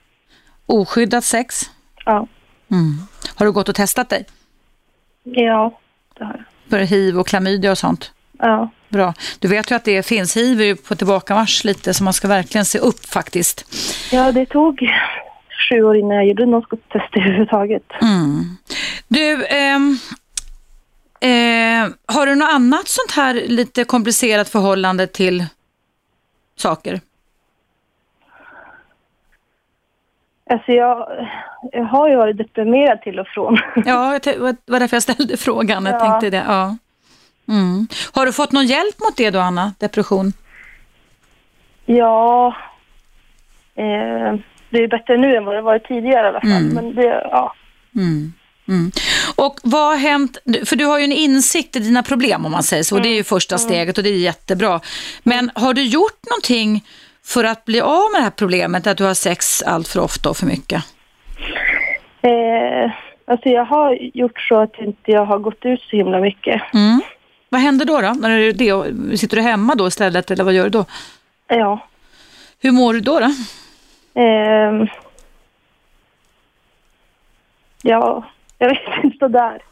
[0.66, 1.70] Oskyddat sex?
[2.04, 2.26] Ja.
[2.70, 2.98] Mm.
[3.36, 4.24] Har du gått och testat dig?
[5.24, 5.78] Ja,
[6.18, 6.44] det har jag.
[6.70, 8.12] För hiv och klamydia och sånt?
[8.38, 8.70] Ja.
[8.88, 9.14] Bra.
[9.38, 12.28] Du vet ju att det finns hiv är ju på tillbakamarsch lite så man ska
[12.28, 13.64] verkligen se upp faktiskt.
[14.12, 14.82] Ja, det tog
[15.68, 17.82] sju år innan jag gjorde något test överhuvudtaget.
[18.02, 18.44] Mm.
[19.08, 19.96] Du, ehm,
[21.20, 25.46] eh, har du något annat sånt här lite komplicerat förhållande till
[26.56, 27.00] saker?
[30.50, 31.08] Alltså jag,
[31.72, 33.58] jag har ju varit deprimerad till och från.
[33.84, 35.84] Ja, det var därför jag ställde frågan.
[35.86, 36.00] Jag Ja.
[36.00, 36.44] tänkte det.
[36.48, 36.76] Ja.
[37.48, 37.86] Mm.
[38.12, 39.72] Har du fått någon hjälp mot det då, Anna?
[39.78, 40.32] Depression?
[41.86, 42.54] Ja,
[43.74, 44.34] eh,
[44.70, 46.50] det är bättre nu än vad det varit tidigare i alla fall.
[46.50, 46.74] Mm.
[46.74, 47.54] Men det, ja.
[47.96, 48.32] Mm.
[48.68, 48.90] Mm.
[49.36, 52.62] Och vad har hänt, för du har ju en insikt i dina problem om man
[52.62, 54.80] säger så, och det är ju första steget och det är jättebra.
[55.22, 56.84] Men har du gjort någonting
[57.24, 60.30] för att bli av med det här problemet att du har sex allt för ofta
[60.30, 60.84] och för mycket?
[62.22, 62.90] Eh,
[63.26, 66.62] alltså jag har gjort så att inte jag har gått ut så himla mycket.
[66.74, 67.00] Mm.
[67.48, 68.00] Vad händer då?
[68.00, 68.12] då?
[68.12, 70.84] När du det, sitter du hemma då istället eller vad gör du då?
[71.48, 71.86] Ja.
[72.62, 73.20] Hur mår du då?
[73.20, 73.34] då?
[74.14, 74.86] Ehm,
[77.82, 79.62] ja, jag vet inte sådär.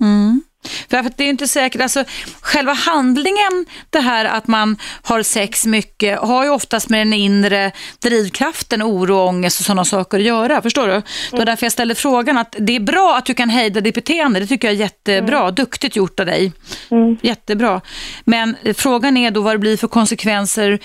[0.00, 0.42] Mm.
[0.90, 2.04] För att det är inte säkert, alltså
[2.40, 7.72] själva handlingen, det här att man har sex mycket, har ju oftast med den inre
[8.02, 11.02] drivkraften, oro, ångest och sådana saker att göra, förstår du?
[11.30, 13.94] Det var därför jag ställde frågan att det är bra att du kan hejda ditt
[13.94, 16.52] beteende, det tycker jag är jättebra, duktigt gjort av dig.
[17.20, 17.80] Jättebra.
[18.24, 20.78] Men eh, frågan är då vad det blir för konsekvenser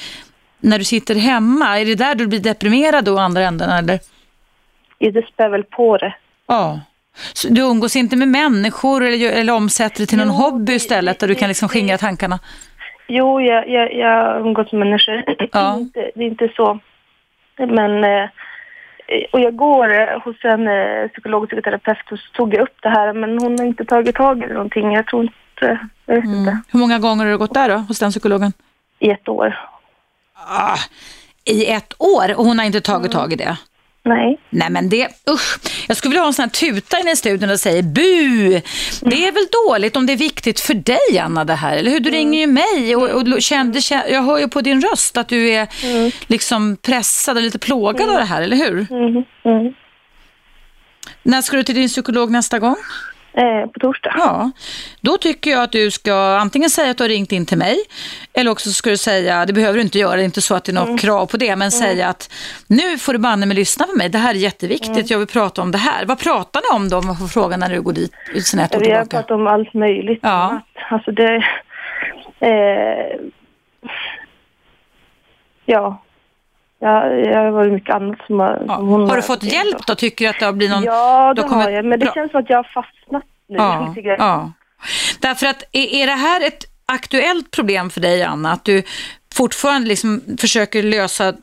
[0.62, 4.00] när du sitter hemma, är det där du blir deprimerad då, andra änden eller?
[4.98, 6.14] Ja, det spär väl på det.
[6.48, 6.80] Ja.
[7.34, 11.28] Så du umgås inte med människor eller, eller omsätter det till någon hobby istället där
[11.28, 12.40] du kan liksom skingra tankarna?
[13.08, 15.24] Jo, jag, jag, jag umgås med människor.
[15.38, 16.80] Det, är inte, det är inte så.
[17.58, 18.30] Men, eh,
[19.32, 22.78] och jag går eh, hos en eh, psykolog och psykoterapeut och så tog jag upp
[22.82, 24.92] det här men hon har inte tagit tag i någonting.
[24.94, 26.62] Jag tror inte, jag vet inte.
[26.72, 28.54] Hur många gånger har du gått där då, hos den psykologen?
[29.00, 29.60] I ett år.
[30.48, 30.78] Ah,
[31.46, 33.58] I ett år och hon har inte tagit tag i det?
[34.04, 34.40] Nej.
[34.50, 35.58] Nej men det, usch.
[35.88, 38.62] Jag skulle vilja ha en sån här tuta inne i studion och säga bu.
[39.02, 42.00] Det är väl dåligt om det är viktigt för dig Anna det här, eller hur?
[42.00, 45.50] Du ringer ju mig och, och kände, jag hör ju på din röst att du
[45.50, 45.68] är
[46.28, 48.88] liksom pressad och lite plågad av det här, eller hur?
[48.92, 49.74] Mm.
[51.24, 52.76] När ska du till din psykolog nästa gång?
[53.34, 54.14] Eh, på torsdag.
[54.18, 54.52] Ja,
[55.02, 57.78] då tycker jag att du ska antingen säga att du har ringt in till mig
[58.34, 60.64] eller också ska du säga, det behöver du inte göra, det är inte så att
[60.64, 62.34] det är något krav på det, men säga att
[62.68, 65.62] nu får du banne mig lyssna på mig, det här är jätteviktigt, jag vill prata
[65.62, 66.06] om det här.
[66.06, 68.12] Vad pratar ni om då, om man får fråga när du går dit
[68.44, 70.20] sen ett år Vi har pratat om allt möjligt.
[70.22, 70.62] Ja.
[70.90, 71.44] Alltså det...
[72.40, 73.20] Eh,
[75.66, 76.02] ja.
[76.84, 78.64] Ja, jag har varit mycket annat som har...
[78.68, 79.96] Som hon Har du fått hjälp då?
[79.96, 80.84] Tycker du att det har blivit någon...
[80.84, 81.86] Ja, det kommer- har jag.
[81.86, 83.56] Men det känns som att jag har fastnat nu.
[83.58, 84.52] Ja, ja.
[85.20, 88.84] Därför att är, är det här ett aktuellt problem för dig Anna, att du
[89.34, 91.34] fortfarande liksom försöker lösa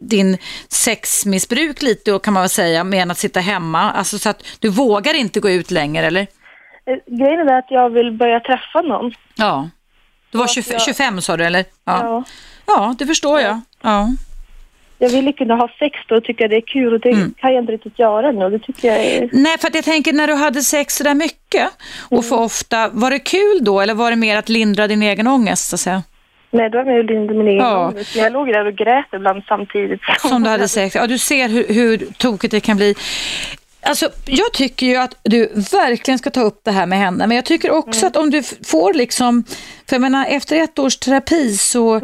[0.00, 0.38] din
[0.68, 5.14] sexmissbruk lite kan man väl säga med att sitta hemma, alltså så att du vågar
[5.14, 6.20] inte gå ut längre eller?
[6.20, 9.12] Eh, Grejen är att jag vill börja träffa någon.
[9.36, 9.68] Ja.
[10.30, 11.64] Du var Och 25, jag- 25 sa du eller?
[11.84, 12.00] Ja.
[12.02, 12.24] Ja.
[12.66, 13.60] Ja, det förstår jag.
[13.82, 14.08] Ja.
[14.98, 17.34] Jag ville kunna ha sex då och tycka det är kul och det Mm.
[17.40, 18.50] kan jag inte riktigt göra nu.
[18.50, 19.28] Det tycker jag är...
[19.32, 21.68] Nej, för att jag tänker när du hade sex så där mycket
[22.10, 25.26] och för ofta, var det kul då eller var det mer att lindra din egen
[25.26, 26.02] ångest så att säga?
[26.50, 27.88] Nej, då var jag ju min egen Ja.
[27.88, 28.16] ångest.
[28.16, 30.00] Jag låg där och grät ibland samtidigt.
[30.20, 30.94] Som du hade sex.
[30.94, 32.94] Ja, du ser hur, hur tokigt det kan bli.
[33.80, 37.36] Alltså, jag tycker ju att du verkligen ska ta upp det här med henne, men
[37.36, 39.44] jag tycker också att om du får liksom,
[39.88, 42.00] för jag menar efter ett års terapi så,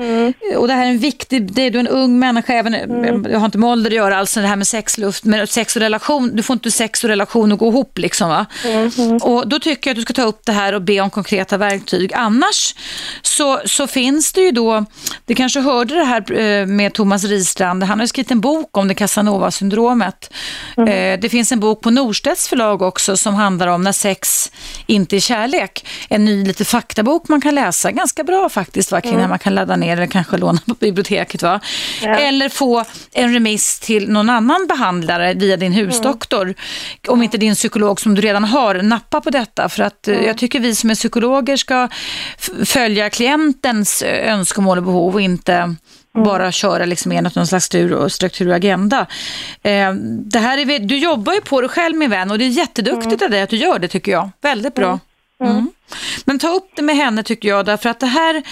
[0.57, 2.73] och det här är en viktig, det är du en ung människa, även,
[3.31, 5.83] jag har inte med ålder att göra, alltså det här med sexluft, men sex och
[5.83, 8.47] relation, du får inte sex och relation att gå ihop liksom va?
[9.23, 11.57] Och då tycker jag att du ska ta upp det här och be om konkreta
[11.57, 12.13] verktyg.
[12.15, 12.75] Annars
[13.23, 14.85] så, så finns det ju då,
[15.27, 18.77] du kanske hörde det här eh, med Thomas Ristrand, han har ju skrivit en bok
[18.77, 20.31] om det Casanova-syndromet.
[20.77, 24.53] Eh, Det finns en bok på Norstedts förlag också som handlar om när sex
[24.87, 25.87] inte är kärlek.
[26.09, 29.21] En ny lite faktabok man kan läsa, ganska bra faktiskt, va, kring Mm.
[29.23, 31.43] när man kan ladda ner eller kanske låna på biblioteket.
[31.43, 31.61] Va?
[32.03, 32.15] Ja.
[32.15, 36.55] Eller få en remiss till någon annan behandlare via din husdoktor.
[37.09, 39.69] Om inte din psykolog som du redan har nappar på detta.
[39.69, 41.89] För att eh, jag tycker vi som är psykologer ska
[42.65, 45.75] följa klientens eh, önskemål och behov och inte
[46.15, 49.07] bara köra liksom enligt någon slags struktur och, struktur och agenda.
[49.63, 49.93] Eh,
[50.25, 53.23] det här är, du jobbar ju på det själv min vän och det är jätteduktigt
[53.23, 54.31] av dig att du gör det tycker jag.
[54.43, 54.87] Väldigt bra.
[54.87, 54.99] Mm.
[56.25, 58.43] Men ta upp det med henne tycker jag, därför att det här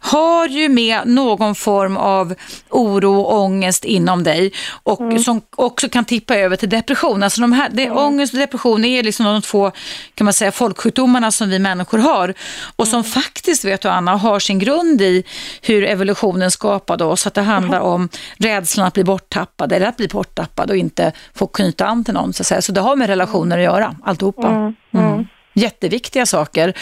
[0.00, 2.34] har ju med någon form av
[2.68, 4.52] oro och ångest inom dig
[4.82, 7.22] och som också kan tippa över till depression.
[7.22, 9.72] Alltså de här, det, Ångest och depression är liksom de två
[10.14, 12.34] kan man säga, folksjukdomarna som vi människor har
[12.76, 15.24] och som faktiskt, vet du Anna, har sin grund i
[15.62, 17.26] hur evolutionen skapade oss.
[17.26, 21.46] Att det handlar om rädslan att bli borttappad eller att bli borttappad och inte få
[21.46, 22.32] knyta an till någon.
[22.32, 22.62] Så, att säga.
[22.62, 24.74] så det har med relationer att göra, alltihopa.
[24.92, 25.26] Mm.
[25.52, 26.74] Jätteviktiga saker.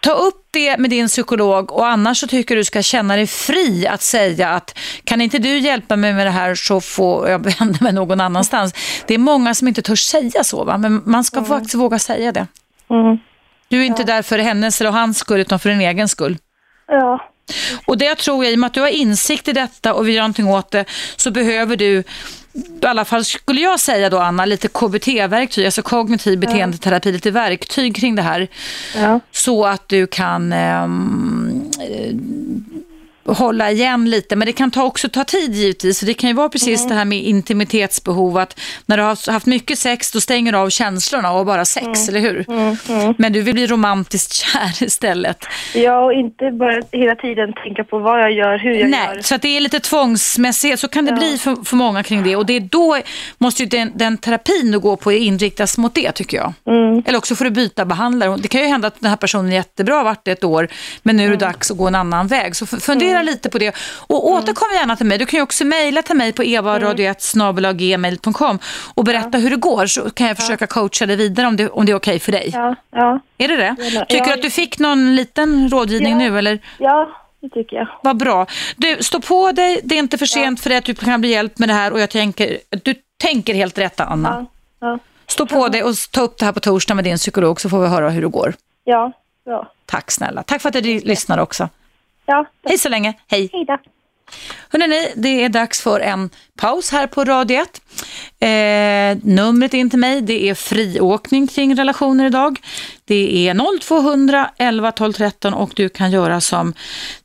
[0.00, 3.86] Ta upp det med din psykolog och annars så tycker du ska känna dig fri
[3.86, 7.78] att säga att kan inte du hjälpa mig med det här så får jag vända
[7.80, 8.74] mig någon annanstans.
[9.06, 10.78] Det är många som inte törs säga så, va?
[10.78, 12.46] men man ska faktiskt våga säga det.
[13.68, 16.38] Du är inte där för hennes eller hans skull utan för din egen skull.
[16.86, 17.30] Ja.
[17.86, 20.08] Och det jag tror jag, i och med att du har insikt i detta och
[20.08, 20.84] vill göra någonting åt det,
[21.16, 22.04] så behöver du,
[22.54, 27.96] i alla fall skulle jag säga då Anna, lite KBT-verktyg, alltså kognitiv beteendeterapi, lite verktyg
[27.96, 28.48] kring det här.
[29.32, 30.88] Så att du kan eh,
[33.26, 35.98] hålla igen lite, men det kan ta, också ta tid givetvis.
[35.98, 39.46] Så det kan ju vara precis det här med intimitetsbehov, att när du har haft
[39.46, 42.44] mycket sex, då stänger du av känslorna och bara sex, eller hur?
[43.22, 45.44] Men du vill bli romantiskt kär istället.
[45.74, 49.22] Ja, och inte bara hela tiden tänka på vad jag gör, hur jag Nej, gör.
[49.22, 50.80] så att det är lite tvångsmässighet.
[50.80, 52.36] Så kan det bli för, för många kring det.
[52.36, 52.98] Och det är då
[53.38, 56.52] måste ju den, den terapin du går på inriktas mot det, tycker jag.
[57.06, 58.36] Eller också får du byta behandlare.
[58.36, 60.68] Det kan ju hända att den här personen är jättebra, varit det ett år,
[61.02, 62.56] men nu är det dags att gå en annan väg.
[62.56, 62.82] Så f-
[63.18, 63.74] fundera lite på det.
[64.06, 65.18] Och återkom gärna till mig.
[65.18, 68.60] Du kan ju också mejla till mig på evaradio1
[68.94, 71.86] och berätta hur det går, så kan jag försöka coacha dig vidare om det, om
[71.86, 72.50] det är okej för dig.
[72.52, 73.20] Ja, ja.
[73.38, 73.76] Är det det?
[74.08, 74.24] Tycker Ja.
[74.26, 76.18] du att du fick någon liten rådgivning Ja.
[76.18, 76.58] nu, eller?
[76.78, 77.10] Ja,
[77.40, 77.88] det tycker jag.
[78.02, 78.46] Vad bra.
[78.76, 79.80] Du, stå på dig.
[79.84, 81.92] Det är inte för sent för dig att du kan bli hjälpt med det här
[81.92, 84.46] och jag tänker, du tänker helt rätt Anna.
[84.80, 84.98] Ja.
[85.26, 87.80] Stå på dig och ta upp det här på torsdag med din psykolog så får
[87.80, 88.54] vi höra hur det går.
[88.84, 89.12] Ja,
[89.44, 89.70] bra.
[89.86, 90.42] Tack snälla.
[90.42, 91.68] Tack för att du lyssnar också.
[92.26, 92.46] Ja.
[92.68, 93.14] Hej så länge.
[93.28, 93.50] Hej.
[93.52, 93.78] Hej då.
[94.68, 97.80] Hörrni, det är dags för en paus här på Radio 1.
[98.40, 102.60] Eh, numret in till mig, det är friåkning kring relationer idag.
[103.04, 106.74] Det är 0200 11 12 13 och du kan göra som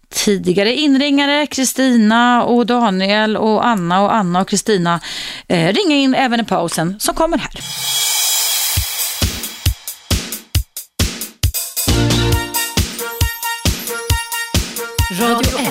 [0.09, 4.99] tidigare inringare, Kristina och Daniel och Anna och Anna och Kristina.
[5.47, 7.51] Eh, ringa in även i pausen som kommer här.
[15.11, 15.67] Radio 1.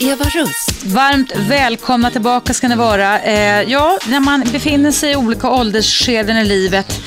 [0.00, 0.66] Eva Russ.
[0.84, 3.20] Varmt välkomna tillbaka ska ni vara.
[3.20, 7.00] Eh, ja, när man befinner sig i olika åldersskeden i livet,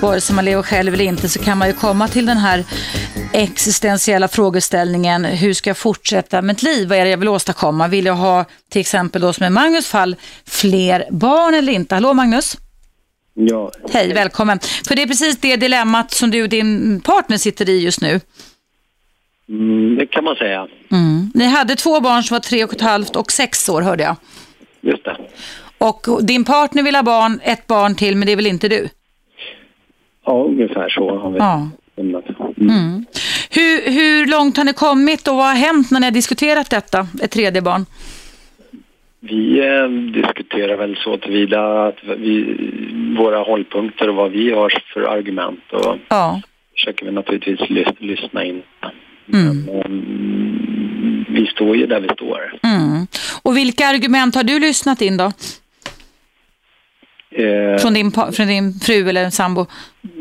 [0.00, 2.64] vare sig man lever själv eller inte, så kan man ju komma till den här
[3.32, 5.24] existentiella frågeställningen.
[5.24, 6.88] Hur ska jag fortsätta mitt liv?
[6.88, 7.88] Vad är det jag vill åstadkomma?
[7.88, 10.16] Vill jag ha, till exempel då som i Magnus fall,
[10.46, 11.94] fler barn eller inte?
[11.94, 12.56] Hallå Magnus?
[13.34, 14.58] Ja, Hej, välkommen.
[14.88, 18.20] För det är precis det dilemmat som du och din partner sitter i just nu.
[19.48, 20.68] Mm, det kan man säga.
[20.92, 21.30] Mm.
[21.34, 24.16] Ni hade två barn som var tre och ett halvt och sex år hörde jag.
[24.80, 25.16] Just det.
[25.78, 28.88] Och din partner vill ha barn, ett barn till, men det väl inte du?
[30.26, 31.68] Ja, ungefär så har vi Ja.
[31.96, 32.24] lämnat.
[32.60, 33.04] Mm.
[33.50, 37.06] Hur, hur långt har ni kommit och vad har hänt när ni har diskuterat detta,
[37.22, 37.86] ett tredje barn?
[39.20, 39.88] Vi eh,
[40.22, 42.56] diskuterar väl så tillvida att vi,
[43.18, 46.40] våra hållpunkter och vad vi har för argument och Ja.
[46.76, 48.62] försöker vi naturligtvis lys, lyssna in.
[49.32, 49.64] Mm.
[49.64, 52.58] Men, mm, vi står ju där vi står.
[52.62, 53.06] Mm.
[53.42, 55.32] Och vilka argument har du lyssnat in då?
[57.30, 59.66] Eh, från, din, från din fru eller sambo?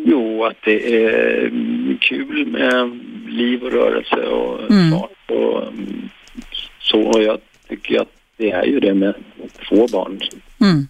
[0.05, 1.51] Jo, att det är
[2.01, 4.91] kul med liv och rörelse och mm.
[4.91, 6.09] fart och mm,
[6.79, 7.01] så.
[7.01, 7.39] Och jag
[7.69, 9.13] tycker att det är ju det med
[9.69, 10.19] två barn.
[10.61, 10.87] Mm.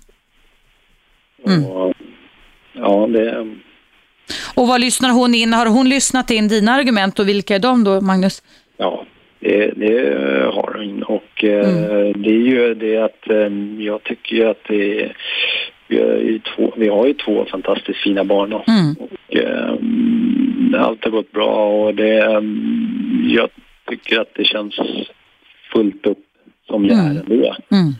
[1.45, 1.65] Mm.
[1.65, 1.94] Och,
[2.73, 3.48] ja, det...
[4.56, 5.54] Och vad lyssnar hon in?
[5.54, 8.44] Har hon lyssnat in dina argument och vilka är de då, Magnus?
[8.78, 9.06] Ja,
[9.40, 10.16] det, det
[10.54, 12.22] har hon och eh, mm.
[12.22, 15.12] det är ju det att eh, jag tycker att det
[15.90, 18.95] vi två, vi har ju två fantastiskt fina barn mm.
[18.99, 19.36] och
[19.80, 22.41] um, allt har gått bra och det,
[23.28, 23.49] jag
[23.90, 24.76] tycker att det känns
[25.74, 26.26] fullt upp
[26.68, 27.18] som jag mm.
[27.18, 27.56] är ändå.
[27.72, 27.94] Mm.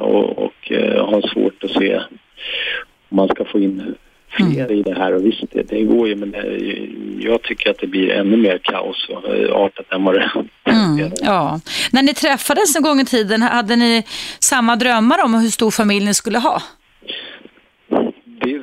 [0.00, 0.72] Och och
[1.10, 1.96] har svårt att se
[3.08, 3.94] om man ska få in
[4.38, 4.78] fler mm.
[4.78, 6.58] i det här och visst det, det går ju men det,
[7.28, 10.30] jag tycker att det blir ännu mer kaos och artat än vad det
[10.64, 11.60] mm, Ja.
[11.92, 14.04] När ni träffades en gång i tiden, hade ni
[14.38, 16.62] samma drömmar om hur stor familj ni skulle ha?
[18.42, 18.58] Det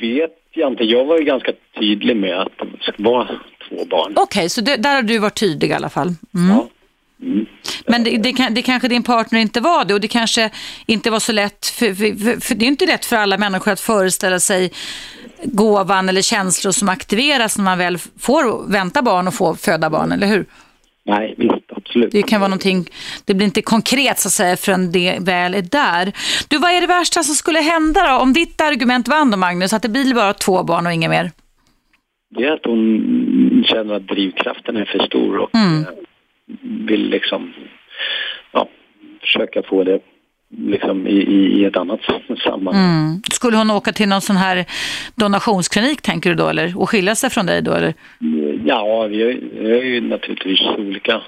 [0.00, 0.84] vet jag inte.
[0.84, 3.28] Jag var ju ganska tydlig med att det skulle vara
[3.68, 4.12] två barn.
[4.16, 6.14] Okej, okay, så det, där har du varit tydlig i alla fall?
[6.34, 6.56] Mm.
[6.56, 6.68] Ja.
[7.22, 7.46] Mm.
[7.86, 10.50] Men det, det, det, kanske din partner inte var det och det kanske
[10.86, 13.80] inte var så lätt, för, för, för, det är inte lätt för alla människor att
[13.80, 14.72] föreställa sig
[15.42, 20.12] gåvan eller känslor som aktiveras när man väl får vänta barn och få föda barn,
[20.12, 20.46] eller hur?
[21.04, 22.12] Nej, visst, absolut.
[22.12, 22.84] Det kan vara någonting,
[23.24, 26.12] det blir inte konkret så att säga förrän det väl är där.
[26.48, 28.22] Du, vad är det värsta som skulle hända då?
[28.22, 31.30] Om ditt argument vann då Magnus, att det blir bara två barn och inget mer?
[32.30, 35.86] Det är att hon känner att drivkraften är för stor och mm.
[36.62, 37.54] Vill liksom
[38.52, 38.68] ja,
[39.20, 40.00] försöka få det
[40.56, 41.16] liksom i,
[41.60, 42.00] i ett annat
[42.44, 42.84] sammanhang.
[42.84, 43.22] Mm.
[43.30, 44.64] Skulle hon åka till någon sån här
[45.14, 46.78] donationsklinik tänker du då eller?
[46.78, 47.94] Och skilja sig från dig då eller?
[48.64, 51.20] Ja, vi har, vi har ju naturligtvis olika,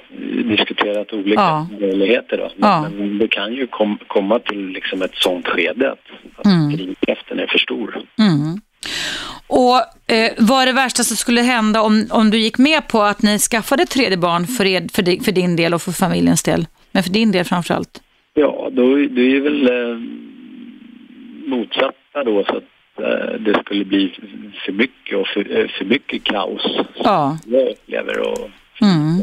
[0.45, 1.69] diskuterat olika ja.
[1.81, 2.51] möjligheter då.
[2.57, 2.89] Men, ja.
[2.99, 6.05] men, det kan ju kom, komma till liksom ett sånt skede att,
[6.37, 6.73] att mm.
[6.73, 8.03] drivkraften är för stor.
[8.19, 8.61] Mm.
[9.47, 9.77] Och
[10.13, 13.23] eh, vad är det värsta som skulle hända om, om du gick med på att
[13.23, 16.43] ni skaffade ett tredje barn för, er, för, di, för din del och för familjens
[16.43, 16.67] del?
[16.93, 18.01] Men för din del framför allt?
[18.35, 19.99] Ja, då, det är väl eh,
[21.51, 24.15] motsatta då så att eh, det skulle bli
[24.65, 26.63] för mycket och för, eh, för mycket kaos.
[27.05, 27.39] Ja.
[27.47, 28.51] Jag upplever och
[28.83, 29.23] Mm.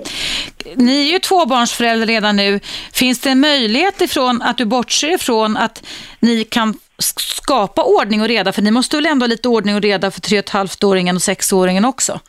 [0.75, 2.59] Ni är ju tvåbarnsföräldrar redan nu.
[2.93, 5.88] Finns det en möjlighet ifrån att du bortser ifrån att
[6.19, 8.52] ni kan skapa ordning och reda?
[8.52, 11.15] För ni måste väl ändå ha lite ordning och reda för tre och ett halvt-åringen
[11.15, 12.19] och sexåringen också?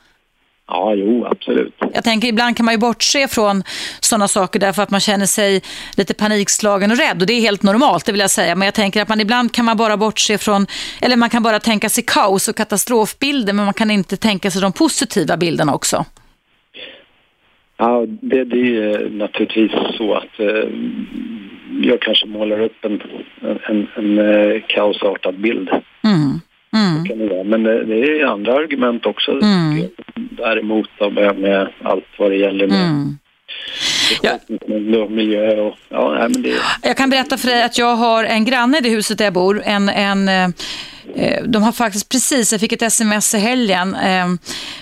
[0.70, 1.74] Ja, jo, absolut.
[1.94, 3.62] Jag tänker ibland kan man ju bortse från
[4.00, 5.62] sådana saker därför att man känner sig
[5.96, 8.54] lite panikslagen och rädd och det är helt normalt, det vill jag säga.
[8.54, 10.66] Men jag tänker att man ibland kan man bara bortse från,
[11.02, 14.62] eller man kan bara tänka sig kaos och katastrofbilder men man kan inte tänka sig
[14.62, 16.04] de positiva bilderna också.
[17.76, 20.70] Ja, det, det är naturligtvis så att eh,
[21.82, 23.02] jag kanske målar upp en,
[23.40, 25.68] en, en, en eh, kaosartad bild.
[26.04, 26.40] Mm.
[26.72, 27.48] Mm.
[27.48, 29.88] Men det, det, är andra argument också mm.
[30.14, 33.18] däremot med, med allt vad det gäller med mm.
[34.22, 34.38] Ja.
[35.08, 36.54] miljö och ja, men det...
[36.82, 39.34] Jag kan berätta för dig att jag har en granne i det huset där jag
[39.34, 40.48] bor, en, en eh,
[41.14, 44.26] Eh, de har faktiskt precis, jag fick ett sms i helgen eh,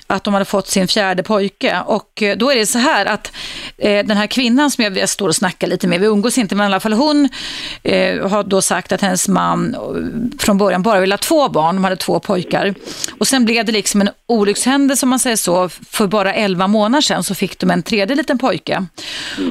[0.07, 1.81] att de hade fått sin fjärde pojke.
[1.87, 3.33] Och eh, då är det så här att
[3.79, 6.67] den här kvinnan som jag står och snackar lite med, vi umgås inte men i
[6.67, 7.29] alla fall hon
[8.23, 9.77] har då sagt att hennes man
[10.39, 12.75] från början bara ville ha två barn, de hade två pojkar.
[13.19, 17.03] Och sen blev det liksom en olyckshändelse om man säger så, för bara elva månader
[17.03, 18.87] sedan så fick de en tredje liten pojke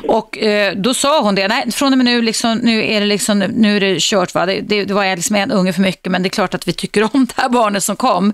[0.07, 3.05] och eh, då sa hon det, nej från och med nu, liksom, nu är det
[3.05, 6.11] liksom, nu är det kört va, det, det, det var liksom en unge för mycket
[6.11, 8.33] men det är klart att vi tycker om det här barnet som kom.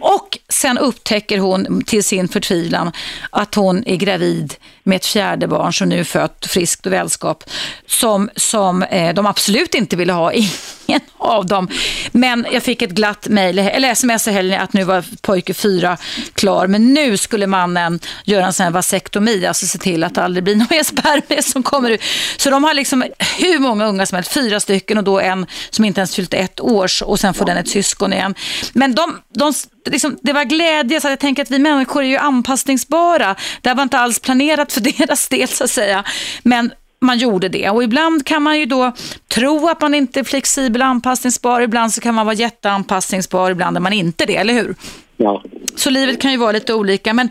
[0.00, 2.92] Och sen upptäcker hon till sin förtvivlan
[3.30, 7.44] att hon är gravid med ett fjärde barn som nu är fött friskt och välskap
[7.86, 10.32] som, som eh, de absolut inte ville ha,
[10.86, 11.68] ingen av dem.
[12.12, 15.96] Men jag fick ett glatt mejl, eller sms i helgen att nu var pojke fyra
[16.34, 20.22] klar, men nu skulle mannen göra en sån här vasektomi, alltså se till att det
[20.22, 22.02] aldrig blir någon mer spermier som kommer ut.
[22.36, 23.04] Så de har liksom
[23.38, 26.60] hur många unga som helst, fyra stycken och då en som inte ens fyllt ett
[26.60, 28.34] års och sen får den ett syskon igen.
[28.72, 29.52] Men de, de
[29.86, 33.36] liksom, det var glädje, så jag tänker att vi människor är ju anpassningsbara.
[33.60, 36.04] Det här var inte alls planerat för deras del så att säga.
[36.42, 38.92] Men man gjorde det och ibland kan man ju då
[39.28, 41.60] tro att man inte är flexibel och anpassningsbar.
[41.60, 44.74] Ibland så kan man vara jätteanpassningsbar, ibland är man inte det, eller hur?
[45.20, 45.42] Ja.
[45.76, 47.14] Så livet kan ju vara lite olika.
[47.14, 47.30] Men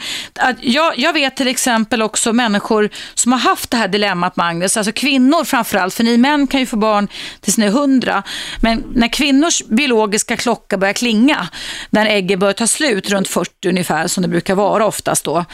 [0.61, 4.77] jag, jag vet till exempel också människor som har haft det här dilemmat, Magnus.
[4.77, 7.07] Alltså kvinnor framförallt, för ni män kan ju få barn
[7.41, 8.23] tills ni är hundra.
[8.61, 11.47] Men när kvinnors biologiska klocka börjar klinga,
[11.89, 15.45] när ägget börjar ta slut runt 40 ungefär, som det brukar vara oftast då,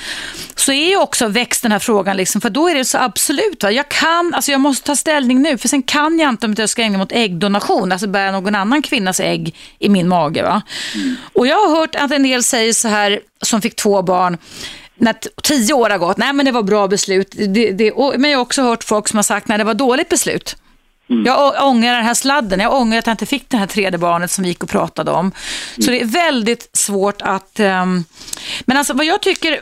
[0.56, 3.64] så är ju också växt den här frågan, liksom, för då är det så absolut.
[3.64, 3.72] Va?
[3.72, 6.70] Jag kan, alltså jag måste ta ställning nu, för sen kan jag inte om jag
[6.70, 10.44] ska ägna mig åt äggdonation, alltså bära någon annan kvinnas ägg i min mage.
[10.44, 10.62] Va?
[10.96, 11.16] Mm.
[11.34, 14.38] Och jag har hört att en en del säger så här, som fick två barn,
[14.96, 17.32] när tio år har gått, nej men det var bra beslut.
[17.32, 19.74] Det, det, och, men jag har också hört folk som har sagt, nej det var
[19.74, 20.56] dåligt beslut.
[21.14, 21.26] Mm.
[21.26, 24.32] Jag ångrar den här sladden, jag ångrar att jag inte fick det här tredje barnet
[24.32, 25.20] som vi gick och pratade om.
[25.20, 25.34] Mm.
[25.80, 27.60] Så det är väldigt svårt att...
[27.60, 28.06] Um...
[28.66, 29.62] men alltså vad jag tycker,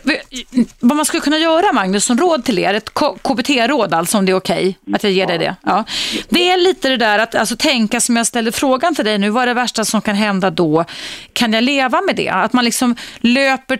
[0.79, 4.31] vad man skulle kunna göra Magnus, som råd till er, ett KBT-råd alltså om det
[4.31, 5.55] är okej okay, att jag ger dig det.
[5.63, 5.83] Ja.
[6.29, 9.29] Det är lite det där att alltså, tänka som jag ställde frågan till dig nu,
[9.29, 10.85] vad är det värsta som kan hända då?
[11.33, 12.29] Kan jag leva med det?
[12.29, 13.79] Att man liksom löper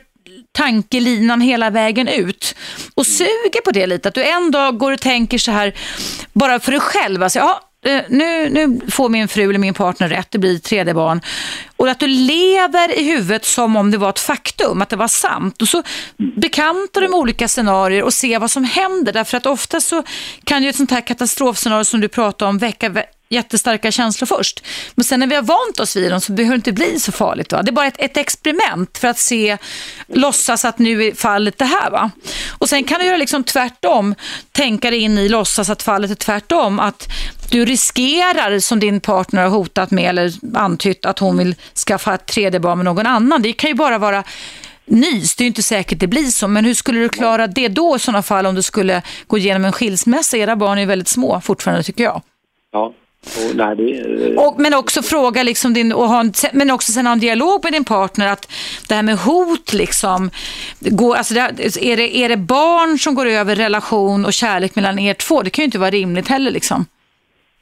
[0.52, 2.56] tankelinan hela vägen ut
[2.96, 4.10] och suger på det lite.
[4.10, 5.74] Att du en dag går och tänker så här,
[6.34, 10.10] bara för dig själv, alltså, ja, eh, nu, nu får min fru eller min partner
[10.10, 11.22] rätt, det blir tredje barn.
[11.78, 15.08] Och att du lever i huvudet som om det var ett faktum, att det var
[15.08, 15.62] sant.
[15.62, 15.84] Och så
[16.18, 19.14] bekantar du med olika scenarier och ser vad som händer.
[19.14, 20.04] Därför att ofta så
[20.44, 22.90] kan ju ett sånt här katastrofscenario som du pratar om väcka
[23.32, 24.64] jättestarka känslor först.
[24.96, 27.12] Men sen när vi har vant oss vid dem så behöver det inte bli så
[27.12, 27.52] farligt.
[27.52, 27.64] Va?
[27.64, 29.58] Det är bara ett, ett experiment för att se,
[30.08, 31.92] låtsas att nu är fallet det här.
[31.92, 32.12] Va?
[32.58, 34.16] Och sen kan du göra liksom tvärtom,
[34.52, 36.80] tänka dig in i låtsas att fallet är tvärtom.
[36.80, 37.08] Att
[37.52, 41.56] du riskerar, som din partner har hotat med eller antytt, att hon vill
[41.88, 43.42] skaffa ett tredje barn med någon annan.
[43.42, 44.24] Det kan ju bara vara
[44.86, 45.36] nys.
[45.36, 46.48] Det är ju inte säkert det blir så.
[46.48, 49.66] Men hur skulle du klara det då i sådana fall om du skulle gå igenom
[49.66, 50.38] en skilsmässa?
[50.38, 52.22] Era barn är väldigt små fortfarande tycker jag.
[52.72, 52.94] Ja,
[53.26, 57.06] och, nej, det, och, men också fråga liksom din, och ha en, men också sen
[57.06, 58.52] ha en dialog med din partner att
[58.88, 60.30] det här med hot liksom,
[60.80, 65.00] går, alltså det, är, det, är det barn som går över relation och kärlek mellan
[65.00, 65.42] er två?
[65.42, 66.86] Det kan ju inte vara rimligt heller liksom.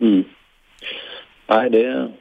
[0.02, 0.24] Mm.
[1.50, 2.12] Nej, det,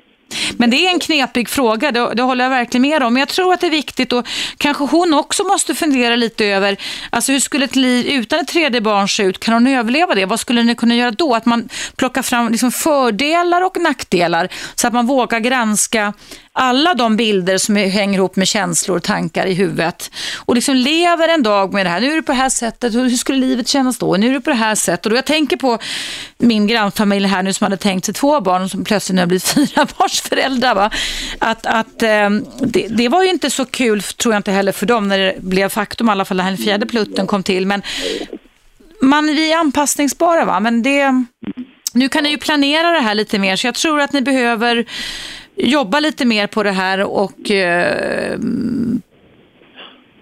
[0.56, 3.14] men det är en knepig fråga, det, det, håller jag verkligen med om.
[3.14, 4.28] Men jag tror att det är viktigt och
[4.58, 6.76] kanske hon också måste fundera lite över,
[7.10, 9.40] alltså hur skulle ett liv utan ett tredje barn se ut?
[9.40, 10.24] Kan hon överleva det?
[10.24, 11.34] Vad skulle ni kunna göra då?
[11.34, 16.12] Att man plockar fram liksom fördelar och nackdelar så att man vågar granska
[16.60, 21.28] alla de bilder som hänger ihop med känslor och tankar i huvudet och liksom lever
[21.28, 22.00] en dag med det här.
[22.00, 24.16] Nu är det på det här sättet, hur skulle livet kännas då?
[24.16, 25.12] Nu är det på det här sättet.
[25.12, 25.78] Och jag tänker på
[26.38, 29.26] min grannfamilj här nu som hade tänkt sig två barn och som plötsligt nu har
[29.26, 30.74] blivit fyra barns föräldrar.
[30.74, 30.90] Va?
[31.38, 32.30] Att, att eh,
[32.60, 35.34] det, det, var ju inte så kul, tror jag inte heller för dem, när det
[35.40, 37.66] blev faktum, i alla fall när den fjärde plutten kom till.
[37.66, 37.82] Men
[39.00, 40.60] man, vi är anpassningsbara, va?
[40.60, 41.24] men det...
[41.92, 44.86] Nu kan ni ju planera det här lite mer, så jag tror att ni behöver
[45.58, 48.38] jobba lite mer på det här och eh,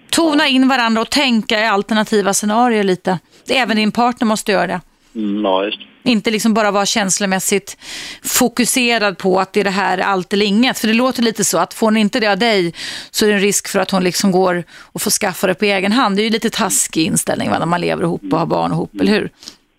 [0.09, 3.19] tona in varandra och tänka i alternativa scenarier lite.
[3.49, 4.81] Även din partner måste göra det.
[5.15, 5.79] Mm, ja, just.
[6.03, 7.77] Inte liksom bara vara känslomässigt
[8.23, 10.79] fokuserad på att det är det här allt eller inget.
[10.79, 12.73] För det låter lite så att får hon inte det av dig
[13.11, 15.65] så är det en risk för att hon liksom går och får skaffa det på
[15.65, 16.15] egen hand.
[16.15, 18.91] Det är ju lite taskig inställning va, när man lever ihop och har barn ihop,
[19.01, 19.29] eller hur?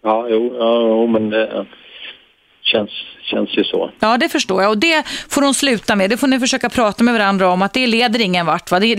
[0.02, 1.66] Ja, jo, ja, men det
[2.62, 2.90] känns,
[3.30, 3.90] känns ju så.
[4.00, 4.70] Ja, det förstår jag.
[4.70, 6.10] Och det får hon sluta med.
[6.10, 7.62] Det får ni försöka prata med varandra om.
[7.62, 8.70] Att det leder ingen vart.
[8.70, 8.80] Va?
[8.80, 8.94] Det,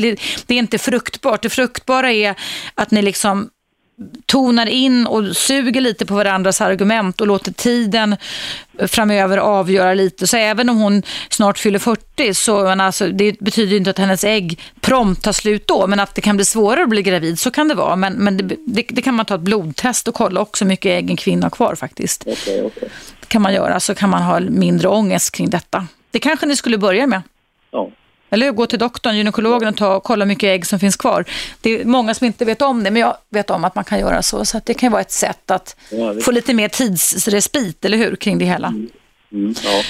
[0.46, 1.42] det är inte fruktbart.
[1.42, 2.36] Det fruktbara är
[2.76, 3.50] att ni liksom
[4.26, 8.16] tonar in och suger lite på varandras argument och låter tiden
[8.88, 10.28] framöver avgöra lite.
[10.28, 14.24] Så även om hon snart fyller 40 så men alltså, det betyder inte att hennes
[14.24, 15.88] ägg prompt tar slut då.
[15.88, 17.96] Men att det kan bli svårare att bli gravid, så kan det vara.
[17.96, 20.90] Men, men det, det, det kan man ta ett blodtest och kolla också hur mycket
[20.90, 22.28] ägg en kvinna har kvar faktiskt.
[22.28, 22.90] Okay, okay.
[23.28, 25.88] Kan man göra så kan man ha mindre ångest kring detta.
[26.12, 27.22] Det kanske ni skulle börja med.
[27.72, 27.90] Ja.
[28.30, 31.26] Eller gå till doktorn, gynekologen och ta, kolla hur mycket ägg som finns kvar.
[31.62, 34.00] Det är många som inte vet om det, men jag vet om att man kan
[34.00, 34.46] göra så.
[34.46, 38.38] Så det kan vara ett sätt att ja, få lite mer tidsrespit, eller hur, kring
[38.38, 38.68] det hela.
[38.68, 38.90] Mm.
[39.32, 39.82] Mm, ja,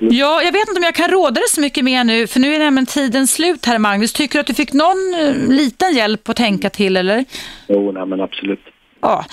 [0.00, 2.54] ja, jag vet inte om jag kan råda dig så mycket mer nu, för nu
[2.54, 4.12] är nämligen tiden slut här, Magnus.
[4.12, 7.24] Tycker du att du fick någon eh, liten hjälp att tänka till, eller?
[7.68, 8.60] Jo, nej, men absolut.
[9.00, 9.24] Ja,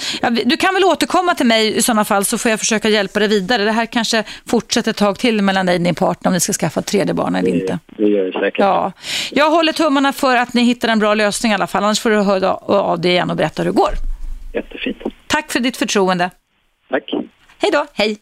[0.45, 3.27] du kan väl återkomma till mig i sådana fall så får jag försöka hjälpa dig
[3.27, 3.63] vidare.
[3.63, 6.53] Det här kanske fortsätter ett tag till mellan dig och din partner om ni ska
[6.53, 7.79] skaffa ett tredje barn eller inte.
[7.97, 8.59] Det gör det säkert.
[8.59, 8.91] Ja.
[9.31, 11.83] Jag håller tummarna för att ni hittar en bra lösning i alla fall.
[11.83, 13.91] Annars får du höra av dig igen och berätta hur det går.
[14.53, 14.97] Jättefint.
[15.27, 16.29] Tack för ditt förtroende.
[16.89, 17.03] Tack.
[17.63, 18.17] Hej då, hej.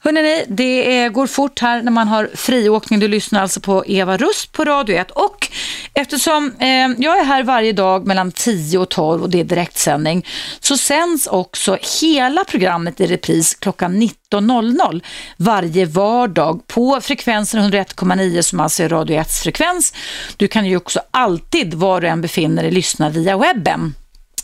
[0.00, 3.00] Hörrni, det går fort här när man har friåkning.
[3.00, 5.48] Du lyssnar alltså på Eva Rust på Radio 1 och
[5.94, 10.26] eftersom eh, jag är här varje dag mellan 10 och 12 och det är direktsändning
[10.60, 15.02] så sänds också hela programmet i repris klockan 19.00
[15.36, 19.94] varje vardag på frekvensen 101,9 som alltså är Radio 1 frekvens.
[20.36, 23.94] Du kan ju också alltid var du än befinner dig lyssna via webben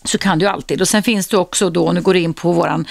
[0.04, 0.80] så kan du alltid.
[0.80, 2.84] Och sen finns det också då, om du går in på vår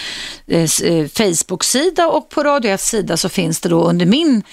[0.47, 4.43] eh, eh, Facebook-sida och på Radio 1 sida så finns det då under min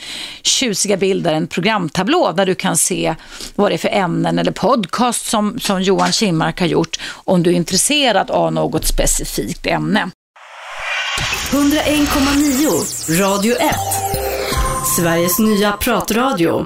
[0.42, 3.14] tjusiga bilder en programtablå där du kan se
[3.54, 7.50] vad det är för ämnen eller podcast som, som Johan Kimmark har gjort om du
[7.50, 10.10] är intresserad av något specifikt ämne.
[11.50, 13.74] 101,9 Radio 1
[14.96, 16.50] Sveriges nya pratradio